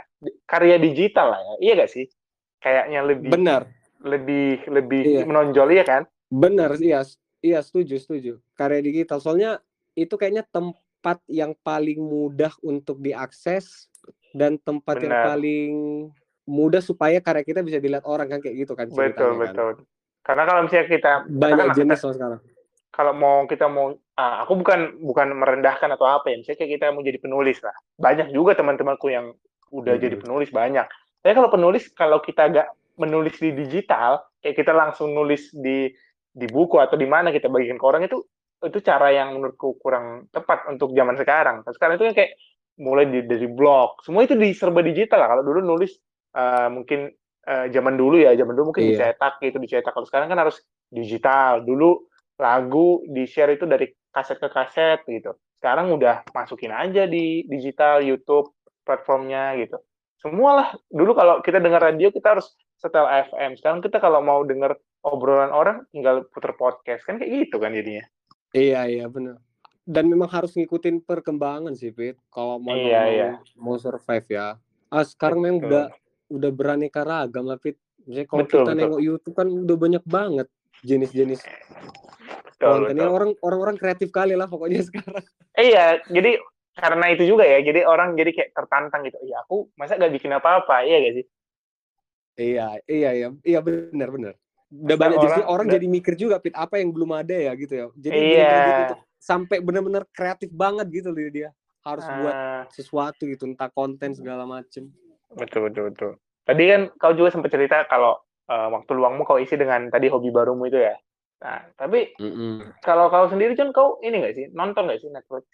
Karya 0.48 0.80
digital 0.80 1.36
lah 1.36 1.40
ya. 1.44 1.54
Iya 1.60 1.72
gak 1.84 1.92
sih? 1.92 2.08
Kayaknya 2.64 3.00
lebih 3.04 3.28
benar 3.28 3.68
lebih 4.00 4.64
lebih 4.72 5.02
Iya. 5.04 5.22
menonjol 5.28 5.68
ya 5.68 5.84
kan? 5.84 6.02
Benar, 6.26 6.80
iya, 6.80 7.04
iya 7.38 7.60
setuju, 7.60 8.00
setuju. 8.00 8.32
Karya 8.56 8.80
digital, 8.80 9.20
soalnya 9.20 9.60
itu 9.92 10.16
kayaknya 10.16 10.42
tempat 10.48 11.20
yang 11.28 11.52
paling 11.60 12.00
mudah 12.00 12.50
untuk 12.60 12.98
diakses 12.98 13.86
dan 14.32 14.56
tempat 14.56 14.96
yang 14.98 15.12
Benar. 15.12 15.26
paling 15.28 15.72
mudah 16.48 16.80
supaya 16.80 17.20
karya 17.20 17.44
kita 17.44 17.60
bisa 17.60 17.78
dilihat 17.78 18.08
orang 18.08 18.26
kan 18.26 18.40
kayak 18.40 18.64
gitu 18.64 18.72
kan 18.72 18.88
Betul, 18.88 19.36
kan. 19.36 19.44
betul. 19.44 19.70
Karena 20.24 20.42
kalau 20.48 20.60
misalnya 20.64 20.86
kita 20.88 21.12
Banyak 21.28 21.66
kita- 21.68 21.76
jenis 21.76 22.00
loh 22.00 22.14
sekarang. 22.16 22.40
Kalau 22.96 23.12
mau 23.12 23.44
kita 23.44 23.68
mau 23.68 23.92
ah, 24.16 24.42
aku 24.42 24.56
bukan 24.56 24.96
bukan 25.04 25.36
merendahkan 25.36 25.92
atau 25.92 26.08
apa 26.08 26.32
ya 26.32 26.40
misalnya 26.40 26.58
kayak 26.58 26.72
kita 26.80 26.84
mau 26.90 27.04
jadi 27.04 27.18
penulis 27.20 27.60
lah. 27.60 27.76
Banyak 28.00 28.32
juga 28.32 28.56
teman-temanku 28.56 29.12
yang 29.12 29.36
udah 29.70 29.94
Mhm. 29.94 30.02
jadi 30.02 30.16
penulis 30.16 30.48
banyak. 30.50 30.86
Tapi 31.20 31.32
kalau 31.36 31.50
penulis 31.52 31.92
kalau 31.92 32.18
kita 32.24 32.48
agak 32.48 32.66
menulis 32.96 33.36
di 33.36 33.52
digital 33.52 34.24
kayak 34.40 34.56
kita 34.56 34.72
langsung 34.72 35.12
nulis 35.12 35.52
di 35.52 35.92
di 36.32 36.46
buku 36.48 36.80
atau 36.80 36.96
di 36.96 37.04
mana 37.04 37.28
kita 37.28 37.48
bagikan 37.48 37.76
ke 37.76 37.84
orang 37.84 38.02
itu 38.04 38.24
itu 38.64 38.78
cara 38.80 39.12
yang 39.12 39.36
menurutku 39.36 39.76
kurang 39.76 40.32
tepat 40.32 40.64
untuk 40.72 40.96
zaman 40.96 41.12
sekarang. 41.20 41.60
Nah, 41.60 41.72
sekarang 41.76 42.00
itu 42.00 42.08
kan 42.08 42.14
kayak 42.16 42.32
mulai 42.80 43.04
di, 43.04 43.20
dari 43.24 43.44
blog. 43.48 44.00
Semua 44.00 44.24
itu 44.24 44.32
di 44.32 44.52
serba 44.56 44.80
digital 44.80 45.20
lah. 45.20 45.28
Kalau 45.36 45.44
dulu 45.44 45.60
nulis 45.60 45.92
eh, 46.32 46.68
mungkin 46.72 47.12
eh, 47.46 47.66
zaman 47.68 47.94
dulu 48.00 48.16
ya 48.16 48.32
zaman 48.32 48.56
dulu 48.56 48.72
mungkin 48.72 48.84
Iya. 48.88 49.12
dicetak 49.12 49.44
gitu 49.44 49.56
dicetak. 49.60 49.92
Kalau 49.92 50.08
sekarang 50.08 50.28
kan 50.28 50.40
harus 50.40 50.60
digital. 50.88 51.60
Dulu 51.64 52.00
lagu 52.36 53.02
di 53.08 53.24
share 53.24 53.56
itu 53.56 53.64
dari 53.64 53.88
kaset 54.12 54.36
ke 54.40 54.48
kaset 54.48 55.00
gitu. 55.08 55.36
Sekarang 55.56 55.92
udah 55.92 56.24
masukin 56.36 56.72
aja 56.72 57.08
di 57.08 57.44
digital, 57.48 58.04
YouTube, 58.04 58.52
platformnya 58.84 59.56
gitu. 59.60 59.80
Semualah 60.20 60.76
dulu 60.88 61.12
kalau 61.16 61.40
kita 61.40 61.60
dengar 61.60 61.80
radio 61.84 62.12
kita 62.12 62.36
harus 62.36 62.52
setel 62.76 63.08
FM. 63.08 63.56
Sekarang 63.56 63.80
kita 63.80 64.00
kalau 64.00 64.20
mau 64.20 64.44
dengar 64.44 64.76
obrolan 65.00 65.52
orang 65.52 65.84
tinggal 65.92 66.24
puter 66.32 66.52
podcast 66.56 67.04
kan 67.04 67.16
kayak 67.16 67.48
gitu 67.48 67.56
kan 67.60 67.72
jadinya. 67.72 68.04
Iya, 68.52 68.80
iya 68.88 69.06
benar. 69.08 69.40
Dan 69.86 70.10
memang 70.10 70.26
harus 70.26 70.56
ngikutin 70.58 71.06
perkembangan 71.06 71.72
sih, 71.78 71.94
Pit. 71.94 72.18
Kalau 72.32 72.58
mau 72.58 72.74
Iya, 72.74 73.00
mau, 73.00 73.12
iya. 73.12 73.30
mau 73.54 73.76
survive 73.78 74.26
ya. 74.26 74.58
Ah, 74.90 75.04
sekarang 75.06 75.38
memang 75.46 75.58
Betul. 75.62 75.70
udah 75.70 75.84
udah 76.26 76.50
beraneka 76.50 77.00
ragam 77.06 77.46
lah, 77.46 77.58
Pit. 77.60 77.78
Misalnya 78.02 78.26
kalau 78.26 78.42
Betul, 78.42 78.50
kita 78.50 78.72
betul. 78.74 78.78
nengok 78.82 79.02
YouTube 79.02 79.34
kan 79.38 79.48
udah 79.50 79.76
banyak 79.78 80.04
banget 80.06 80.48
jenis-jenis 80.82 81.40
Betul, 82.56 82.68
kontennya 82.88 83.04
betul. 83.04 83.16
orang 83.16 83.30
orang-orang 83.44 83.76
kreatif 83.76 84.08
kali 84.08 84.32
lah 84.32 84.48
pokoknya 84.48 84.80
sekarang. 84.88 85.24
Eh, 85.56 85.72
iya, 85.72 86.00
jadi 86.08 86.40
karena 86.76 87.06
itu 87.12 87.24
juga 87.24 87.44
ya, 87.48 87.60
jadi 87.64 87.88
orang 87.88 88.16
jadi 88.16 88.30
kayak 88.32 88.50
tertantang 88.52 89.04
gitu. 89.08 89.16
Iya, 89.24 89.44
aku 89.44 89.72
masa 89.76 89.96
gak 89.96 90.12
bikin 90.12 90.32
apa-apa, 90.32 90.84
iya 90.84 90.96
gak 91.00 91.14
sih? 91.20 91.26
Iya, 92.36 92.66
iya, 92.84 93.10
iya, 93.16 93.28
iya 93.40 93.58
benar, 93.64 94.08
benar. 94.12 94.34
Udah 94.68 94.96
banyak 94.98 95.16
orang 95.16 95.44
orang 95.48 95.66
udah- 95.72 95.74
jadi 95.80 95.86
mikir 95.88 96.14
juga, 96.20 96.36
Pit, 96.36 96.52
apa 96.52 96.76
yang 96.76 96.92
belum 96.92 97.16
ada 97.16 97.32
ya 97.32 97.52
gitu 97.56 97.72
ya. 97.72 97.86
Jadi 97.96 98.18
Iya. 98.18 98.50
gitu 98.84 98.94
sampai 99.16 99.58
benar-benar 99.64 100.04
kreatif 100.12 100.52
banget 100.52 100.86
gitu 100.92 101.08
loh 101.10 101.28
dia. 101.32 101.50
Harus 101.80 102.04
buat 102.20 102.34
Ah, 102.34 102.62
sesuatu 102.74 103.24
gitu, 103.30 103.46
entah 103.46 103.70
konten 103.70 104.12
segala 104.12 104.42
macem. 104.44 104.90
betul, 105.32 105.70
betul, 105.70 105.82
betul. 105.94 106.12
Tadi 106.46 106.62
kan 106.66 106.80
kau 106.98 107.14
juga 107.14 107.30
sempat 107.34 107.50
cerita 107.54 107.86
kalau 107.88 108.18
eh, 108.46 108.68
waktu 108.70 108.90
luangmu 108.94 109.26
kau 109.26 109.42
isi 109.42 109.58
dengan 109.58 109.90
tadi 109.90 110.06
hobi 110.06 110.30
barumu 110.30 110.70
itu 110.70 110.78
ya. 110.78 110.94
Nah, 111.36 111.68
tapi 111.76 112.16
kalau 112.80 113.12
kau 113.12 113.28
sendiri 113.28 113.52
John 113.52 113.70
kau 113.70 114.00
ini 114.00 114.24
nggak 114.24 114.34
sih 114.34 114.46
nonton 114.56 114.88
nggak 114.88 115.00
sih 115.04 115.10
Netflix 115.12 115.44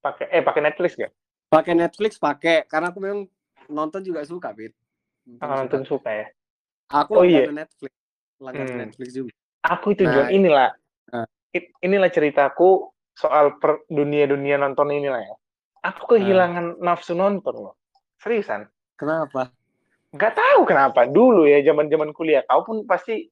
pakai 0.00 0.26
eh 0.32 0.40
pakai 0.40 0.62
Netflix 0.64 0.96
nggak 0.96 1.12
Pakai 1.46 1.74
Netflix 1.78 2.18
pakai, 2.18 2.66
karena 2.66 2.90
aku 2.90 2.98
memang 2.98 3.22
nonton 3.70 4.02
juga 4.02 4.26
suka, 4.26 4.50
Pit. 4.50 4.74
Nonton 5.30 5.46
Ah, 5.46 5.54
nonton 5.62 5.82
suka. 5.86 5.90
suka 5.94 6.10
ya 6.10 6.26
Aku 6.90 7.12
Oh, 7.18 7.22
iya. 7.22 7.46
Netflix, 7.46 7.92
langganan 8.42 8.66
Hmm. 8.74 8.80
Netflix 8.82 9.08
juga. 9.14 9.32
aku 9.62 9.86
itu 9.94 10.02
Nah, 10.06 10.12
John 10.14 10.26
inilah 10.30 10.68
ah. 11.14 11.26
i- 11.54 11.70
inilah 11.82 12.10
ceritaku 12.10 12.90
soal 13.14 13.58
per 13.62 13.82
dunia 13.86 14.26
dunia 14.26 14.58
nonton 14.58 14.90
inilah 14.90 15.22
ya 15.22 15.34
aku 15.82 16.18
kehilangan 16.18 16.78
nafsu 16.82 17.14
nonton 17.14 17.54
loh 17.70 17.74
seriusan 18.18 18.66
Kenapa? 18.98 19.50
nggak 20.10 20.32
tahu 20.34 20.60
kenapa 20.66 21.06
dulu 21.10 21.46
ya 21.46 21.62
zaman 21.62 21.86
zaman 21.90 22.10
kuliah 22.14 22.42
kau 22.46 22.62
pun 22.62 22.86
pasti 22.86 23.26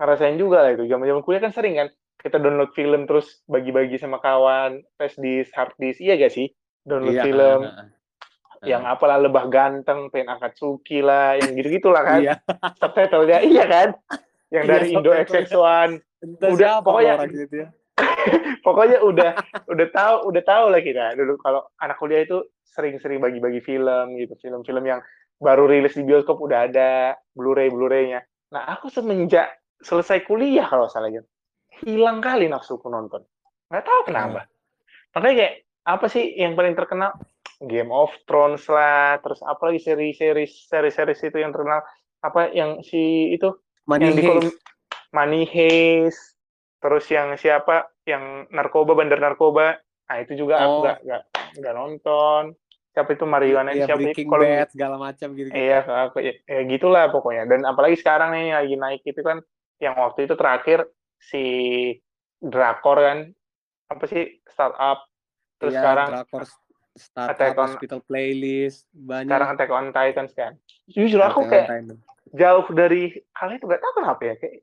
ngerasain 0.00 0.34
juga 0.34 0.64
lah 0.64 0.72
itu. 0.72 0.88
Zaman 0.88 1.04
zaman 1.04 1.20
kuliah 1.20 1.42
kan 1.42 1.52
sering 1.52 1.76
kan 1.76 1.88
kita 2.16 2.36
download 2.36 2.72
film 2.72 3.04
terus 3.04 3.40
bagi-bagi 3.44 3.96
sama 3.96 4.16
kawan 4.18 4.80
flash 4.96 5.16
disk 5.16 5.52
hard 5.52 5.72
disk. 5.76 6.00
Iya 6.00 6.16
gak 6.16 6.32
sih? 6.32 6.48
Download 6.80 7.12
Iya, 7.12 7.22
film 7.22 7.60
ah, 7.62 7.68
ah, 7.70 7.84
ah. 7.84 7.88
yang 8.64 8.82
apalah 8.84 9.16
lebah 9.16 9.48
ganteng 9.48 10.08
pengen 10.08 10.28
Akatsuki 10.30 11.00
lah 11.00 11.36
yang 11.36 11.52
gitu 11.54 11.68
gitulah 11.70 12.00
kan. 12.02 12.20
Iya. 12.20 12.34
subtitlenya 12.76 13.38
iya 13.52 13.64
kan? 13.64 13.88
Yang 14.48 14.64
Iya, 14.64 14.72
dari 14.72 14.86
Indo 14.90 15.10
subtitlenya. 15.12 15.46
XX1 15.46 15.90
Entah 16.20 16.48
Udah, 16.52 16.72
pokoknya- 16.80 17.16
orang 17.16 17.30
gitu 17.30 17.54
ya. 17.56 17.68
pokoknya 18.66 18.98
udah 19.00 19.30
udah 19.68 19.86
tahu 19.88 20.14
udah 20.28 20.42
tahu 20.42 20.64
lah 20.68 20.80
kita. 20.80 21.04
Dulu 21.16 21.36
kalau 21.36 21.60
anak 21.76 21.96
kuliah 21.96 22.24
itu 22.24 22.40
sering-sering 22.64 23.20
bagi-bagi 23.20 23.60
film 23.60 24.16
gitu. 24.16 24.36
Film-film 24.38 24.84
yang 24.84 25.00
baru 25.36 25.64
rilis 25.64 25.96
di 25.96 26.04
bioskop 26.04 26.36
udah 26.36 26.68
ada 26.68 27.16
Blu-ray 27.32 27.68
Blu-raynya. 27.68 28.20
Nah 28.52 28.68
aku 28.68 28.88
semenjak 28.88 29.59
selesai 29.80 30.24
kuliah 30.24 30.68
kalau 30.68 30.86
salah 30.86 31.08
gitu 31.08 31.26
hilang 31.80 32.20
kali 32.20 32.46
nafsuku 32.46 32.86
nonton. 32.92 33.24
Nggak 33.72 33.84
tahu 33.86 34.00
kenapa. 34.12 34.44
Makanya 35.16 35.34
kayak 35.40 35.54
apa 35.88 36.06
sih 36.12 36.24
yang 36.36 36.52
paling 36.54 36.76
terkenal? 36.76 37.16
Game 37.60 37.92
of 37.92 38.12
Thrones 38.24 38.64
lah 38.72 39.20
terus 39.20 39.40
apa 39.44 39.68
lagi 39.68 39.80
seri-seri 39.84 40.44
seri-seri 40.48 41.12
itu 41.12 41.38
yang 41.40 41.52
terkenal? 41.52 41.80
Apa 42.20 42.52
yang 42.52 42.84
si 42.84 43.32
itu? 43.32 43.52
Money 43.88 44.12
yang 44.12 44.16
di 44.16 44.22
kolom 44.24 44.46
Money 45.12 45.42
terus 46.80 47.04
yang 47.08 47.36
siapa? 47.36 47.88
Yang 48.04 48.48
narkoba 48.52 48.96
bandar 48.96 49.20
narkoba, 49.20 49.76
nah 50.08 50.16
itu 50.20 50.34
juga 50.36 50.60
aku 50.64 50.72
Oh. 50.72 50.82
nggak 50.84 50.98
nggak 51.04 51.22
nggak 51.60 51.74
nonton. 51.76 52.42
siapa 52.90 53.14
itu? 53.14 53.22
Marijuana 53.22 53.70
Iya, 53.70 53.86
siapa? 53.86 54.02
Breaking 54.02 54.26
kalau 54.26 54.44
segala 54.66 54.96
macam 54.98 55.28
gitu. 55.38 55.46
iya 55.54 55.78
aku 55.86 56.18
ya, 56.26 56.34
ya 56.42 56.60
gitulah 56.66 57.06
pokoknya. 57.14 57.46
Dan 57.46 57.62
apalagi 57.62 57.94
sekarang 57.94 58.34
nih 58.34 58.50
lagi 58.50 58.74
naik 58.74 59.02
itu 59.06 59.22
kan 59.22 59.38
yang 59.80 59.96
waktu 59.96 60.24
itu 60.24 60.34
terakhir 60.34 60.86
si 61.18 61.44
drakor 62.38 62.96
kan 62.96 63.18
apa 63.88 64.04
sih 64.06 64.38
startup 64.46 65.08
terus 65.56 65.72
Iya, 65.72 65.80
sekarang 65.82 66.08
drakor 66.14 66.40
Attack 66.40 66.56
startup 66.92 67.56
on- 67.56 67.64
hospital 67.66 68.00
playlist 68.02 68.84
banyak. 68.90 69.26
sekarang 69.26 69.48
Attack 69.50 69.70
on 69.70 69.86
Titans 69.90 70.32
kan 70.32 70.52
jujur 70.86 71.20
aku 71.20 71.40
Attack 71.42 71.50
kayak 71.50 71.68
Titan. 71.70 71.98
jauh 72.30 72.66
dari 72.70 73.02
hal 73.32 73.48
itu 73.50 73.64
gak 73.64 73.80
tahu 73.80 73.92
kenapa 73.96 74.22
ya 74.22 74.36
kayak 74.36 74.60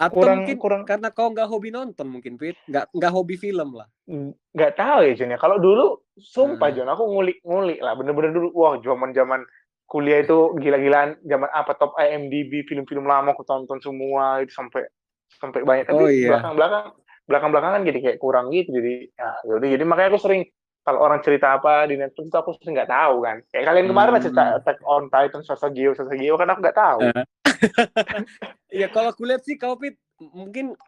Atau 0.00 0.16
kurang 0.16 0.36
mungkin 0.40 0.56
kurang 0.56 0.82
karena 0.82 1.08
kau 1.10 1.28
nggak 1.28 1.44
hobi 1.44 1.68
nonton 1.68 2.08
mungkin, 2.08 2.40
Pit. 2.40 2.56
Nggak 2.64 2.88
nggak 2.88 3.12
hobi 3.12 3.36
film 3.36 3.76
lah. 3.76 3.84
nggak 4.08 4.72
tahu 4.72 5.04
ya 5.04 5.12
Jon 5.12 5.28
ya 5.28 5.36
kalau 5.36 5.60
dulu 5.60 5.86
sumpah 6.16 6.72
Hmm. 6.72 6.76
Jon 6.78 6.88
aku 6.88 7.04
ngulik-ngulik 7.04 7.78
lah 7.78 7.92
bener-bener 7.92 8.32
dulu 8.32 8.48
wah 8.50 8.80
zaman-zaman 8.80 9.44
kuliah 9.90 10.22
itu 10.22 10.54
gila-gilaan 10.54 11.18
zaman 11.26 11.50
apa 11.50 11.74
top 11.74 11.98
IMDb 11.98 12.62
film-film 12.62 13.04
lama 13.04 13.34
aku 13.34 13.42
tonton 13.42 13.82
semua 13.82 14.38
itu 14.38 14.54
sampai 14.54 14.86
sampai 15.34 15.66
banyak 15.66 15.84
tapi 15.84 15.98
Oh, 15.98 16.06
iya. 16.06 16.30
belakang-belakang 16.30 16.86
belakang-belakangan 17.26 17.80
jadi 17.82 17.98
kayak 17.98 18.18
kurang 18.18 18.54
gitu 18.54 18.70
jadi 18.70 19.10
ya 19.10 19.30
yaudah 19.50 19.68
jadi 19.68 19.82
makanya 19.82 20.14
aku 20.14 20.22
sering 20.22 20.42
kalau 20.80 21.02
orang 21.02 21.20
cerita 21.20 21.54
apa 21.54 21.86
di 21.86 21.94
Netflix 21.94 22.26
itu 22.26 22.38
aku 22.38 22.50
sering 22.56 22.74
nggak 22.74 22.88
tahu 22.88 23.14
kan 23.20 23.36
kayak 23.50 23.66
kalian 23.66 23.86
kemarin 23.86 24.12
lah 24.14 24.22
cerita 24.22 24.42
Hmm. 24.46 24.58
Attack 24.58 24.78
on 24.82 25.02
Titan 25.06 25.42
Sasageo 25.42 25.90
Sasageo 25.92 26.34
kan 26.34 26.48
aku 26.48 26.60
nggak 26.62 26.78
tahu 26.78 27.00
Eh. 27.10 27.26
Ya 28.80 28.86
kalau 28.88 29.10
aku 29.10 29.26
lihat 29.26 29.42
sih 29.42 29.54
kau 29.54 29.74
Pit 29.74 29.98
mungkin 30.20 30.78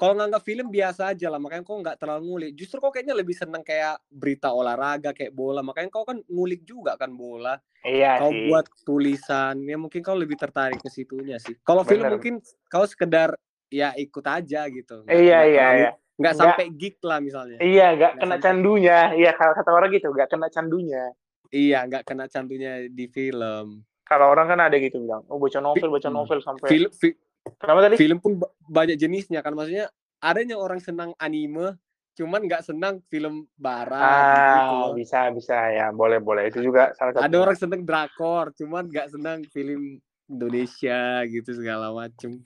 kalau 0.00 0.16
nganggap 0.16 0.40
film 0.40 0.66
biasa 0.66 1.12
aja 1.12 1.28
lah 1.28 1.36
makanya 1.36 1.60
kau 1.60 1.76
nggak 1.76 2.00
terlalu 2.00 2.22
ngulik. 2.24 2.50
Justru 2.56 2.80
kau 2.80 2.88
kayaknya 2.88 3.12
lebih 3.12 3.36
seneng 3.36 3.60
kayak 3.60 4.00
berita 4.08 4.48
olahraga 4.48 5.12
kayak 5.12 5.30
bola. 5.30 5.60
Makanya 5.60 5.92
kau 5.92 6.02
kan 6.02 6.16
ngulik 6.24 6.64
juga 6.64 6.96
kan 6.96 7.12
bola. 7.12 7.60
iya 7.82 8.16
Kau 8.16 8.32
sih 8.32 8.48
buat 8.48 8.64
tulisan. 8.80 9.60
Ya 9.62 9.76
mungkin 9.76 10.00
kau 10.00 10.16
lebih 10.16 10.34
tertarik 10.34 10.80
ke 10.80 10.88
situnya 10.88 11.36
sih. 11.36 11.52
Kalau 11.60 11.84
film 11.84 12.08
mungkin 12.08 12.40
kau 12.66 12.82
sekedar 12.82 13.36
ya 13.68 13.92
ikut 13.94 14.24
aja 14.24 14.64
gitu. 14.66 15.04
Iya 15.04 15.12
nggak 15.12 15.20
iya 15.44 15.44
terlalu- 15.60 15.78
iya 15.78 15.90
Nggak 16.16 16.34
sampai 16.34 16.64
geek 16.70 16.96
lah 17.00 17.18
misalnya. 17.18 17.56
iya 17.60 17.86
nggak 17.92 18.12
kena 18.16 18.24
sampai- 18.30 18.42
candunya 18.42 18.98
iya 19.14 19.30
kalau 19.32 19.52
kata 19.52 19.70
orang 19.70 19.88
gitu 19.90 20.08
nggak 20.08 20.28
kena 20.28 20.48
candunya 20.48 21.04
Iya, 21.50 21.82
nggak 21.82 22.02
kena 22.04 22.24
cantunya 22.24 22.72
di 22.86 23.06
film. 23.06 23.82
kalau 24.04 24.26
orang 24.28 24.46
kan 24.46 24.60
ada 24.60 24.76
gitu 24.76 25.00
bilang 25.00 25.22
oh 25.26 25.38
baca 25.38 25.58
novel 25.58 25.86
baca 25.88 26.06
Hmm. 26.06 26.16
novel 26.16 26.38
sampai 26.38 26.66
Film 26.66 26.90
fi- 26.90 27.14
kenapa 27.56 27.80
tadi? 27.88 27.96
Film 27.96 28.18
pun 28.18 28.32
ba- 28.38 28.52
banyak 28.64 28.96
jenisnya 28.96 29.40
kan 29.40 29.52
maksudnya 29.52 29.88
adanya 30.20 30.56
orang 30.60 30.80
senang 30.80 31.10
anime 31.16 31.76
cuman 32.18 32.44
nggak 32.44 32.66
senang 32.66 33.00
film 33.08 33.48
barat 33.56 34.28
gitu 34.60 34.74
ah 34.74 34.90
loh. 34.90 34.92
bisa 34.92 35.32
bisa 35.32 35.56
ya 35.72 35.88
boleh 35.88 36.20
boleh. 36.20 36.52
Itu 36.52 36.60
juga 36.60 36.92
salah 36.92 37.16
satu 37.16 37.24
ada 37.24 37.36
orang 37.40 37.56
senang 37.56 37.82
drakor 37.86 38.52
cuman 38.52 38.84
nggak 38.90 39.08
senang 39.08 39.40
film 39.48 39.96
Indonesia 40.28 41.24
gitu 41.26 41.50
segala 41.56 41.90
macem. 41.90 42.38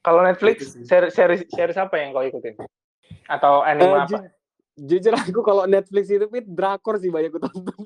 Kalau 0.00 0.24
Netflix 0.24 0.72
Gitu 0.72 0.80
sih. 0.80 0.84
series 0.88 1.12
series 1.12 1.42
series 1.52 1.76
apa 1.76 1.94
yang 2.00 2.16
kau 2.16 2.24
ikutin? 2.24 2.56
Atau 3.28 3.60
anime 3.60 3.84
Eh, 3.84 3.92
apa? 3.92 4.06
ju- 4.08 4.26
jujur 4.78 5.12
aku 5.12 5.42
kalau 5.42 5.66
Netflix 5.66 6.08
itu 6.08 6.24
Pit, 6.30 6.46
drakor 6.46 6.96
sih 6.96 7.10
banyak 7.10 7.34
aku 7.34 7.42
tonton 7.42 7.78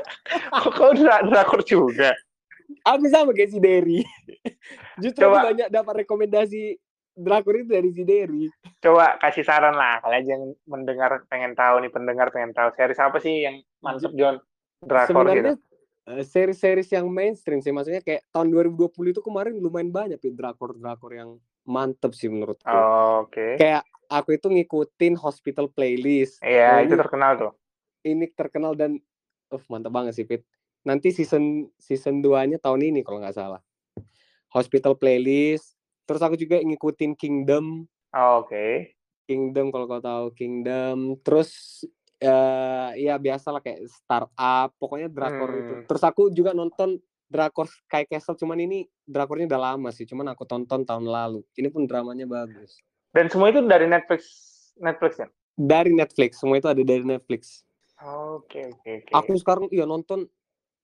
kok 0.64 0.72
kau 0.74 0.90
dra- 0.96 1.22
drakor 1.22 1.60
juga 1.62 2.16
aku 2.80 3.04
sama 3.08 3.30
kayak 3.32 3.50
si 3.50 3.58
Derry. 3.58 4.00
Justru 5.02 5.24
Coba. 5.24 5.50
banyak 5.50 5.68
dapat 5.68 6.04
rekomendasi 6.04 6.76
drakor 7.12 7.54
itu 7.56 7.68
dari 7.68 7.90
si 7.90 8.02
Derry. 8.02 8.48
Coba 8.78 9.18
kasih 9.18 9.42
saran 9.42 9.74
lah 9.74 10.00
kalian 10.00 10.24
yang 10.24 10.42
mendengar 10.64 11.24
pengen 11.26 11.52
tahu 11.52 11.80
nih 11.80 11.90
pendengar 11.90 12.30
pengen 12.30 12.52
tahu 12.52 12.70
series 12.72 12.98
apa 12.98 13.18
sih 13.18 13.44
yang 13.44 13.60
mantep 13.78 14.14
John 14.14 14.40
drakor 14.80 15.26
sebenarnya 15.26 15.52
gitu 15.52 15.54
series-series 16.10 16.90
yang 16.90 17.06
mainstream 17.06 17.60
sih 17.60 17.70
maksudnya 17.70 18.00
kayak 18.00 18.26
tahun 18.30 18.50
2020 18.50 18.90
itu 19.12 19.20
kemarin 19.20 19.54
lumayan 19.54 19.92
banyak 19.92 20.18
Pit, 20.18 20.34
drakor-drakor 20.34 21.12
yang 21.12 21.30
mantep 21.62 22.16
sih 22.16 22.26
menurutku. 22.26 22.66
Oh, 22.66 23.28
oke. 23.28 23.54
Kayak 23.54 23.86
aku 24.08 24.34
itu 24.34 24.50
ngikutin 24.50 25.14
hospital 25.14 25.70
playlist. 25.70 26.42
Iya 26.42 26.82
Oh, 26.82 26.82
itu 26.82 26.94
ini- 26.96 27.02
terkenal 27.04 27.32
tuh. 27.38 27.52
ini 28.02 28.26
terkenal 28.26 28.72
dan 28.74 28.96
uh 29.50 29.62
mantap 29.68 29.92
banget 29.92 30.16
sih 30.16 30.24
Pit 30.24 30.42
nanti 30.86 31.12
season 31.12 31.68
season 31.76 32.24
2 32.24 32.50
nya 32.50 32.58
tahun 32.60 32.92
ini 32.92 33.00
kalau 33.04 33.20
nggak 33.20 33.36
salah. 33.36 33.60
Hospital 34.50 34.98
playlist 34.98 35.78
terus 36.08 36.22
aku 36.26 36.34
juga 36.34 36.58
ngikutin 36.58 37.14
Kingdom. 37.14 37.86
Oh, 38.10 38.42
oke. 38.42 38.90
Kingdom 39.30 39.70
kalau 39.70 39.86
kau 39.86 40.02
tahu 40.02 40.26
Kingdom. 40.34 41.14
Terus 41.22 41.82
eh 42.20 42.88
ya 43.00 43.16
biasalah 43.16 43.64
kayak 43.64 43.88
startup 43.88 44.74
pokoknya 44.76 45.08
drakor 45.08 45.50
itu. 45.56 45.72
Hmm. 45.72 45.84
terus 45.88 46.02
aku 46.04 46.28
juga 46.28 46.52
nonton 46.52 47.00
drakor 47.30 47.64
Sky 47.64 48.04
Castle 48.04 48.36
cuman 48.36 48.60
ini 48.60 48.84
drakornya 49.08 49.48
udah 49.48 49.72
lama 49.72 49.88
sih 49.88 50.04
cuman 50.04 50.34
aku 50.34 50.44
tonton 50.44 50.84
tahun 50.84 51.06
lalu. 51.06 51.40
Ini 51.56 51.72
pun 51.72 51.88
dramanya 51.88 52.28
bagus. 52.28 52.76
Dan 53.14 53.30
semua 53.32 53.48
itu 53.48 53.64
dari 53.64 53.86
Netflix 53.88 54.22
Netflix 54.76 55.12
ya? 55.22 55.28
Dari 55.56 55.94
Netflix 55.94 56.30
semua 56.42 56.60
itu 56.60 56.68
ada 56.68 56.82
dari 56.82 57.04
Netflix. 57.06 57.64
Oke 58.02 58.68
oke 58.68 58.90
oke. 59.00 59.12
Aku 59.16 59.32
sekarang 59.40 59.70
iya 59.72 59.88
nonton 59.88 60.28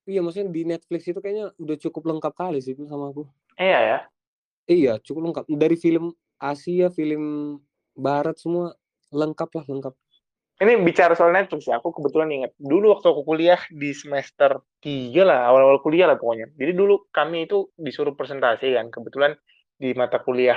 iya 0.06 0.20
maksudnya 0.22 0.48
di 0.48 0.62
Netflix 0.62 1.02
itu 1.10 1.18
kayaknya 1.18 1.52
udah 1.58 1.76
cukup 1.82 2.02
lengkap 2.06 2.32
kali 2.32 2.58
sih 2.62 2.72
itu 2.72 2.86
sama 2.86 3.10
aku 3.10 3.26
iya 3.58 3.78
ya 3.82 3.98
iya 4.70 4.92
cukup 5.02 5.30
lengkap 5.30 5.44
dari 5.50 5.76
film 5.76 6.14
Asia 6.38 6.88
film 6.94 7.56
Barat 7.96 8.36
semua 8.38 8.76
lengkap 9.10 9.50
lah 9.56 9.66
lengkap 9.66 9.94
Ini 10.56 10.80
bicara 10.80 11.12
soal 11.12 11.36
Netflix 11.36 11.68
ya, 11.68 11.76
aku 11.76 11.92
kebetulan 11.92 12.32
ingat 12.32 12.56
dulu 12.56 12.96
waktu 12.96 13.12
aku 13.12 13.28
kuliah 13.28 13.60
di 13.68 13.92
semester 13.92 14.64
3 14.80 15.20
lah, 15.20 15.52
awal-awal 15.52 15.84
kuliah 15.84 16.08
lah 16.08 16.16
pokoknya. 16.16 16.48
Jadi 16.56 16.72
dulu 16.72 17.12
kami 17.12 17.44
itu 17.44 17.68
disuruh 17.76 18.16
presentasi 18.16 18.72
kan, 18.72 18.88
kebetulan 18.88 19.36
di 19.76 19.92
mata 19.92 20.16
kuliah 20.24 20.56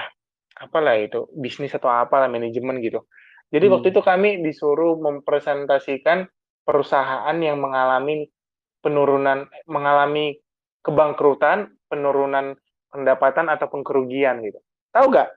apalah 0.55 0.95
itu, 0.95 1.27
bisnis 1.35 1.75
atau 1.75 1.91
apalah 1.91 2.31
manajemen 2.31 2.79
gitu. 2.79 3.03
Jadi 3.51 3.67
Hmm. 3.67 3.73
waktu 3.75 3.87
itu 3.91 3.99
kami 3.99 4.39
disuruh 4.39 4.95
mempresentasikan 5.03 6.31
perusahaan 6.63 7.35
yang 7.35 7.59
mengalami 7.59 8.31
penurunan 8.79 9.47
mengalami 9.67 10.39
kebangkrutan, 10.83 11.75
penurunan 11.91 12.55
pendapatan 12.89 13.51
ataupun 13.51 13.85
kerugian 13.85 14.41
gitu. 14.41 14.59
Tahu 14.95 15.05
nggak? 15.13 15.29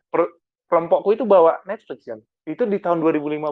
Kelompokku 0.73 1.13
itu 1.13 1.29
bawa 1.29 1.61
Netflix 1.69 2.09
kan. 2.09 2.21
Itu 2.49 2.65
di 2.65 2.81
tahun 2.81 3.05
2015. 3.05 3.45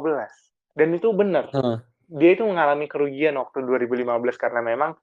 Dan 0.73 0.97
itu 0.97 1.13
benar. 1.13 1.53
Hah. 1.53 1.85
Dia 2.11 2.35
itu 2.35 2.43
mengalami 2.49 2.89
kerugian 2.89 3.37
waktu 3.37 3.63
2015 3.63 4.41
karena 4.41 4.61
memang 4.65 4.97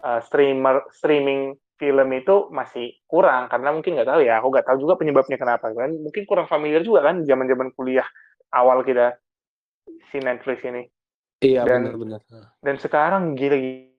uh, 0.00 0.20
streamer 0.22 0.86
streaming 0.94 1.58
film 1.74 2.08
itu 2.14 2.46
masih 2.54 2.94
kurang 3.10 3.50
karena 3.50 3.74
mungkin 3.74 3.98
nggak 3.98 4.06
tahu 4.08 4.20
ya. 4.22 4.38
Aku 4.38 4.48
nggak 4.54 4.66
tahu 4.70 4.76
juga 4.86 4.94
penyebabnya 4.96 5.36
kenapa 5.36 5.74
kan. 5.74 5.90
Mungkin 5.90 6.22
kurang 6.24 6.46
familiar 6.46 6.86
juga 6.86 7.02
kan 7.10 7.26
zaman-zaman 7.26 7.74
kuliah 7.74 8.06
awal 8.54 8.86
kita 8.86 9.18
si 10.14 10.22
Netflix 10.22 10.62
ini. 10.62 10.86
iya 11.42 11.66
Dan- 11.66 11.90
benar-benar 11.90 12.22
Dan 12.62 12.78
sekarang 12.78 13.34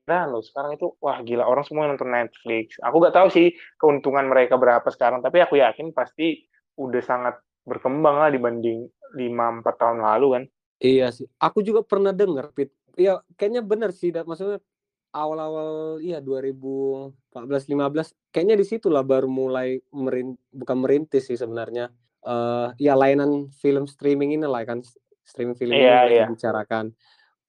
gila-gila 0.06 0.30
loh. 0.30 0.46
Sekarang 0.46 0.78
itu 0.78 0.94
wah 1.02 1.18
gila 1.20 1.44
orang 1.44 1.66
semua 1.66 1.90
nonton 1.90 2.14
Netflix. 2.14 2.78
Aku 2.80 3.02
nggak 3.02 3.18
tahu 3.18 3.28
sih 3.34 3.52
keuntungan 3.76 4.30
mereka 4.30 4.56
berapa 4.56 4.86
sekarang, 4.88 5.26
tapi 5.26 5.42
aku 5.42 5.58
yakin 5.58 5.92
pasti 5.92 6.46
udah 6.78 7.02
sangat 7.02 7.36
berkembang 7.66 8.22
lah 8.22 8.30
dibanding 8.30 8.86
5-4 9.18 9.66
tahun 9.82 10.00
lalu 10.06 10.28
kan. 10.38 10.44
iya 10.78 11.10
sih 11.10 11.26
aku 11.42 11.66
juga 11.66 11.82
pernah 11.82 12.14
dengar 12.14 12.54
Pit 12.54 12.70
iya 12.94 13.18
kayaknya 13.40 13.66
benar 13.66 13.90
sih 13.90 14.14
maksudnya 14.14 14.62
awal-awal 15.10 15.98
iya 15.98 16.20
2014 16.20 17.66
15 17.66 18.12
kayaknya 18.30 18.56
di 18.60 18.66
situlah 18.68 19.02
baru 19.02 19.26
mulai 19.26 19.80
merin 19.90 20.36
bukan 20.52 20.78
merintis 20.84 21.26
sih 21.26 21.40
sebenarnya 21.40 21.90
eh 22.22 22.68
ya 22.78 22.94
layanan 22.94 23.48
film 23.56 23.88
streaming 23.88 24.36
ini 24.36 24.46
lah 24.46 24.62
kan 24.68 24.84
streaming 25.24 25.56
film 25.58 25.74
ini 25.74 25.82
Iya, 25.82 25.96
mereka 26.06 26.14
iya. 26.14 26.26
bicarakan 26.30 26.86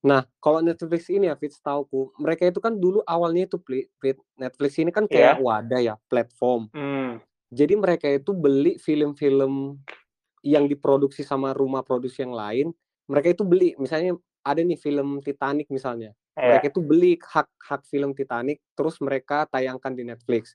nah 0.07 0.23
kalau 0.38 0.62
Netflix 0.62 1.11
ini 1.11 1.27
ya 1.27 1.35
Fit 1.35 1.51
setauku 1.51 2.14
mereka 2.16 2.47
itu 2.47 2.62
kan 2.62 2.79
dulu 2.79 3.03
awalnya 3.03 3.42
itu 3.45 3.59
Fit 3.99 4.14
Netflix 4.38 4.79
ini 4.79 4.95
kan 4.95 5.11
kayak 5.11 5.42
wadah 5.42 5.81
ya 5.83 5.95
platform 6.07 6.71
Hmm. 6.71 7.19
jadi 7.51 7.75
mereka 7.75 8.07
itu 8.07 8.31
beli 8.31 8.79
film-film 8.79 9.83
yang 10.47 10.64
diproduksi 10.64 11.27
sama 11.27 11.51
rumah 11.51 11.83
produksi 11.83 12.23
yang 12.23 12.31
lain 12.31 12.71
mereka 13.05 13.35
itu 13.35 13.42
beli 13.42 13.75
misalnya 13.77 14.14
ada 14.40 14.62
nih 14.62 14.79
film 14.79 15.19
Titanic 15.19 15.66
misalnya 15.69 16.14
Iya. 16.37 16.53
mereka 16.53 16.66
itu 16.69 16.81
beli 16.81 17.12
hak 17.19 17.49
hak 17.59 17.83
film 17.88 18.12
Titanic 18.12 18.61
terus 18.77 19.01
mereka 19.01 19.49
tayangkan 19.49 19.90
di 19.90 20.05
Netflix 20.05 20.55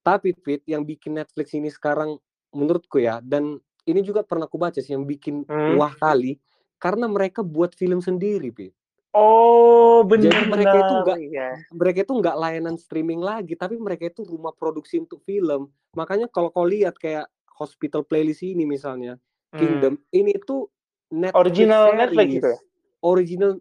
tapi 0.00 0.32
Fit 0.34 0.64
yang 0.64 0.82
bikin 0.82 1.14
Netflix 1.14 1.52
ini 1.52 1.68
sekarang 1.68 2.16
menurutku 2.50 2.98
ya 2.98 3.20
dan 3.20 3.54
ini 3.84 4.00
juga 4.00 4.24
pernah 4.24 4.48
aku 4.48 4.56
baca 4.56 4.80
sih 4.80 4.96
yang 4.96 5.04
bikin 5.04 5.44
Hmm. 5.46 5.76
wah 5.76 5.92
kali 5.92 6.40
karena 6.80 7.04
mereka 7.06 7.44
buat 7.44 7.76
film 7.76 8.00
sendiri 8.00 8.48
Fit 8.50 8.72
Oh, 9.10 10.02
benar. 10.02 10.30
Jadi 10.30 10.40
mereka 10.46 10.76
itu 10.76 10.94
nggak- 10.96 11.20
Iya. 11.20 11.48
mereka 11.70 11.98
itu 12.00 12.12
nggak 12.14 12.36
layanan 12.36 12.76
streaming 12.76 13.18
lagi 13.18 13.54
tapi 13.54 13.74
mereka 13.74 14.06
itu 14.06 14.22
rumah 14.22 14.50
produksi 14.50 14.96
untuk 14.96 15.18
film 15.20 15.66
makanya 15.90 16.26
kalau 16.26 16.48
kau 16.48 16.62
lihat 16.62 16.94
kayak 16.94 17.26
hospital 17.52 18.00
playlist 18.00 18.40
ini 18.40 18.62
misalnya 18.62 19.18
Hmm. 19.50 19.58
Kingdom 19.58 19.94
ini 20.10 20.30
itu 20.32 20.70
Netflix 21.10 21.42
Original 21.42 21.82
series. 21.84 21.98
Netflix 21.98 22.28
gitu 22.30 22.48
ya? 22.48 22.58
original 23.00 23.52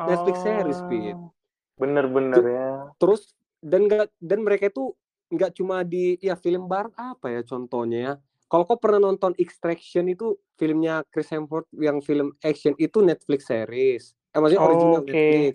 Netflix 0.00 0.36
series, 0.40 0.80
Pit. 0.84 1.14
Oh. 1.14 1.30
Bener-bener 1.76 2.42
ya. 2.44 2.70
Terus 2.96 3.22
dan 3.60 3.86
nggak 3.86 4.10
dan 4.16 4.38
mereka 4.40 4.66
itu 4.66 4.90
nggak 5.28 5.52
cuma 5.52 5.82
di 5.82 6.18
ya 6.18 6.34
film 6.34 6.66
barat 6.66 6.90
apa 6.96 7.30
ya 7.30 7.42
contohnya 7.42 7.98
ya. 8.00 8.14
Kalau 8.46 8.64
kau 8.64 8.74
pernah 8.74 8.98
nonton 8.98 9.30
Extraction 9.36 10.08
itu 10.08 10.34
filmnya 10.54 11.06
Chris 11.06 11.28
Hemsworth 11.28 11.70
yang 11.72 12.00
film 12.00 12.34
action 12.40 12.74
itu 12.76 12.98
Netflix 12.98 13.46
series. 13.46 14.17
Eh 14.28 14.38
maksudnya 14.38 14.62
original 14.62 15.00
Oke. 15.00 15.08
Netflix. 15.08 15.54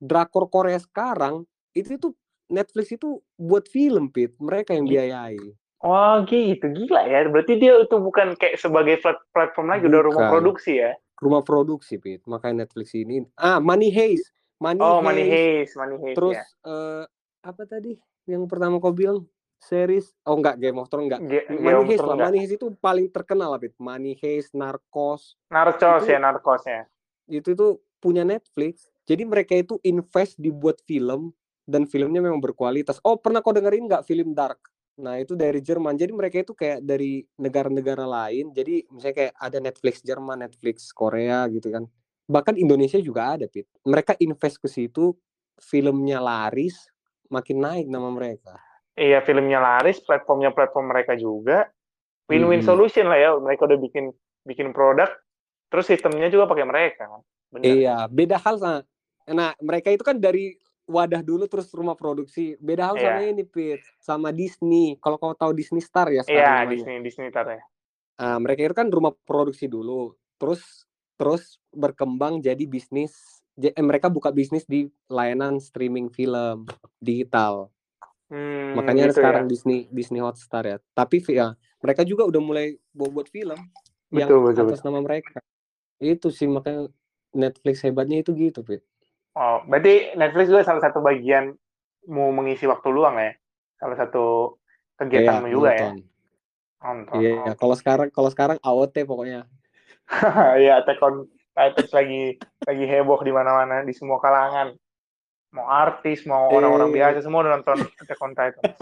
Drakor 0.00 0.48
Korea 0.48 0.80
sekarang 0.80 1.44
itu 1.70 1.94
itu 1.94 2.08
Netflix 2.48 2.90
itu 2.90 3.20
buat 3.36 3.68
film 3.68 4.10
Pit, 4.10 4.34
mereka 4.36 4.74
yang 4.74 4.84
biayai. 4.84 5.38
Oh 5.80 6.20
gitu, 6.24 6.66
gila 6.66 7.04
ya. 7.04 7.24
Berarti 7.24 7.56
dia 7.56 7.78
itu 7.78 7.96
bukan 7.96 8.34
kayak 8.34 8.58
sebagai 8.58 8.98
plat- 8.98 9.22
platform 9.30 9.70
lagi, 9.70 9.86
udah 9.86 10.02
rumah 10.02 10.24
Bukan. 10.26 10.32
produksi 10.32 10.72
ya. 10.76 10.92
Rumah 11.16 11.40
produksi 11.40 11.94
Pit, 11.96 12.24
makanya 12.24 12.64
Netflix 12.64 12.92
ini. 12.92 13.22
Ah, 13.34 13.60
Money 13.60 13.88
Heist. 13.88 14.32
Money 14.58 14.80
Oh, 14.80 15.00
Money 15.00 15.24
Heist. 15.24 15.72
Money 15.72 15.96
Heist 16.00 16.16
Terus 16.20 16.36
ya. 16.36 16.44
eh, 16.64 17.04
apa 17.40 17.62
tadi 17.64 17.96
yang 18.26 18.44
pertama 18.44 18.76
kau 18.76 18.92
bilang 18.92 19.24
series 19.56 20.12
oh 20.24 20.36
enggak 20.36 20.56
Game 20.56 20.76
of 20.76 20.88
Thrones 20.88 21.08
enggak 21.08 21.20
Ge- 21.24 21.48
Game 21.48 21.64
Money 21.64 21.76
of 21.76 21.86
Heist 21.88 22.00
Thrones 22.00 22.12
lah? 22.12 22.24
Money 22.28 22.38
Heist 22.40 22.54
itu 22.56 22.66
paling 22.76 23.06
terkenal 23.08 23.48
lah 23.48 23.60
Pit. 23.60 23.72
Money 23.76 24.12
Heist 24.16 24.52
Narcos 24.52 25.40
Narcos 25.48 26.04
Itu- 26.04 26.12
ya, 26.12 26.18
Narcos 26.20 26.62
ya. 26.64 26.84
itu 27.26 27.50
tuh 27.54 27.80
punya 28.00 28.24
Netflix 28.24 28.90
jadi 29.10 29.26
mereka 29.26 29.58
itu 29.58 29.74
invest 29.82 30.38
dibuat 30.38 30.78
film 30.86 31.34
dan 31.66 31.82
filmnya 31.82 32.22
memang 32.22 32.38
berkualitas. 32.38 33.02
Oh 33.02 33.18
pernah 33.18 33.42
kau 33.42 33.50
dengerin 33.50 33.90
nggak 33.90 34.06
film 34.06 34.38
Dark? 34.38 34.62
Nah 35.02 35.18
itu 35.18 35.34
dari 35.34 35.58
Jerman. 35.58 35.98
Jadi 35.98 36.14
mereka 36.14 36.46
itu 36.46 36.54
kayak 36.54 36.86
dari 36.86 37.26
negara-negara 37.42 38.06
lain. 38.06 38.54
Jadi 38.54 38.86
misalnya 38.86 39.16
kayak 39.26 39.34
ada 39.34 39.58
Netflix 39.58 40.06
Jerman 40.06 40.46
Netflix 40.46 40.94
Korea 40.94 41.50
gitu 41.50 41.74
kan. 41.74 41.90
Bahkan 42.30 42.54
Indonesia 42.54 43.02
juga 43.02 43.34
ada 43.34 43.50
Pit. 43.50 43.66
Mereka 43.82 44.14
invest 44.22 44.62
ke 44.62 44.70
situ 44.70 45.10
filmnya 45.58 46.22
laris 46.22 46.78
makin 47.26 47.58
naik 47.58 47.86
nama 47.90 48.14
mereka. 48.14 48.62
Iya, 48.94 49.26
filmnya 49.26 49.58
laris, 49.58 49.98
platformnya 50.06 50.54
platform 50.54 50.94
mereka 50.94 51.18
juga. 51.18 51.66
Win-win 52.30 52.62
Mm-mm. 52.62 52.70
solution 52.70 53.10
lah 53.10 53.18
ya. 53.18 53.34
Mereka 53.34 53.66
udah 53.66 53.78
bikin 53.82 54.14
bikin 54.46 54.70
produk, 54.70 55.10
terus 55.70 55.86
sistemnya 55.86 56.26
juga 56.28 56.50
pakai 56.50 56.66
mereka 56.66 57.06
kan. 57.06 57.22
Bener. 57.50 57.66
Iya, 57.66 57.96
beda 58.10 58.36
hal 58.38 58.54
sama. 58.58 58.80
Nah, 59.30 59.54
mereka 59.62 59.90
itu 59.90 60.02
kan 60.02 60.18
dari 60.18 60.58
wadah 60.90 61.22
dulu 61.22 61.46
terus 61.46 61.70
rumah 61.70 61.94
produksi. 61.94 62.58
Beda 62.58 62.90
hal 62.90 62.98
sama 62.98 63.22
Iya. 63.22 63.30
ini, 63.30 63.42
Pit. 63.46 63.82
Sama 64.02 64.34
Disney. 64.34 64.98
Kalau 64.98 65.18
kau 65.18 65.34
tahu 65.34 65.54
Disney 65.54 65.82
Star 65.82 66.10
ya 66.10 66.20
Iya, 66.20 66.22
sekarang 66.26 66.54
namanya. 66.66 66.70
Disney, 66.74 66.96
Disney 67.06 67.28
tar 67.30 67.46
ya. 67.46 67.62
Ah, 68.18 68.38
mereka 68.42 68.66
itu 68.66 68.74
kan 68.74 68.90
rumah 68.90 69.14
produksi 69.22 69.70
dulu. 69.70 70.18
Terus 70.36 70.84
terus 71.14 71.62
berkembang 71.70 72.42
jadi 72.42 72.66
bisnis. 72.66 73.38
eh, 73.60 73.76
mereka 73.84 74.08
buka 74.08 74.32
bisnis 74.32 74.64
di 74.64 74.88
layanan 75.04 75.60
streaming 75.60 76.08
film 76.08 76.64
digital. 76.96 77.68
Hmm, 78.32 78.72
Makanya 78.78 79.12
gitu 79.12 79.20
sekarang 79.20 79.44
ya. 79.44 79.50
Disney 79.52 79.78
Disney 79.92 80.22
Hotstar 80.24 80.64
ya. 80.64 80.76
Tapi 80.96 81.20
ya, 81.28 81.52
mereka 81.84 82.06
juga 82.08 82.24
udah 82.24 82.40
mulai 82.40 82.80
buat, 82.94 83.10
buat 83.12 83.28
film 83.28 83.58
yang 84.14 84.32
Betul, 84.32 84.40
betul, 84.48 84.64
atas 84.72 84.80
nama 84.80 85.04
mereka. 85.04 85.44
Itu 86.00 86.32
sih 86.32 86.48
makanya 86.48 86.88
Netflix 87.30 87.84
hebatnya 87.84 88.24
itu 88.24 88.32
gitu, 88.34 88.64
Pit. 88.64 88.82
Oh, 89.36 89.62
berarti 89.68 90.16
Netflix 90.18 90.50
juga 90.50 90.66
salah 90.66 90.82
satu 90.82 90.98
bagian 90.98 91.54
mau 92.10 92.32
mengisi 92.34 92.66
waktu 92.66 92.88
luang 92.90 93.20
ya. 93.20 93.36
Salah 93.78 93.96
satu 94.00 94.56
kegiatanmu 94.98 95.48
juga 95.52 95.70
ya. 95.70 95.80
nonton. 95.92 95.96
Nonton. 96.80 97.14
Iya, 97.20 97.52
kalau 97.54 97.76
sekarang 97.76 98.08
kalau 98.10 98.30
sekarang 98.32 98.58
AOT 98.64 99.04
pokoknya. 99.04 99.44
Iya, 100.58 100.82
Attack 100.82 100.98
on 101.06 101.30
Titan 101.54 101.86
lagi 101.94 102.22
lagi 102.66 102.84
heboh 102.88 103.20
di 103.22 103.30
mana-mana 103.30 103.86
di 103.86 103.94
semua 103.94 104.18
kalangan. 104.18 104.74
Mau 105.54 105.66
artis, 105.70 106.26
mau 106.26 106.50
orang-orang 106.50 106.90
Eh. 106.90 106.94
biasa 106.98 107.18
semua 107.22 107.46
udah 107.46 107.52
nonton 107.60 107.78
Attack 108.00 108.18
on 108.18 108.32
Titan. 108.34 108.64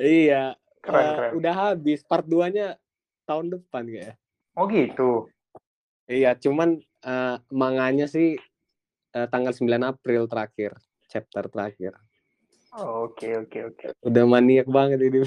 Iya. 0.00 0.56
Keren, 0.80 1.04
eh, 1.04 1.12
keren. 1.12 1.30
Udah 1.36 1.52
habis 1.52 2.00
part 2.00 2.24
2-nya 2.24 2.80
tahun 3.28 3.52
depan 3.52 3.84
kayak. 3.84 4.16
Oh 4.56 4.64
gitu. 4.64 5.28
Iya, 6.10 6.34
cuman 6.34 6.82
eh, 7.06 7.36
manganya 7.54 8.10
sih 8.10 8.34
eh, 9.14 9.26
tanggal 9.30 9.54
9 9.54 9.94
April 9.94 10.26
terakhir, 10.26 10.74
chapter 11.06 11.46
terakhir. 11.46 11.94
Oh, 12.74 13.06
Oke, 13.06 13.38
oke, 13.38 13.58
oke. 13.70 13.86
Udah 14.02 14.26
maniak 14.26 14.66
banget 14.66 14.98
ini. 15.06 15.22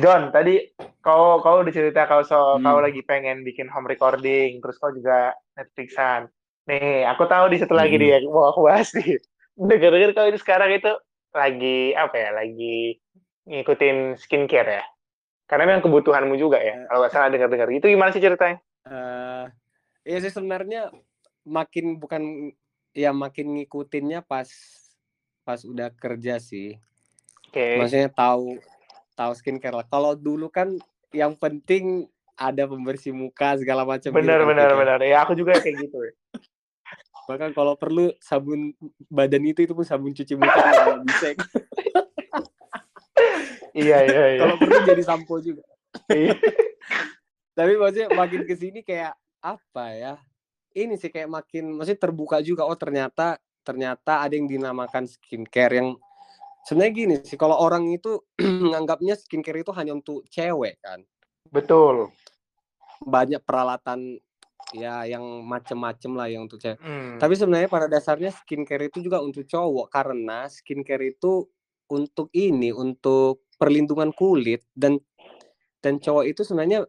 John, 0.00 0.32
tadi 0.32 0.72
kau 1.04 1.44
kau 1.44 1.60
udah 1.60 1.72
cerita 1.72 2.08
kau 2.08 2.24
so 2.24 2.56
Hmm. 2.56 2.64
kau 2.64 2.80
lagi 2.80 3.04
pengen 3.04 3.44
bikin 3.44 3.68
home 3.68 3.92
recording, 3.92 4.64
terus 4.64 4.80
kau 4.80 4.88
juga 4.88 5.36
Netflixan. 5.52 6.32
Nih, 6.64 7.04
aku 7.04 7.28
tahu 7.28 7.52
di 7.52 7.60
satu 7.60 7.76
lagi 7.76 8.00
Hmm. 8.00 8.08
nih 8.08 8.10
yang 8.16 8.32
mau 8.32 8.48
aku 8.48 8.64
bahas 8.64 8.88
nih. 8.96 9.20
Dengar-dengar 9.68 10.16
kau 10.16 10.26
ini 10.32 10.40
sekarang 10.40 10.72
itu 10.72 10.92
lagi 11.36 11.92
apa 11.92 12.16
ya? 12.16 12.30
Lagi 12.32 12.96
ngikutin 13.44 14.16
skincare 14.16 14.80
ya? 14.80 14.84
Karena 15.44 15.68
memang 15.68 15.84
kebutuhanmu 15.84 16.40
juga 16.40 16.56
ya. 16.56 16.88
Kalau 16.88 17.04
nggak 17.04 17.12
salah 17.12 17.28
dengar-dengar. 17.28 17.68
Itu 17.68 17.92
gimana 17.92 18.16
sih 18.16 18.24
ceritanya? 18.24 18.56
Eh, 18.82 19.44
iya 20.02 20.18
sih 20.18 20.32
sebenarnya 20.34 20.90
makin 21.46 21.98
bukan 21.98 22.50
ya 22.90 23.14
makin 23.14 23.58
ngikutinnya 23.58 24.26
pas 24.26 24.50
pas 25.46 25.62
udah 25.62 25.90
kerja 25.94 26.38
sih. 26.42 26.78
Oke. 27.50 27.78
Maksudnya 27.78 28.10
tahu 28.10 28.58
tahu 29.14 29.32
skincare 29.38 29.82
lah. 29.82 29.86
Kalau 29.86 30.18
dulu 30.18 30.50
kan 30.50 30.74
yang 31.14 31.36
penting 31.38 32.10
ada 32.34 32.66
pembersih 32.66 33.14
muka 33.14 33.54
segala 33.60 33.86
macam 33.86 34.10
gitu 34.10 34.18
Benar, 34.18 34.42
kan, 34.42 34.48
benar, 34.50 34.70
ya. 34.72 34.76
benar. 34.78 34.98
Ya 35.04 35.18
aku 35.22 35.32
juga 35.38 35.60
kayak 35.62 35.86
gitu. 35.86 35.98
ya. 36.02 36.12
Bahkan 37.30 37.54
kalau 37.54 37.78
perlu 37.78 38.10
sabun 38.18 38.74
badan 39.06 39.46
itu 39.46 39.62
itu 39.62 39.72
pun 39.78 39.86
sabun 39.86 40.10
cuci 40.10 40.34
muka 40.34 40.58
kalau 40.82 40.98
bisa. 41.06 41.38
Iya, 43.72 43.98
iya, 44.04 44.22
iya. 44.36 44.40
kalau 44.42 44.54
perlu 44.58 44.78
jadi 44.84 45.02
sampo 45.06 45.38
juga. 45.38 45.62
Tapi 47.52 47.72
maksudnya 47.76 48.08
makin 48.12 48.42
ke 48.48 48.54
sini 48.56 48.80
kayak 48.80 49.12
apa 49.44 49.84
ya? 49.92 50.14
Ini 50.72 50.96
sih 50.96 51.12
kayak 51.12 51.28
makin 51.28 51.76
maksudnya 51.76 52.00
terbuka 52.00 52.40
juga 52.40 52.64
oh 52.64 52.76
ternyata 52.76 53.36
ternyata 53.62 54.24
ada 54.24 54.34
yang 54.34 54.48
dinamakan 54.48 55.04
skincare 55.04 55.78
yang 55.78 55.94
sebenarnya 56.64 56.92
gini 56.94 57.14
sih 57.22 57.38
kalau 57.38 57.58
orang 57.60 57.90
itu 57.92 58.22
menganggapnya 58.64 59.14
skincare 59.18 59.62
itu 59.62 59.70
hanya 59.76 59.92
untuk 59.92 60.24
cewek 60.32 60.80
kan. 60.80 61.04
Betul. 61.52 62.10
Banyak 63.04 63.44
peralatan 63.44 64.16
ya 64.72 65.04
yang 65.04 65.44
macem-macem 65.44 66.12
lah 66.16 66.32
yang 66.32 66.48
untuk 66.48 66.56
cewek. 66.56 66.80
Hmm. 66.80 67.20
Tapi 67.20 67.34
sebenarnya 67.36 67.68
pada 67.68 67.86
dasarnya 67.90 68.32
skincare 68.32 68.88
itu 68.88 69.04
juga 69.04 69.20
untuk 69.20 69.44
cowok 69.44 69.92
karena 69.92 70.48
skincare 70.48 71.12
itu 71.12 71.44
untuk 71.92 72.32
ini 72.32 72.72
untuk 72.72 73.44
perlindungan 73.60 74.16
kulit 74.16 74.64
dan 74.72 74.96
dan 75.84 76.00
cowok 76.00 76.24
itu 76.24 76.40
sebenarnya 76.46 76.88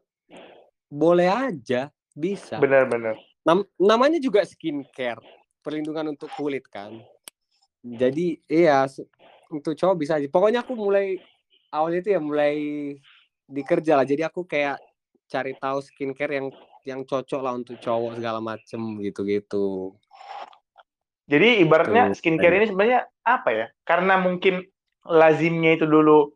boleh 0.94 1.26
aja 1.26 1.90
bisa. 2.14 2.62
Benar-benar. 2.62 3.18
Nam- 3.42 3.68
namanya 3.82 4.22
juga 4.22 4.46
skincare, 4.46 5.20
perlindungan 5.66 6.14
untuk 6.14 6.30
kulit 6.38 6.70
kan. 6.70 6.94
Jadi 7.84 8.40
iya 8.48 8.86
untuk 9.50 9.74
cowok 9.74 9.96
bisa 9.98 10.22
aja. 10.22 10.30
Pokoknya 10.30 10.62
aku 10.62 10.78
mulai 10.78 11.18
awalnya 11.74 12.00
itu 12.06 12.10
ya 12.14 12.22
mulai 12.22 12.56
dikerja 13.50 14.00
lah. 14.00 14.06
Jadi 14.06 14.22
aku 14.24 14.46
kayak 14.46 14.80
cari 15.28 15.58
tahu 15.58 15.82
skincare 15.82 16.38
yang 16.40 16.48
yang 16.86 17.02
cocok 17.04 17.42
lah 17.42 17.58
untuk 17.58 17.76
cowok 17.82 18.22
segala 18.22 18.40
macem 18.40 18.80
gitu-gitu. 19.02 19.98
Jadi 21.28 21.64
ibaratnya 21.64 22.12
Tuh, 22.12 22.16
skincare 22.16 22.56
ini 22.60 22.68
sebenarnya 22.70 23.02
apa 23.24 23.50
ya? 23.52 23.66
Karena 23.88 24.20
mungkin 24.20 24.64
lazimnya 25.08 25.76
itu 25.76 25.88
dulu 25.88 26.32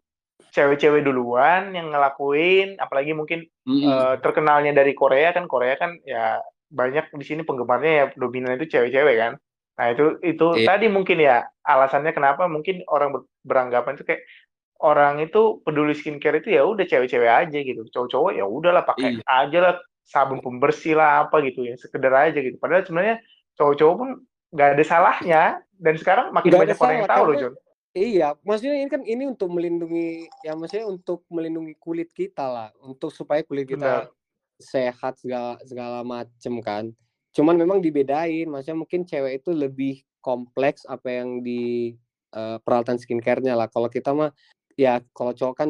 cewek-cewek 0.51 1.05
duluan 1.05 1.73
yang 1.73 1.89
ngelakuin, 1.89 2.77
apalagi 2.77 3.13
mungkin 3.13 3.45
Mm-mm. 3.65 3.85
eh, 3.85 4.15
terkenalnya 4.21 4.73
dari 4.73 4.93
Korea 4.93 5.33
kan 5.33 5.45
Korea 5.45 5.77
kan 5.77 5.97
ya 6.01 6.41
banyak 6.67 7.13
di 7.13 7.25
sini 7.25 7.41
penggemarnya 7.45 7.91
ya 7.93 8.05
dominan 8.17 8.57
itu 8.57 8.67
cewek-cewek 8.77 9.15
kan. 9.17 9.33
Nah 9.77 9.85
itu 9.93 10.17
itu 10.25 10.47
Iya. 10.57 10.67
tadi 10.73 10.85
mungkin 10.89 11.17
ya 11.21 11.45
alasannya 11.61 12.11
kenapa 12.11 12.49
mungkin 12.49 12.81
orang 12.89 13.13
ber- 13.13 13.29
beranggapan 13.45 13.93
itu 13.95 14.03
kayak 14.03 14.23
orang 14.81 15.21
itu 15.21 15.61
peduli 15.65 15.93
skincare 15.97 16.41
itu 16.41 16.53
ya 16.53 16.65
udah 16.65 16.85
cewek-cewek 16.85 17.29
aja 17.29 17.57
gitu. 17.61 17.81
Cowok-cowok 17.93 18.31
ya 18.37 18.45
udahlah 18.45 18.83
pakai 18.85 19.21
Iya. 19.21 19.23
aja 19.25 19.57
lah 19.61 19.73
sabun 20.07 20.39
pembersih 20.39 20.95
lah 20.95 21.27
apa 21.27 21.43
gitu 21.45 21.67
ya 21.67 21.75
sekedar 21.77 22.13
aja 22.13 22.39
gitu. 22.39 22.57
Padahal 22.57 22.85
sebenarnya 22.85 23.21
cowok-cowok 23.57 23.95
pun 23.97 24.09
nggak 24.53 24.69
ada 24.79 24.83
salahnya 24.87 25.41
dan 25.77 25.93
sekarang 25.99 26.31
makin 26.31 26.51
ada 26.55 26.59
banyak 26.63 26.77
orang 26.79 26.95
yang 27.03 27.09
tahu 27.11 27.23
loh 27.27 27.35
John. 27.37 27.53
Iya, 27.97 28.37
maksudnya 28.45 28.77
ini 28.77 28.89
kan 28.93 29.01
ini 29.01 29.23
untuk 29.25 29.49
melindungi 29.49 30.29
ya 30.45 30.53
maksudnya 30.53 30.85
untuk 30.85 31.25
melindungi 31.33 31.73
kulit 31.81 32.13
kita 32.13 32.45
lah, 32.45 32.69
untuk 32.85 33.09
supaya 33.09 33.41
kulit 33.41 33.65
kita 33.65 34.05
Benar. 34.05 34.13
sehat 34.61 35.17
segala 35.17 35.57
segala 35.65 36.05
macem 36.05 36.61
kan. 36.61 36.93
Cuman 37.33 37.57
memang 37.57 37.81
dibedain, 37.81 38.45
maksudnya 38.45 38.77
mungkin 38.77 39.01
cewek 39.01 39.41
itu 39.41 39.49
lebih 39.49 40.05
kompleks 40.21 40.85
apa 40.85 41.09
yang 41.09 41.41
di 41.41 41.97
eh, 42.37 42.57
peralatan 42.61 43.01
skincare-nya 43.01 43.57
lah. 43.57 43.65
Kalau 43.65 43.89
kita 43.89 44.13
mah 44.13 44.29
ya 44.77 45.01
kalau 45.17 45.33
cowok 45.33 45.55
kan 45.57 45.69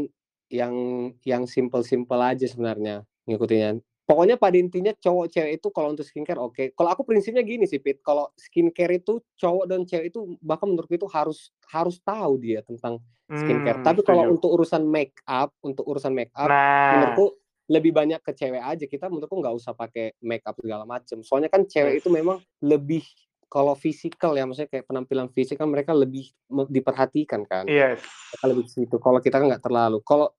yang 0.51 0.75
yang 1.23 1.47
simple-simple 1.47 2.19
aja 2.19 2.43
sebenarnya 2.43 3.07
ngikutinnya. 3.23 3.79
Pokoknya 4.07 4.39
pada 4.39 4.55
intinya 4.55 4.95
cowok 4.95 5.27
cewek 5.27 5.51
itu 5.59 5.67
kalau 5.75 5.91
untuk 5.91 6.07
skincare 6.07 6.39
oke. 6.39 6.63
Kalau 6.71 6.89
aku 6.95 7.03
prinsipnya 7.03 7.43
gini 7.43 7.67
sih 7.67 7.83
Pit, 7.83 7.99
kalau 7.99 8.31
skincare 8.39 9.03
itu 9.03 9.19
cowok 9.35 9.65
dan 9.67 9.83
cewek 9.83 10.15
itu 10.15 10.39
bahkan 10.39 10.71
menurutku 10.71 10.95
itu 10.95 11.07
harus 11.11 11.51
harus 11.67 11.99
tahu 11.99 12.39
dia 12.39 12.63
tentang 12.63 13.03
skincare. 13.27 13.83
Hmm, 13.83 13.85
Tapi 13.85 13.99
kalau 14.07 14.31
untuk 14.31 14.55
urusan 14.55 14.87
make 14.87 15.19
up, 15.27 15.51
untuk 15.59 15.83
urusan 15.83 16.15
make 16.15 16.31
up 16.31 16.47
Nah, 16.47 16.95
menurutku 16.95 17.35
lebih 17.67 17.91
banyak 17.91 18.23
ke 18.23 18.31
cewek 18.31 18.63
aja. 18.63 18.85
Kita 18.87 19.11
menurutku 19.11 19.35
nggak 19.35 19.55
usah 19.59 19.75
pakai 19.75 20.15
make 20.23 20.47
up 20.47 20.55
segala 20.55 20.87
macem. 20.87 21.19
Soalnya 21.19 21.51
kan 21.51 21.67
cewek 21.67 21.99
yes. 21.99 22.01
itu 22.01 22.09
memang 22.09 22.39
lebih 22.63 23.03
kalau 23.47 23.75
fisikal 23.75 24.35
ya, 24.35 24.43
maksudnya 24.43 24.71
kayak 24.71 24.87
penampilan 24.87 25.27
fisik 25.31 25.55
kan 25.55 25.71
mereka 25.71 25.95
lebih 25.95 26.31
diperhatikan 26.67 27.47
kan. 27.47 27.63
Yes. 27.67 27.99
Mereka 28.03 28.45
lebih 28.47 28.65
situ. 28.67 28.95
Kalau 28.99 29.19
kita 29.19 29.39
kan 29.39 29.51
nggak 29.51 29.63
terlalu. 29.63 29.99
Kalau 30.03 30.31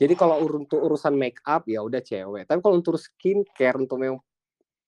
jadi 0.00 0.16
kalau 0.16 0.40
untuk 0.40 0.80
urusan 0.80 1.12
make 1.12 1.44
up 1.44 1.68
ya 1.68 1.84
udah 1.84 2.00
cewek. 2.00 2.48
Tapi 2.48 2.58
kalau 2.64 2.80
untuk 2.80 2.96
skincare 2.96 3.76
untuk 3.76 4.00
memang 4.00 4.18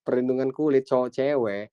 perlindungan 0.03 0.51
kulit 0.51 0.85
cowok 0.87 1.11
cewek 1.14 1.66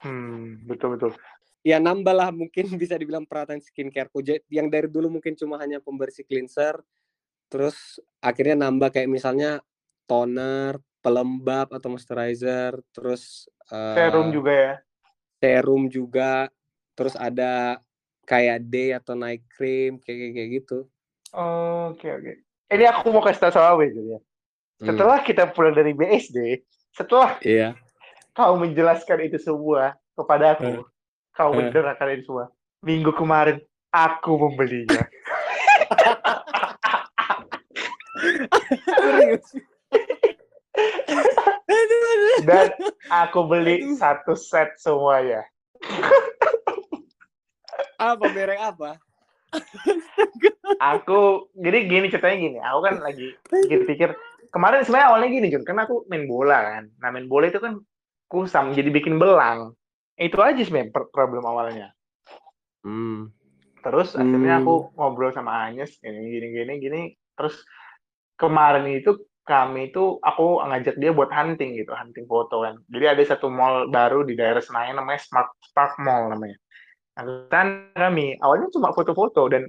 Hmm, 0.00 0.64
betul 0.64 0.96
betul. 0.96 1.12
ya 1.60 1.76
nambah 1.76 2.14
lah 2.16 2.28
mungkin 2.32 2.66
bisa 2.82 2.96
dibilang 2.96 3.28
perhatian 3.28 3.60
skincareku 3.60 4.24
yang 4.48 4.72
dari 4.72 4.88
dulu 4.88 5.20
mungkin 5.20 5.36
cuma 5.36 5.60
hanya 5.60 5.78
pembersih 5.78 6.24
cleanser 6.24 6.80
terus 7.50 7.98
akhirnya 8.22 8.64
nambah 8.66 8.94
kayak 8.94 9.10
misalnya 9.10 9.60
toner 10.08 10.78
pelembab 11.04 11.68
atau 11.74 11.92
moisturizer 11.92 12.80
terus 12.94 13.48
eh, 13.68 13.96
Serum 13.96 14.28
juga 14.32 14.52
ya. 14.52 14.74
serum 15.40 15.82
juga 15.92 16.48
terus 16.96 17.12
ada 17.16 17.80
kayak 18.24 18.64
day 18.68 18.96
atau 18.96 19.16
night 19.16 19.44
cream 19.52 20.00
kayak 20.00 20.32
kayak, 20.36 20.48
gitu 20.62 20.78
Oke 21.30 22.10
oke. 22.10 22.49
Ini 22.70 22.84
aku 22.86 23.10
mau 23.10 23.18
kasih 23.20 23.42
tahu 23.42 23.52
sama 23.52 23.74
Wei 23.76 23.90
ya. 23.90 24.18
Hmm, 24.80 24.86
Setelah 24.86 25.18
kita 25.20 25.50
pulang 25.50 25.74
dari 25.74 25.90
BSD, 25.90 26.62
setelah 26.94 27.36
iya 27.42 27.74
kau 28.30 28.54
menjelaskan 28.56 29.26
itu 29.26 29.36
semua 29.36 29.98
kepada 30.14 30.54
aku, 30.54 30.86
kau 31.34 31.50
Eh. 31.50 31.56
menerangkan 31.68 32.14
itu 32.14 32.30
semua. 32.30 32.46
Minggu 32.80 33.12
kemarin 33.12 33.58
aku 33.90 34.38
membelinya. 34.38 35.02
Dan 42.40 42.66
aku 43.10 43.44
beli 43.46 43.84
Aduh. 43.84 43.96
satu 43.96 44.32
set 44.34 44.76
semuanya. 44.78 45.44
apa 48.00 48.24
merek 48.32 48.56
apa 48.56 48.96
Aku 50.78 51.50
jadi 51.58 51.88
gini 51.90 52.06
ceritanya 52.12 52.36
gini. 52.38 52.58
Aku 52.62 52.78
kan 52.84 53.02
lagi 53.02 53.34
pikir-pikir 53.50 54.14
kemarin 54.54 54.86
sebenarnya 54.86 55.08
awalnya 55.10 55.28
gini 55.34 55.46
Jun, 55.50 55.66
karena 55.66 55.88
aku 55.88 56.06
main 56.06 56.30
bola 56.30 56.58
kan. 56.62 56.84
Nah 57.02 57.08
main 57.10 57.26
bola 57.26 57.50
itu 57.50 57.58
kan 57.58 57.82
kusam 58.30 58.70
jadi 58.70 58.90
bikin 58.94 59.18
belang. 59.18 59.74
Itu 60.14 60.38
aja 60.44 60.60
sebenarnya 60.60 60.94
problem 61.10 61.42
awalnya. 61.42 61.90
hmm. 62.86 63.32
Terus 63.80 64.12
akhirnya 64.12 64.60
Hmm. 64.60 64.68
aku 64.68 64.74
ngobrol 64.92 65.32
sama 65.32 65.72
Agnes 65.72 65.96
gini 65.98 66.36
gini 66.36 66.46
gini 66.52 66.72
gini. 66.76 67.00
Terus 67.34 67.64
kemarin 68.36 68.84
itu 68.92 69.16
kami 69.48 69.90
itu 69.90 70.20
aku 70.20 70.62
ngajak 70.62 71.00
dia 71.00 71.10
buat 71.10 71.32
hunting 71.32 71.74
gitu, 71.80 71.90
hunting 71.96 72.28
foto 72.28 72.62
kan. 72.62 72.76
Jadi 72.92 73.04
ada 73.08 73.22
satu 73.24 73.48
mall 73.48 73.88
baru 73.88 74.22
di 74.22 74.36
daerah 74.36 74.60
Senayan 74.62 75.00
namanya 75.00 75.18
Smart 75.24 75.50
Park 75.72 75.96
Mall 75.98 76.30
namanya. 76.30 76.60
Dan 77.50 77.90
kami 77.96 78.38
awalnya 78.38 78.68
cuma 78.70 78.94
foto-foto 78.94 79.48
dan 79.50 79.66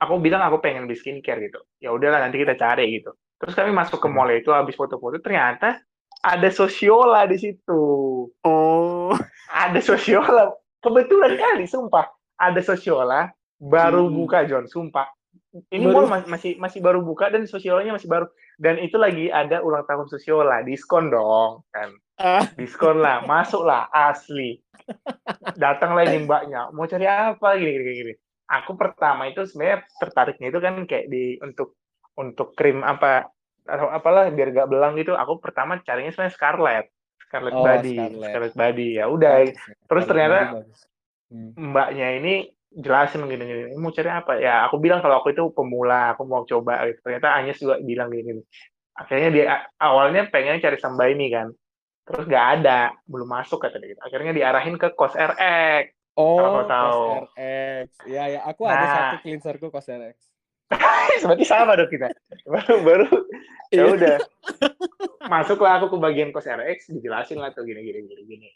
aku 0.00 0.18
bilang 0.18 0.40
aku 0.40 0.58
pengen 0.58 0.84
beli 0.84 0.96
skincare 0.96 1.44
gitu. 1.44 1.60
Ya 1.78 1.92
udahlah 1.92 2.18
nanti 2.18 2.40
kita 2.40 2.56
cari 2.56 2.98
gitu. 2.98 3.12
Terus 3.36 3.54
kami 3.54 3.70
masuk 3.70 3.96
ke 3.96 4.08
Hmm. 4.08 4.16
mall 4.16 4.30
itu 4.30 4.50
habis 4.50 4.74
foto-foto 4.74 5.20
ternyata 5.20 5.80
ada 6.20 6.48
sosiola 6.50 7.24
di 7.24 7.36
situ. 7.36 7.82
oh 8.42 9.12
Ada 9.48 9.80
sosiola. 9.80 10.52
Kebetulan 10.80 11.36
kali 11.36 11.64
sumpah 11.64 12.08
ada 12.34 12.60
sosiola 12.60 13.28
baru 13.56 14.08
Hmm. 14.08 14.16
buka 14.16 14.44
John, 14.44 14.64
sumpah. 14.64 15.04
Ini 15.50 15.82
Baru- 15.84 16.06
mall 16.06 16.08
ma- 16.08 16.28
masih 16.28 16.56
masih 16.56 16.78
baru 16.78 17.02
buka 17.02 17.26
dan 17.26 17.42
sosiolanya 17.44 17.92
masih 17.92 18.06
baru 18.06 18.26
dan 18.56 18.78
itu 18.78 18.94
lagi 18.94 19.28
ada 19.28 19.60
ulang 19.60 19.82
tahun 19.82 20.06
sosiola, 20.06 20.62
diskon 20.62 21.10
dong 21.10 21.66
kan. 21.70 21.90
Ah. 22.16 22.44
Diskon 22.54 22.98
lah, 22.98 23.24
masuk 23.24 23.64
lah 23.64 23.90
asli. 23.90 24.62
Datang 25.58 25.92
lagi 25.92 26.16
mbaknya, 26.18 26.70
mau 26.70 26.84
cari 26.84 27.04
apa 27.04 27.56
gini 27.56 27.70
gini 27.72 27.92
gini. 27.94 28.14
Aku 28.50 28.74
pertama 28.74 29.30
itu 29.30 29.46
sebenarnya 29.46 29.86
tertariknya 30.02 30.50
itu 30.50 30.58
kan 30.58 30.74
kayak 30.90 31.06
di 31.06 31.38
untuk 31.38 31.78
untuk 32.18 32.58
krim 32.58 32.82
apa 32.82 33.30
atau 33.62 33.86
apalah 33.86 34.26
biar 34.34 34.50
gak 34.50 34.68
belang 34.68 34.98
gitu. 34.98 35.14
Aku 35.14 35.38
pertama 35.38 35.78
carinya 35.86 36.10
sebenarnya 36.10 36.34
Scarlett. 36.34 36.86
Scarlett 37.22 37.54
Oh, 37.54 37.62
Body, 37.62 37.94
Scarlett. 37.94 38.30
Scarlett 38.34 38.56
Body. 38.58 38.88
Ya 38.98 39.06
udah, 39.06 39.32
Terus 39.86 40.04
Kalau 40.04 40.10
ternyata-. 40.10 40.66
Hmm. 41.30 41.54
mbaknya 41.54 42.18
ini 42.18 42.50
jelasin 42.74 43.22
gini 43.30 43.46
gini 43.46 43.62
mau 43.78 43.94
cari 43.94 44.10
apa 44.10 44.34
ya 44.42 44.66
aku 44.66 44.82
bilang 44.82 44.98
kalau 44.98 45.22
aku 45.22 45.30
itu 45.30 45.46
pemula 45.54 46.14
aku 46.14 46.26
mau 46.26 46.42
coba 46.42 46.86
gitu. 46.90 47.06
ternyata 47.06 47.38
Agnes 47.38 47.58
juga 47.62 47.78
bilang 47.78 48.10
gini 48.10 48.22
gini 48.34 48.42
akhirnya 48.98 49.28
dia 49.30 49.44
awalnya 49.78 50.26
pengen 50.26 50.58
cari 50.58 50.74
samba 50.82 51.06
ini 51.06 51.30
kan 51.30 51.54
terus 52.02 52.26
nggak 52.26 52.46
ada 52.58 52.90
belum 53.06 53.30
masuk 53.30 53.62
kata 53.62 53.78
dia 53.78 53.94
gitu. 53.94 54.02
akhirnya 54.02 54.34
diarahin 54.34 54.74
ke 54.74 54.90
Kos 54.98 55.14
RX 55.14 55.99
Oh, 56.20 56.62
tahu. 56.64 57.00
CosRX. 57.24 57.88
Ya, 58.06 58.24
ya. 58.28 58.40
Aku 58.44 58.62
ada 58.64 58.76
Nah. 58.78 58.92
satu 58.92 59.16
cleanserku 59.22 59.68
CosRX. 59.68 60.16
berarti 61.26 61.42
sama 61.50 61.74
dong 61.74 61.90
kita 61.90 62.14
baru 62.46 62.74
baru 62.86 63.06
ya 63.74 63.82
Iya. 63.82 63.84
udah 63.90 64.16
masuklah 65.32 65.78
aku 65.78 65.90
ke 65.90 65.98
bagian 65.98 66.30
Kos 66.30 66.46
RX 66.46 66.94
dijelasin 66.94 67.38
lah 67.38 67.50
tuh 67.50 67.66
gini 67.66 67.82
gini 67.82 68.06
gini 68.06 68.22
gini 68.24 68.48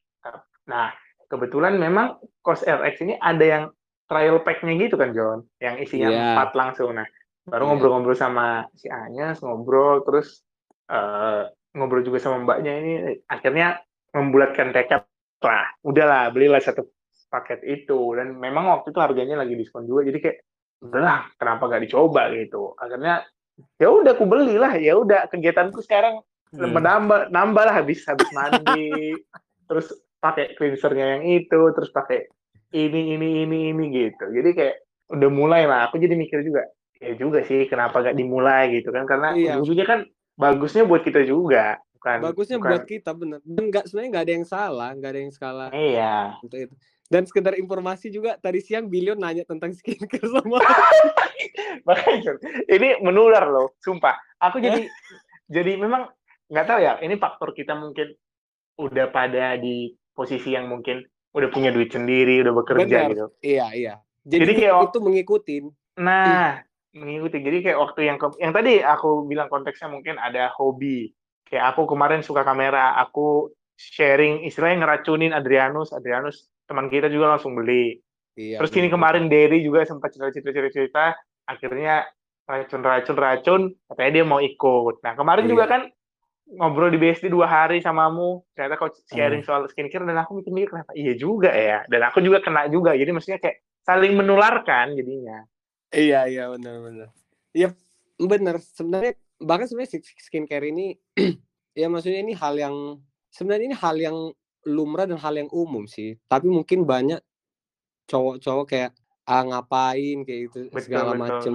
nah 0.64 0.94
kebetulan 1.26 1.74
memang 1.74 2.14
Kos 2.38 2.62
RX 2.62 3.02
ini 3.02 3.14
ada 3.18 3.42
yang 3.42 3.64
trial 4.06 4.38
pack-nya 4.40 4.78
gitu 4.78 4.94
kan 4.94 5.10
John 5.10 5.42
yang 5.58 5.74
isinya 5.76 6.06
Iya. 6.06 6.22
empat 6.38 6.50
langsung 6.54 6.94
nah 6.94 7.06
baru 7.44 7.62
Iya. 7.62 7.70
ngobrol-ngobrol 7.74 8.14
sama 8.14 8.46
si 8.72 8.86
Anyas 8.86 9.42
ngobrol 9.42 10.06
terus 10.06 10.46
eh, 10.86 11.50
ngobrol 11.74 12.06
juga 12.06 12.22
sama 12.22 12.46
mbaknya 12.46 12.78
ini 12.78 12.92
akhirnya 13.26 13.82
membulatkan 14.10 14.70
tekad 14.70 15.02
lah 15.42 15.66
udahlah 15.82 16.30
belilah 16.30 16.62
satu 16.62 16.86
paket 17.34 17.66
itu. 17.66 18.14
Dan 18.14 18.38
memang 18.38 18.70
waktu 18.70 18.94
itu 18.94 19.00
harganya 19.02 19.42
lagi 19.42 19.58
diskon 19.58 19.82
juga. 19.84 20.06
Jadi 20.06 20.18
kayak 20.22 20.38
udahlah 20.78 21.26
kenapa 21.34 21.66
gak 21.66 21.82
dicoba? 21.82 22.30
gitu. 22.30 22.78
Akhirnya 22.78 23.26
ya 23.74 23.90
udah 23.90 24.14
aku 24.14 24.24
belilah 24.24 24.78
ya 24.78 24.94
udah 24.94 25.26
kegiatanku 25.26 25.82
sekarang 25.82 26.22
Hmm. 26.54 26.70
menambah 26.70 27.34
nambah 27.34 27.62
lah. 27.66 27.74
Habis 27.74 28.06
habis 28.06 28.30
mandi. 28.30 29.10
Terus 29.68 29.90
pakai 30.22 30.54
cleansernya 30.54 31.18
yang 31.18 31.24
itu. 31.26 31.60
Terus 31.74 31.90
pakai 31.90 32.30
ini 32.70 33.18
ini 33.18 33.42
ini 33.42 33.74
ini 33.74 33.84
gitu. 33.90 34.30
Jadi 34.30 34.50
kayak 34.54 34.76
udah 35.10 35.30
mulai 35.30 35.66
lah. 35.66 35.90
Aku 35.90 35.98
jadi 35.98 36.14
mikir 36.14 36.46
juga 36.46 36.62
ya 37.02 37.18
juga 37.18 37.42
sih 37.42 37.66
kenapa 37.66 38.00
gak 38.00 38.14
dimulai? 38.14 38.70
gitu 38.70 38.94
kan. 38.94 39.02
Karena 39.04 39.34
Iya. 39.34 39.58
ujungnya 39.58 39.82
kan 39.84 40.00
bagusnya 40.34 40.86
buat 40.86 41.02
kita 41.02 41.22
juga 41.22 41.78
bukan 41.94 42.20
Bagusnya 42.20 42.56
bukan- 42.60 42.70
buat 42.70 42.84
kita 42.84 43.10
bener. 43.12 43.38
Dan 43.42 43.64
nggak 43.68 43.84
sebenarnya 43.88 44.10
nggak 44.12 44.24
ada 44.24 44.34
yang 44.34 44.46
salah, 44.46 44.88
nggak 44.92 45.10
ada 45.10 45.20
yang 45.20 45.34
salah 45.34 45.68
iya. 45.72 46.16
untuk 46.38 46.58
itu. 46.60 46.74
Dan 47.04 47.28
sekedar 47.28 47.52
informasi 47.54 48.08
juga 48.08 48.40
tadi 48.40 48.64
siang 48.64 48.88
Billion 48.88 49.20
nanya 49.20 49.44
tentang 49.44 49.76
skincare 49.76 50.24
sama 50.24 50.56
makanya 51.88 52.40
ini 52.66 52.96
menular 53.04 53.44
loh 53.44 53.76
sumpah. 53.80 54.16
Aku 54.40 54.56
jadi 54.56 54.88
jadi 55.46 55.76
memang 55.76 56.08
nggak 56.48 56.66
tahu 56.66 56.80
ya 56.80 56.92
ini 57.00 57.16
faktor 57.16 57.52
kita 57.52 57.76
mungkin 57.76 58.12
udah 58.80 59.12
pada 59.12 59.60
di 59.60 59.92
posisi 60.16 60.56
yang 60.56 60.66
mungkin 60.66 61.04
udah 61.34 61.48
punya 61.50 61.74
duit 61.74 61.92
sendiri 61.92 62.40
udah 62.40 62.54
bekerja 62.56 62.86
Benar. 62.86 63.10
gitu. 63.12 63.26
Iya, 63.42 63.66
iya. 63.74 63.94
Jadi, 64.24 64.40
Jadi 64.40 64.52
kayak- 64.64 64.84
itu 64.88 64.98
mengikutin. 65.02 65.64
nah 66.00 66.62
mengikuti. 66.94 67.42
Jadi 67.42 67.58
kayak 67.60 67.78
waktu 67.78 68.00
yang 68.08 68.16
ke- 68.16 68.38
yang 68.40 68.52
tadi 68.54 68.80
aku 68.80 69.26
bilang 69.26 69.50
konteksnya 69.50 69.90
mungkin 69.90 70.16
ada 70.16 70.48
hobi. 70.56 71.12
Kayak 71.44 71.74
aku 71.76 71.84
kemarin 71.84 72.24
suka 72.24 72.46
kamera 72.46 72.96
aku 72.96 73.50
sharing 73.76 74.46
istilahnya 74.46 74.86
ngeracunin 74.86 75.34
Adrianus. 75.34 75.92
Adrianus 75.92 76.48
teman 76.64 76.88
kita 76.88 77.08
juga 77.08 77.36
langsung 77.36 77.54
beli 77.54 78.00
Iya. 78.34 78.58
Terus 78.58 78.74
ini 78.74 78.90
benar. 78.90 78.94
kemarin 78.98 79.24
Derry 79.30 79.62
juga 79.62 79.86
sempat 79.86 80.10
cerita-cerita, 80.10 81.14
akhirnya 81.46 82.02
racun-racun-racun, 82.50 83.72
katanya 83.86 84.10
dia 84.10 84.24
mau 84.26 84.42
ikut. 84.42 85.00
Nah 85.06 85.14
kemarin 85.14 85.46
Iya. 85.46 85.52
juga 85.54 85.64
kan 85.70 85.82
ngobrol 86.44 86.90
di 86.92 86.98
BSD 87.00 87.30
dua 87.30 87.46
hari 87.48 87.80
samamu, 87.80 88.42
ternyata 88.52 88.76
kau 88.76 88.90
sharing 89.08 89.40
Hmm. 89.40 89.48
soal 89.48 89.62
skincare 89.70 90.04
dan 90.04 90.18
aku 90.20 90.42
mikir-mikir 90.42 90.76
kenapa 90.76 90.92
iya 90.92 91.14
juga 91.16 91.48
ya, 91.54 91.86
dan 91.88 92.10
aku 92.10 92.20
juga 92.20 92.42
kena 92.44 92.68
juga, 92.68 92.92
jadi 92.92 93.10
maksudnya 93.14 93.40
kayak 93.40 93.64
saling 93.86 94.12
menularkan 94.12 94.92
jadinya. 94.98 95.46
Iya, 95.94 96.26
iya 96.26 96.44
benar-benar. 96.50 97.08
Iya, 97.54 97.70
benar. 98.18 98.58
Sebenarnya 98.60 99.14
bahkan 99.40 99.70
sebenarnya 99.70 100.02
skincare 100.20 100.68
ini 100.68 100.98
ya 101.80 101.86
maksudnya 101.86 102.18
ini 102.18 102.34
hal 102.34 102.58
yang 102.58 102.98
sebenarnya 103.30 103.66
ini 103.72 103.76
hal 103.78 103.96
yang 103.96 104.16
lumrah 104.66 105.06
dan 105.08 105.20
hal 105.20 105.34
yang 105.36 105.50
umum 105.52 105.84
sih. 105.88 106.16
Tapi 106.28 106.48
mungkin 106.48 106.84
banyak 106.84 107.20
cowok-cowok 108.08 108.66
kayak 108.68 108.90
ah 109.24 109.40
ngapain 109.40 110.20
kayak 110.28 110.40
gitu 110.50 110.58
Betul, 110.68 110.82
segala 110.84 111.16
betul. 111.16 111.22
macem. 111.24 111.54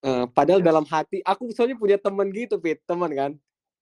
Eh, 0.00 0.24
padahal 0.32 0.60
Yes. 0.64 0.68
dalam 0.72 0.84
hati 0.88 1.18
aku 1.20 1.52
soalnya 1.52 1.76
punya 1.76 2.00
teman 2.00 2.32
gitu, 2.32 2.56
Fit, 2.56 2.80
teman 2.88 3.12
kan. 3.12 3.32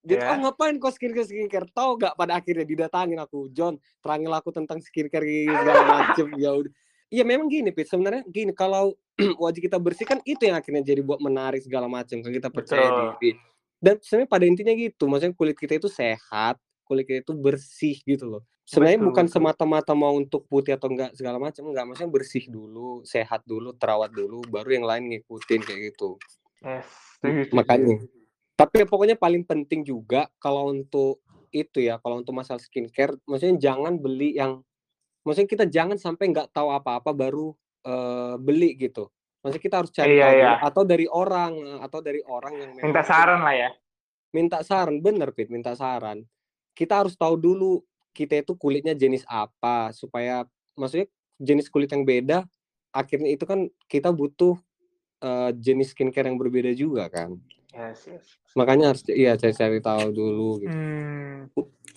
Gitu, 0.03 0.19
Ya. 0.19 0.35
oh 0.35 0.39
ngapain 0.43 0.75
kok 0.79 0.95
skincare 0.95 1.27
skincare? 1.27 1.71
Tahu 1.71 1.99
gak 1.99 2.15
pada 2.19 2.39
akhirnya 2.39 2.67
didatangin 2.67 3.19
aku, 3.19 3.51
John, 3.55 3.79
terangin 4.03 4.31
aku 4.31 4.51
tentang 4.51 4.83
skincare 4.83 5.47
segala 5.47 5.83
macem. 5.87 6.27
ya 6.43 6.51
udah. 6.55 6.73
Iya 7.09 7.25
memang 7.25 7.49
gini, 7.49 7.71
Pit. 7.71 7.89
Sebenarnya 7.89 8.27
gini, 8.27 8.51
kalau 8.51 8.99
wajah 9.43 9.63
kita 9.63 9.79
bersih 9.79 10.05
kan 10.05 10.19
itu 10.27 10.43
yang 10.43 10.59
akhirnya 10.59 10.83
jadi 10.83 11.01
buat 11.07 11.23
menarik 11.23 11.63
segala 11.63 11.87
macam 11.87 12.19
kan 12.21 12.31
kita 12.35 12.51
percaya 12.51 12.91
Betul. 12.91 13.07
diri. 13.23 13.31
Dan 13.79 13.95
sebenarnya 14.03 14.31
pada 14.31 14.45
intinya 14.45 14.75
gitu, 14.75 15.07
maksudnya 15.07 15.35
kulit 15.39 15.55
kita 15.55 15.79
itu 15.79 15.87
sehat, 15.87 16.59
kulit 16.83 17.07
kita 17.07 17.23
itu 17.23 17.35
bersih 17.39 17.97
gitu 18.03 18.27
loh. 18.27 18.43
Sebenarnya 18.69 19.01
Betul, 19.01 19.09
bukan 19.09 19.25
betul. 19.25 19.35
semata-mata 19.41 19.93
mau 19.97 20.13
untuk 20.13 20.45
putih 20.45 20.77
atau 20.77 20.93
enggak 20.93 21.17
segala 21.17 21.41
macam, 21.41 21.73
enggak, 21.73 21.85
maksudnya 21.89 22.13
bersih 22.13 22.45
dulu, 22.53 23.01
sehat 23.01 23.41
dulu, 23.49 23.73
terawat 23.73 24.13
dulu, 24.13 24.45
baru 24.45 24.69
yang 24.77 24.85
lain 24.85 25.05
ngikutin 25.09 25.61
kayak 25.65 25.81
gitu. 25.89 26.21
Yes. 26.61 26.85
setuju, 27.17 27.49
setuju. 27.49 27.57
Makanya. 27.57 27.97
Tapi 28.61 28.85
pokoknya 28.85 29.17
paling 29.17 29.49
penting 29.49 29.89
juga 29.89 30.29
kalau 30.37 30.69
untuk 30.69 31.25
itu 31.49 31.81
ya, 31.81 31.97
kalau 32.05 32.21
untuk 32.21 32.37
masalah 32.37 32.61
skincare, 32.61 33.17
maksudnya 33.25 33.57
jangan 33.57 33.97
beli 33.97 34.37
yang, 34.37 34.61
maksudnya 35.25 35.49
kita 35.49 35.65
jangan 35.65 35.97
sampai 35.97 36.29
nggak 36.29 36.53
tahu 36.53 36.69
apa-apa 36.69 37.17
baru 37.17 37.57
eh, 37.89 38.37
beli 38.37 38.77
gitu. 38.77 39.09
Maksudnya 39.41 39.65
kita 39.65 39.77
harus 39.81 39.93
cari 39.97 40.13
Iya, 40.13 40.27
tahu 40.29 40.35
iya. 40.37 40.53
atau 40.61 40.83
dari 40.85 41.07
orang, 41.09 41.53
eh, 41.57 41.81
atau 41.81 42.01
dari 42.05 42.21
orang 42.21 42.53
yang 42.53 42.71
Minta 42.85 43.01
saran 43.01 43.41
lah 43.41 43.55
ya. 43.57 43.71
minta 44.29 44.61
saran, 44.61 45.01
bener 45.01 45.33
Pit, 45.33 45.49
minta 45.49 45.73
saran. 45.73 46.21
Kita 46.77 47.01
harus 47.01 47.17
tahu 47.17 47.41
dulu 47.41 47.81
kita 48.19 48.43
itu 48.43 48.59
kulitnya 48.59 48.99
jenis 48.99 49.23
apa 49.25 49.95
supaya 49.95 50.43
maksudnya 50.75 51.07
jenis 51.39 51.71
kulit 51.71 51.87
yang 51.89 52.03
beda 52.03 52.43
akhirnya 52.91 53.31
itu 53.31 53.47
kan 53.47 53.71
kita 53.87 54.11
butuh 54.11 54.59
eh, 55.19 55.51
jenis 55.55 55.95
skincare 55.95 56.27
yang 56.27 56.35
berbeda 56.35 56.75
juga 56.75 57.07
kan. 57.07 57.39
Yes, 57.71 58.11
yes. 58.11 58.25
Makanya 58.57 58.91
harus 58.91 59.07
iya 59.07 59.39
cari-cari 59.39 59.79
tahu 59.79 60.11
dulu 60.11 60.51
gitu. 60.59 60.75
Hmm, 60.75 61.47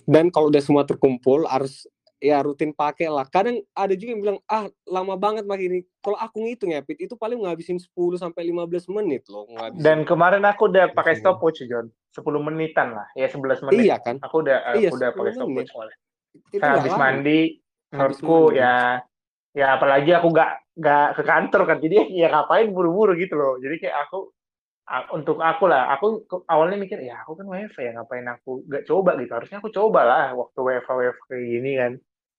Dan 0.05 0.29
kalau 0.29 0.53
udah 0.53 0.61
semua 0.61 0.83
terkumpul 0.83 1.47
harus 1.47 1.87
ya 2.21 2.37
rutin 2.43 2.69
pakai 2.69 3.09
lah. 3.09 3.25
Kadang 3.25 3.65
ada 3.73 3.97
juga 3.97 4.13
yang 4.13 4.21
bilang 4.21 4.37
ah 4.45 4.69
lama 4.85 5.17
banget 5.17 5.47
pakai 5.47 5.65
ini. 5.65 5.79
Kalau 5.99 6.19
aku 6.19 6.37
ngitung 6.45 6.69
ya 6.69 6.85
Pit, 6.85 7.01
itu 7.01 7.17
paling 7.17 7.41
ngabisin 7.41 7.81
10 7.81 7.89
sampai 8.19 8.51
15 8.51 8.93
menit 8.93 9.25
loh 9.25 9.49
ngabisin. 9.49 9.81
Dan 9.81 9.97
kemarin 10.05 10.43
aku 10.45 10.69
udah 10.69 10.93
pakai 10.93 11.17
stopwatch, 11.17 11.65
John. 11.65 11.89
10 12.13 12.21
menitan 12.43 12.93
lah. 12.93 13.07
Ya 13.15 13.25
11 13.25 13.63
menit. 13.65 13.81
iya 13.81 13.97
kan? 13.97 14.19
Aku 14.21 14.43
udah 14.43 14.75
aku 14.75 14.85
Iya, 14.85 14.89
udah 14.91 15.09
10 15.09 15.17
pakai 15.17 15.23
menit. 15.23 15.37
stopwatch 15.39 15.71
soalnya. 15.71 15.97
Itu 16.51 16.59
Saya 16.59 16.67
nggak 16.67 16.79
habis 16.83 16.93
lama. 16.95 17.01
mandi, 17.03 17.39
Habis 17.47 17.91
menurutku 17.91 18.37
mandi. 18.47 18.61
ya 18.61 18.75
ya 19.51 19.67
apalagi 19.75 20.11
aku 20.15 20.27
nggak 20.31 20.51
nggak 20.79 21.07
ke 21.19 21.23
kantor 21.27 21.61
kan. 21.67 21.77
Jadi 21.83 21.97
ya 22.15 22.27
ngapain 22.31 22.67
buru-buru 22.71 23.13
gitu 23.19 23.35
loh. 23.35 23.59
Jadi 23.59 23.75
kayak 23.83 23.97
aku 24.07 24.31
untuk 25.15 25.39
aku 25.39 25.71
lah, 25.71 25.87
aku 25.95 26.27
awalnya 26.51 26.75
mikir 26.75 26.99
ya 26.99 27.23
aku 27.23 27.39
kan 27.39 27.47
WFH 27.47 27.79
ya 27.79 27.91
ngapain 27.95 28.27
aku 28.27 28.63
nggak 28.67 28.83
coba 28.87 29.15
gitu. 29.19 29.31
Harusnya 29.31 29.57
aku 29.63 29.69
coba 29.71 30.01
lah 30.03 30.23
waktu 30.35 30.59
WFH 30.59 30.89
WFH 30.91 31.23
kayak 31.31 31.45
gini 31.47 31.71
kan. 31.79 31.91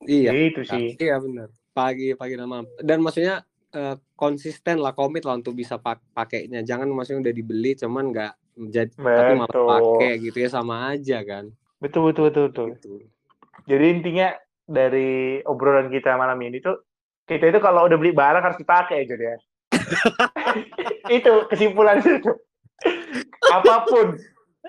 Iya. 0.04 0.30
Gitu 0.34 0.60
sih. 0.68 0.86
Iya 1.00 1.16
benar. 1.22 1.48
Pagi 1.72 2.12
pagi 2.12 2.34
dan 2.36 2.48
malam. 2.48 2.66
Dan 2.80 3.00
maksudnya 3.00 3.40
eh, 3.72 3.96
konsisten 4.16 4.84
lah 4.84 4.92
komit 4.92 5.24
lah 5.24 5.40
untuk 5.40 5.56
bisa 5.56 5.80
pak 5.80 6.04
pakainya. 6.12 6.60
Jangan 6.60 6.88
maksudnya 6.92 7.24
udah 7.28 7.34
dibeli 7.34 7.72
cuman 7.72 8.04
nggak 8.12 8.32
jadi 8.68 8.92
tapi 8.92 9.32
malah 9.40 9.80
pakai 9.80 10.20
gitu 10.20 10.36
ya 10.44 10.48
sama 10.52 10.92
aja 10.92 11.24
kan. 11.24 11.48
Betul 11.80 12.12
betul 12.12 12.28
betul 12.28 12.44
betul. 12.52 12.66
Gitu. 12.76 12.90
Jadi 13.66 13.84
intinya 13.88 14.28
dari 14.62 15.38
obrolan 15.44 15.90
kita 15.90 16.14
malam 16.14 16.38
ini 16.42 16.58
tuh 16.58 16.82
kita 17.26 17.50
itu 17.50 17.58
kalau 17.62 17.86
udah 17.86 17.98
beli 17.98 18.10
barang 18.10 18.42
harus 18.42 18.58
dipakai 18.58 19.06
aja 19.06 19.14
ya. 19.14 19.36
itu 21.16 21.32
kesimpulan 21.48 22.02
itu. 22.02 22.32
Apa 23.50 23.86
pun 23.86 24.18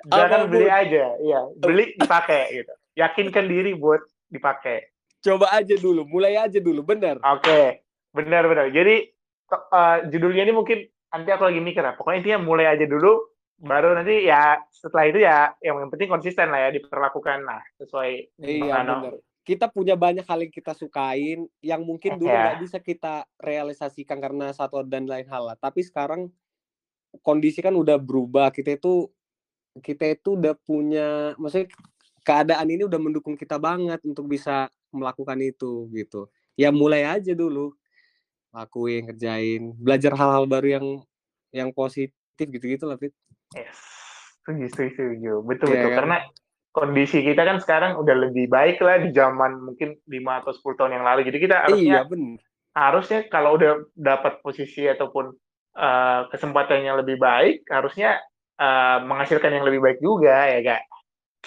jangan 0.09 0.45
Apa 0.45 0.45
pun. 0.45 0.51
beli 0.53 0.69
aja, 0.69 1.03
iya 1.21 1.39
beli 1.57 1.93
dipakai 1.97 2.61
gitu. 2.61 2.73
Yakinkan 2.93 3.45
diri 3.49 3.73
buat 3.73 4.01
dipakai. 4.29 4.89
Coba 5.23 5.49
aja 5.55 5.73
dulu, 5.79 6.03
mulai 6.05 6.35
aja 6.35 6.59
dulu, 6.59 6.83
bener. 6.83 7.17
Oke, 7.23 7.81
benar-benar. 8.11 8.69
Jadi 8.69 9.07
to- 9.47 9.65
eh, 9.71 9.97
judulnya 10.11 10.43
ini 10.45 10.53
mungkin 10.53 10.83
nanti 11.09 11.29
aku 11.31 11.47
lagi 11.47 11.61
mikir 11.63 11.81
ya. 11.81 11.95
Pokoknya 11.95 12.19
intinya 12.21 12.39
mulai 12.43 12.67
aja 12.67 12.83
dulu, 12.85 13.32
baru 13.59 13.95
nanti 13.95 14.25
ya 14.27 14.59
setelah 14.73 15.05
itu 15.07 15.19
ya 15.21 15.53
yang 15.61 15.87
penting 15.87 16.09
konsisten 16.09 16.49
lah 16.49 16.67
ya 16.67 16.69
diperlakukan 16.75 17.45
lah 17.45 17.61
sesuai 17.79 18.39
Iya 18.41 18.83
Ano. 18.83 18.93
bener. 19.09 19.15
Kita 19.43 19.67
punya 19.67 19.99
banyak 19.99 20.23
hal 20.23 20.39
yang 20.47 20.53
kita 20.55 20.71
sukain 20.71 21.45
yang 21.59 21.83
mungkin 21.83 22.15
dulu 22.15 22.31
Iya. 22.31 22.39
nggak 22.55 22.59
bisa 22.63 22.77
kita 22.79 23.27
realisasikan 23.39 24.17
karena 24.19 24.55
satu 24.55 24.79
dan 24.87 25.03
lain 25.03 25.27
hal 25.27 25.51
lah. 25.51 25.57
Tapi 25.59 25.83
sekarang 25.83 26.31
kondisi 27.21 27.59
kan 27.59 27.75
udah 27.75 27.99
berubah. 27.99 28.49
Kita 28.49 28.73
itu 28.73 29.11
kita 29.81 30.05
itu 30.15 30.37
udah 30.37 30.53
punya, 30.63 31.33
maksudnya 31.35 31.67
keadaan 32.23 32.67
ini 32.71 32.85
udah 32.87 32.99
mendukung 33.01 33.33
kita 33.35 33.57
banget 33.59 33.99
untuk 34.05 34.29
bisa 34.29 34.69
melakukan 34.93 35.35
itu 35.43 35.89
gitu. 35.91 36.29
Ya 36.53 36.69
mulai 36.69 37.03
aja 37.03 37.33
dulu, 37.33 37.73
lakuin, 38.53 39.09
kerjain, 39.09 39.73
belajar 39.75 40.13
hal-hal 40.13 40.45
baru 40.45 40.67
yang 40.79 40.85
yang 41.49 41.69
positif 41.73 42.13
gitu-gitu 42.37 42.85
lah, 42.85 42.97
Fit. 43.01 43.13
Yes, 43.53 43.77
setuju, 44.41 44.65
setuju, 44.73 44.89
setuju. 44.97 45.33
Betul, 45.45 45.67
Iya 45.69 45.75
betul. 45.77 45.89
kan? 45.89 45.97
Karena 45.97 46.17
kondisi 46.73 47.17
kita 47.21 47.41
kan 47.45 47.57
sekarang 47.61 48.01
udah 48.01 48.15
lebih 48.27 48.49
baik 48.49 48.81
lah 48.81 48.97
di 48.97 49.13
zaman 49.13 49.61
mungkin 49.61 49.93
5 50.09 50.41
atau 50.41 50.51
10 50.57 50.73
tahun 50.73 50.93
yang 50.97 51.05
lalu. 51.05 51.21
Jadi 51.29 51.37
kita 51.37 51.55
harusnya, 51.69 52.01
Iya 52.01 52.09
bener. 52.09 52.39
harusnya 52.73 53.19
kalau 53.29 53.55
udah 53.61 53.85
dapat 53.93 54.41
posisi 54.41 54.89
ataupun 54.89 55.37
eh, 55.77 56.21
kesempatan 56.33 56.81
yang 56.81 56.97
lebih 56.97 57.21
baik, 57.21 57.69
harusnya 57.69 58.17
eh, 58.57 58.97
menghasilkan 59.05 59.53
yang 59.53 59.65
lebih 59.69 59.81
baik 59.85 59.99
juga, 60.01 60.49
ya 60.49 60.59
kak? 60.65 60.83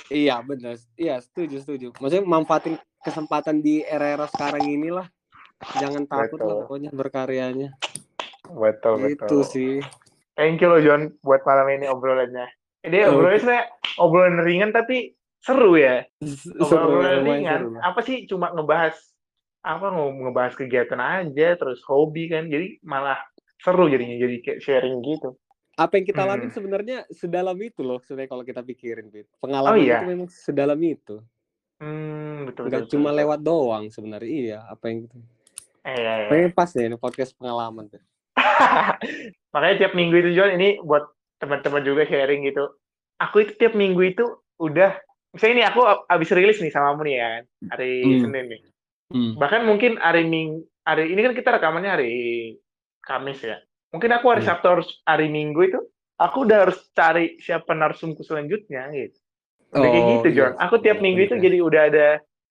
Iya 0.07 0.39
benar, 0.47 0.79
iya 0.95 1.19
setuju 1.19 1.59
setuju. 1.59 1.89
Maksudnya 1.99 2.23
manfaatin 2.23 2.79
kesempatan 3.03 3.59
di 3.59 3.83
era-era 3.83 4.31
sekarang 4.31 4.63
inilah, 4.63 5.11
jangan 5.75 6.07
takut 6.07 6.39
lah 6.39 6.55
Betul. 6.55 6.63
pokoknya 6.63 6.91
berkaryanya. 6.95 7.69
Betul, 8.47 9.11
Itu 9.11 9.43
sih. 9.43 9.83
Thank 10.37 10.61
you 10.61 10.69
loh, 10.69 10.79
John, 10.79 11.17
buat 11.21 11.41
malam 11.43 11.67
ini 11.71 11.87
obrolannya. 11.87 12.47
Ini 12.83 12.97
Oke. 13.03 13.11
obrolannya 13.11 13.41
sebenarnya 13.41 13.67
obrolan 13.97 14.37
ringan 14.39 14.71
tapi 14.71 15.11
seru 15.41 15.75
ya. 15.75 16.05
Obrolan 16.55 16.85
lumayan 17.19 17.25
ringan. 17.25 17.59
seru. 17.59 17.71
Apa 17.81 18.01
sih 18.01 18.17
cuma 18.27 18.53
ngebahas 18.53 18.95
apa 19.61 19.87
nge- 19.89 20.17
ngebahas 20.23 20.55
kegiatan 20.55 21.01
aja 21.01 21.49
terus 21.57 21.81
hobi 21.83 22.29
kan. 22.29 22.47
Jadi 22.47 22.79
malah 22.83 23.17
seru 23.57 23.89
jadinya 23.89 24.15
jadi 24.19 24.37
kayak 24.39 24.61
sharing 24.61 25.01
gitu. 25.03 25.35
Apa 25.75 25.97
yang 25.97 26.07
kita 26.07 26.21
Hmm. 26.21 26.31
alamin 26.31 26.51
sebenarnya 26.51 26.99
sedalam 27.11 27.57
itu 27.59 27.81
loh, 27.81 28.01
sebenarnya 28.01 28.31
kalau 28.31 28.45
kita 28.45 28.61
pikirin, 28.61 29.09
Fit. 29.09 29.29
Pengalaman 29.37 29.77
iya? 29.77 30.01
itu 30.01 30.09
memang 30.09 30.29
sedalam 30.29 30.81
itu. 30.81 31.21
Hmm, 31.77 32.49
betul 32.49 32.69
Nggak 32.69 32.89
betul. 32.89 32.93
cuma 32.97 33.09
betul. 33.09 33.21
lewat 33.21 33.41
doang 33.41 33.85
sebenarnya. 33.89 34.29
Iya, 34.31 34.59
apa 34.65 34.85
yang 34.89 34.99
gitu. 35.05 35.17
Eh, 35.85 35.93
iya, 35.93 36.13
iya. 36.17 36.27
Kayaknya 36.29 36.51
pas 36.51 36.71
ya 36.73 36.83
ini 36.83 36.97
podcast 36.97 37.33
pengalaman 37.37 37.85
tuh. 37.89 38.01
Makanya 39.57 39.77
tiap 39.81 39.93
minggu 39.97 40.17
itu 40.21 40.31
John 40.37 40.53
ini 40.53 40.77
buat 40.85 41.09
teman-teman 41.41 41.81
juga 41.81 42.05
sharing 42.05 42.45
gitu. 42.45 42.69
Aku 43.17 43.41
itu 43.41 43.57
tiap 43.57 43.73
minggu 43.73 44.05
itu 44.05 44.25
udah 44.61 45.01
misalnya 45.33 45.55
ini 45.55 45.65
aku 45.65 45.81
abis 46.07 46.29
rilis 46.33 46.61
nih 46.61 46.69
sama 46.69 46.93
kamu 46.93 47.03
nih 47.09 47.15
ya 47.17 47.29
kan 47.29 47.45
hari 47.73 47.91
Hmm. 48.05 48.21
Senin 48.21 48.45
nih. 48.47 48.61
Hmm. 49.07 49.33
Bahkan 49.35 49.61
mungkin 49.65 49.93
hari 49.97 50.25
Ming 50.25 50.49
hari 50.83 51.09
ini 51.09 51.21
kan 51.23 51.33
kita 51.33 51.49
rekamannya 51.57 51.91
hari 51.91 52.13
Kamis 53.01 53.41
ya. 53.41 53.57
Mungkin 53.91 54.13
aku 54.13 54.27
hari 54.29 54.43
Hmm. 54.43 54.51
Sabtu 54.53 54.69
hari 55.03 55.29
Minggu 55.29 55.61
itu 55.65 55.81
aku 56.17 56.45
udah 56.45 56.69
harus 56.69 56.77
cari 56.93 57.39
siapa 57.39 57.73
narsumku 57.73 58.21
selanjutnya 58.21 58.93
gitu. 58.93 59.17
Udah 59.73 59.89
kayak 59.89 60.05
Oh, 60.05 60.11
gitu 60.13 60.29
iya 60.29 60.37
John. 60.37 60.53
Aku 60.59 60.75
tiap 60.79 60.99
minggu 61.01 61.21
itu 61.23 61.35
bener. 61.35 61.45
jadi 61.45 61.59
udah 61.61 61.83
ada 61.89 62.09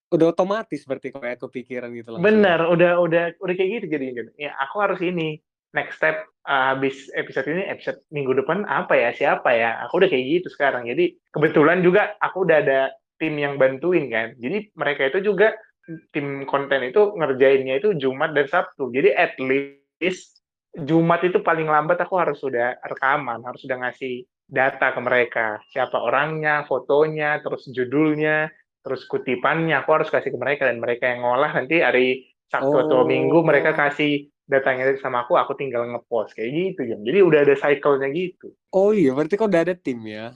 udah 0.10 0.28
otomatis 0.32 0.82
berarti 0.86 1.10
kayak 1.12 1.38
kepikiran 1.40 1.90
gitu 1.92 2.10
langsung. 2.10 2.24
benar, 2.24 2.60
udah 2.66 2.92
udah 2.98 3.24
udah 3.36 3.54
kayak 3.54 3.70
gitu 3.78 3.86
jadi 3.92 4.06
John. 4.14 4.28
Ya 4.38 4.52
aku 4.58 4.76
harus 4.80 5.02
ini 5.02 5.42
next 5.76 6.00
step 6.00 6.24
uh, 6.48 6.74
habis 6.74 7.12
episode 7.20 7.52
ini 7.52 7.68
episode 7.68 8.00
minggu 8.10 8.32
depan 8.40 8.64
apa 8.66 8.96
ya? 8.96 9.12
Siapa 9.12 9.52
ya? 9.52 9.84
Aku 9.86 10.00
udah 10.00 10.10
kayak 10.10 10.26
gitu 10.42 10.48
sekarang. 10.50 10.88
Jadi 10.88 11.20
kebetulan 11.36 11.84
juga 11.84 12.16
aku 12.24 12.48
udah 12.48 12.58
ada 12.64 12.82
tim 13.20 13.36
yang 13.36 13.60
bantuin 13.60 14.08
kan. 14.08 14.34
Jadi 14.40 14.72
mereka 14.80 15.12
itu 15.12 15.20
juga 15.36 15.52
tim 16.16 16.48
konten 16.50 16.82
itu 16.82 17.14
ngerjainnya 17.14 17.84
itu 17.84 17.94
Jumat 18.00 18.34
dan 18.34 18.48
Sabtu. 18.48 18.90
Jadi 18.90 19.14
at 19.14 19.36
least 19.44 20.42
Jumat 20.76 21.24
itu 21.24 21.40
paling 21.44 21.68
lambat 21.68 22.02
aku 22.02 22.20
harus 22.20 22.40
sudah 22.42 22.76
rekaman 22.84 23.40
harus 23.44 23.64
sudah 23.64 23.80
ngasih 23.84 24.26
data 24.48 24.96
ke 24.96 25.00
mereka. 25.04 25.48
Siapa 25.72 25.96
orangnya 26.00 26.66
fotonya 26.66 27.40
terus 27.44 27.68
judulnya 27.70 28.50
terus 28.82 29.06
kutipannya. 29.10 29.82
Aku 29.82 29.98
harus 29.98 30.10
kasih 30.12 30.34
ke 30.34 30.40
mereka 30.40 30.68
dan 30.68 30.82
mereka 30.82 31.10
yang 31.10 31.26
ngolah. 31.26 31.52
Nanti 31.54 31.82
hari 31.82 32.28
Sabtu 32.46 32.78
atau 32.86 33.02
Oh. 33.02 33.10
Minggu 33.10 33.42
mereka 33.42 33.74
kasih 33.74 34.30
datanya 34.46 34.94
sama 35.02 35.26
aku, 35.26 35.34
aku 35.36 35.58
tinggal 35.58 35.86
ngepost 35.90 36.38
kayak 36.38 36.52
gitu 36.54 36.82
ya. 36.86 36.98
Jadi 37.02 37.20
udah 37.22 37.40
ada 37.42 37.56
cycle-nya 37.58 38.10
gitu. 38.14 38.54
Oh 38.72 38.94
iya, 38.94 39.12
berarti 39.12 39.36
kok 39.36 39.50
udah 39.50 39.62
ada 39.66 39.74
tim 39.74 40.00
ya? 40.06 40.32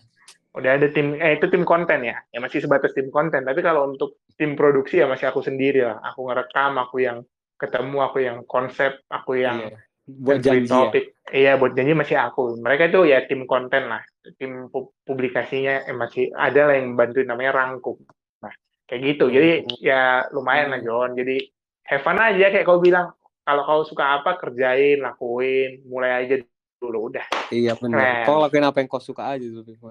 Udah 0.57 0.81
ada 0.81 0.89
tim, 0.89 1.13
eh 1.21 1.37
itu 1.37 1.45
tim 1.47 1.61
konten 1.61 2.01
ya. 2.01 2.17
Ya 2.33 2.39
masih 2.41 2.59
sebatas 2.59 2.91
tim 2.97 3.13
konten. 3.13 3.45
Tapi 3.45 3.61
kalau 3.61 3.85
untuk 3.85 4.17
tim 4.33 4.57
produksi 4.57 4.97
ya 4.97 5.05
masih 5.05 5.29
aku 5.29 5.45
sendiri 5.45 5.85
lah. 5.85 6.01
Aku 6.01 6.25
ngerekam, 6.25 6.73
aku 6.81 7.05
yang 7.05 7.21
ketemu, 7.55 7.97
aku 8.01 8.17
yang 8.25 8.37
konsep, 8.49 8.97
aku 9.05 9.37
yang 9.37 9.61
Iya. 9.61 9.77
buat 10.09 10.41
janji 10.41 10.65
ya. 10.65 10.73
topik. 10.73 11.05
Iya, 11.29 11.51
buat 11.61 11.77
janji 11.77 11.93
masih 11.93 12.17
aku. 12.17 12.57
Mereka 12.57 12.89
itu 12.89 13.05
ya 13.05 13.29
tim 13.29 13.45
konten 13.45 13.93
lah, 13.93 14.01
tim 14.41 14.65
pu- 14.73 14.89
publikasinya 15.05 15.85
eh, 15.85 15.93
masih 15.93 16.33
ada 16.33 16.65
lah 16.65 16.81
yang 16.81 16.97
bantuin 16.97 17.29
namanya 17.29 17.53
Rangkum. 17.53 18.01
Nah, 18.41 18.49
kayak 18.89 19.01
gitu. 19.05 19.29
Jadi 19.29 19.69
ya 19.77 20.25
lumayan 20.33 20.73
lah 20.73 20.81
Hmm. 20.81 20.87
John. 20.89 21.09
Jadi 21.13 21.45
have 21.85 22.01
fun 22.01 22.17
aja 22.17 22.49
kayak 22.49 22.65
kau 22.65 22.81
bilang. 22.81 23.13
Kalau 23.49 23.65
kau 23.65 23.81
suka 23.81 24.21
apa 24.21 24.37
kerjain, 24.37 25.01
lakuin, 25.01 25.81
mulai 25.89 26.21
aja 26.21 26.37
dulu 26.77 27.09
udah. 27.09 27.25
Iya 27.49 27.73
benar. 27.81 28.29
Kau 28.29 28.37
lakuin 28.37 28.61
apa 28.61 28.77
yang 28.77 28.85
kau 28.85 29.01
suka 29.01 29.25
aja 29.25 29.41
tuh. 29.41 29.65
Fit. 29.65 29.81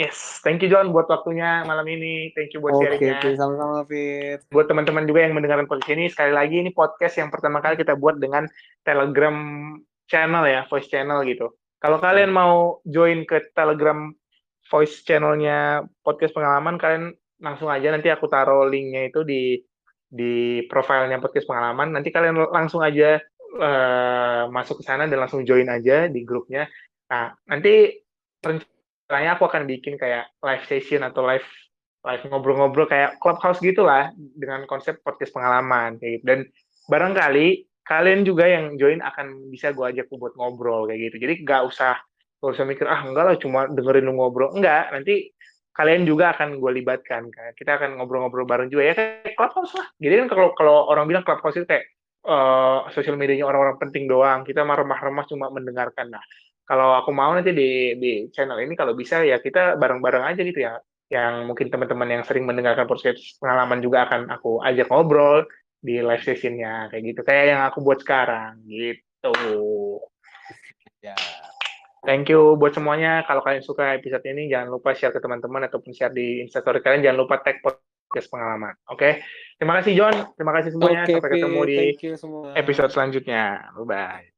Yes, 0.00 0.40
thank 0.40 0.64
you 0.64 0.72
John 0.72 0.88
buat 0.88 1.04
waktunya 1.12 1.60
malam 1.68 1.84
ini. 1.84 2.32
Thank 2.32 2.56
you 2.56 2.64
buat 2.64 2.72
Oke, 2.80 2.96
sharingnya. 2.96 3.20
Fit. 3.20 3.36
sama-sama 3.36 3.84
Fit. 3.84 4.40
buat 4.48 4.64
teman-teman 4.64 5.04
juga 5.04 5.28
yang 5.28 5.36
mendengarkan 5.36 5.68
podcast 5.68 5.92
ini 5.92 6.08
sekali 6.08 6.32
lagi 6.32 6.56
ini 6.64 6.72
podcast 6.72 7.20
yang 7.20 7.28
pertama 7.28 7.60
kali 7.60 7.76
kita 7.76 8.00
buat 8.00 8.16
dengan 8.16 8.48
Telegram 8.80 9.36
channel 10.08 10.44
ya 10.48 10.64
voice 10.72 10.88
channel 10.88 11.20
gitu 11.28 11.52
kalau 11.84 12.00
kalian 12.00 12.32
mau 12.32 12.80
join 12.88 13.28
ke 13.28 13.52
Telegram 13.52 14.08
voice 14.72 15.04
channelnya 15.04 15.84
podcast 16.00 16.32
pengalaman 16.32 16.80
kalian 16.80 17.12
langsung 17.44 17.68
aja 17.68 17.92
nanti 17.92 18.08
aku 18.08 18.24
taruh 18.26 18.64
linknya 18.64 19.12
itu 19.12 19.20
di 19.20 19.60
di 20.14 20.62
profilnya 20.70 21.18
podcast 21.18 21.50
pengalaman 21.50 21.90
nanti 21.90 22.14
kalian 22.14 22.38
langsung 22.54 22.86
aja 22.86 23.18
eh, 23.58 24.42
masuk 24.46 24.78
ke 24.78 24.84
sana 24.86 25.10
dan 25.10 25.18
langsung 25.18 25.42
join 25.42 25.66
aja 25.66 26.06
di 26.06 26.22
grupnya 26.22 26.70
nah 27.10 27.34
nanti 27.50 27.90
rencananya 28.38 29.34
aku 29.34 29.50
akan 29.50 29.66
bikin 29.66 29.98
kayak 29.98 30.30
live 30.38 30.64
session 30.70 31.02
atau 31.02 31.26
live 31.26 31.44
live 32.04 32.22
ngobrol-ngobrol 32.28 32.84
kayak 32.84 33.16
clubhouse 33.18 33.58
gitulah 33.64 34.12
dengan 34.36 34.68
konsep 34.68 35.00
podcast 35.00 35.32
pengalaman 35.32 35.96
kayak 35.96 36.20
gitu. 36.20 36.24
Dan 36.28 36.38
barangkali 36.92 37.64
kalian 37.84 38.28
juga 38.28 38.44
yang 38.44 38.76
join 38.76 39.00
akan 39.00 39.48
bisa 39.48 39.72
gue 39.72 39.84
ajak 39.88 40.12
buat 40.12 40.36
ngobrol 40.36 40.84
kayak 40.88 41.10
gitu. 41.10 41.16
Jadi 41.24 41.34
nggak 41.48 41.62
usah 41.64 41.96
nggak 42.40 42.52
usah 42.60 42.64
mikir 42.68 42.84
ah 42.84 43.00
enggak 43.00 43.24
lah 43.24 43.36
cuma 43.40 43.64
dengerin 43.72 44.04
lu 44.04 44.20
ngobrol. 44.20 44.52
Enggak, 44.52 44.92
nanti 44.92 45.32
kalian 45.74 46.06
juga 46.06 46.32
akan 46.32 46.62
gue 46.62 46.72
libatkan. 46.82 47.28
kan. 47.34 47.52
Kita 47.58 47.76
akan 47.76 47.98
ngobrol-ngobrol 47.98 48.46
bareng 48.46 48.70
juga 48.70 48.82
ya 48.88 48.94
kayak 48.94 49.34
clubhouse 49.34 49.74
lah. 49.74 49.86
Jadi 49.98 50.14
kan 50.24 50.26
kalau 50.30 50.48
kalau 50.54 50.76
orang 50.88 51.10
bilang 51.10 51.26
clubhouse 51.26 51.58
itu 51.58 51.66
kayak 51.66 51.84
eh, 52.24 52.78
sosial 52.94 53.18
medianya 53.18 53.44
orang-orang 53.44 53.76
penting 53.82 54.06
doang. 54.06 54.46
Kita 54.46 54.62
mah 54.62 54.78
remah-remah 54.78 55.24
cuma 55.26 55.50
mendengarkan. 55.50 56.14
Nah, 56.14 56.24
kalau 56.64 56.96
aku 56.96 57.10
mau 57.12 57.34
nanti 57.36 57.52
di 57.52 57.98
di 58.00 58.12
channel 58.32 58.62
ini 58.62 58.72
kalau 58.78 58.96
bisa 58.96 59.20
ya 59.20 59.42
kita 59.42 59.76
bareng-bareng 59.76 60.24
aja 60.24 60.40
gitu 60.40 60.64
ya 60.64 60.80
yang 61.12 61.44
mungkin 61.44 61.68
teman-teman 61.68 62.08
yang 62.08 62.22
sering 62.24 62.48
mendengarkan 62.48 62.88
podcast 62.88 63.36
pengalaman 63.36 63.84
juga 63.84 64.08
akan 64.08 64.32
aku 64.32 64.64
ajak 64.64 64.88
ngobrol 64.88 65.44
di 65.84 66.00
live 66.00 66.24
sessionnya 66.24 66.88
kayak 66.88 67.02
gitu 67.12 67.20
kayak 67.20 67.44
yang 67.52 67.60
aku 67.68 67.84
buat 67.84 68.00
sekarang 68.00 68.64
gitu 68.64 69.32
Ya. 71.04 71.12
Thank 72.04 72.30
you 72.30 72.54
buat 72.56 72.76
semuanya. 72.76 73.24
Kalau 73.26 73.42
kalian 73.42 73.64
suka 73.64 73.98
episode 73.98 74.24
ini 74.28 74.48
jangan 74.48 74.72
lupa 74.72 74.94
share 74.94 75.12
ke 75.12 75.20
teman-teman 75.20 75.66
ataupun 75.68 75.90
share 75.90 76.12
di 76.12 76.40
instastory 76.44 76.80
kalian. 76.80 77.04
Jangan 77.04 77.18
lupa 77.18 77.40
tag 77.42 77.60
podcast 77.64 78.28
pengalaman 78.30 78.76
oke? 78.88 79.24
Terima 79.58 79.74
kasih 79.82 79.92
John. 79.98 80.14
Terima 80.38 80.52
kasih 80.54 80.70
semuanya. 80.76 81.02
Oke, 81.04 81.12
sampai 81.18 81.30
ketemu 81.34 81.60
di 81.66 81.76
you 82.00 82.12
semua. 82.14 82.54
episode 82.54 82.90
selanjutnya. 82.92 83.72
Bye 83.74 83.86
bye 83.88 84.33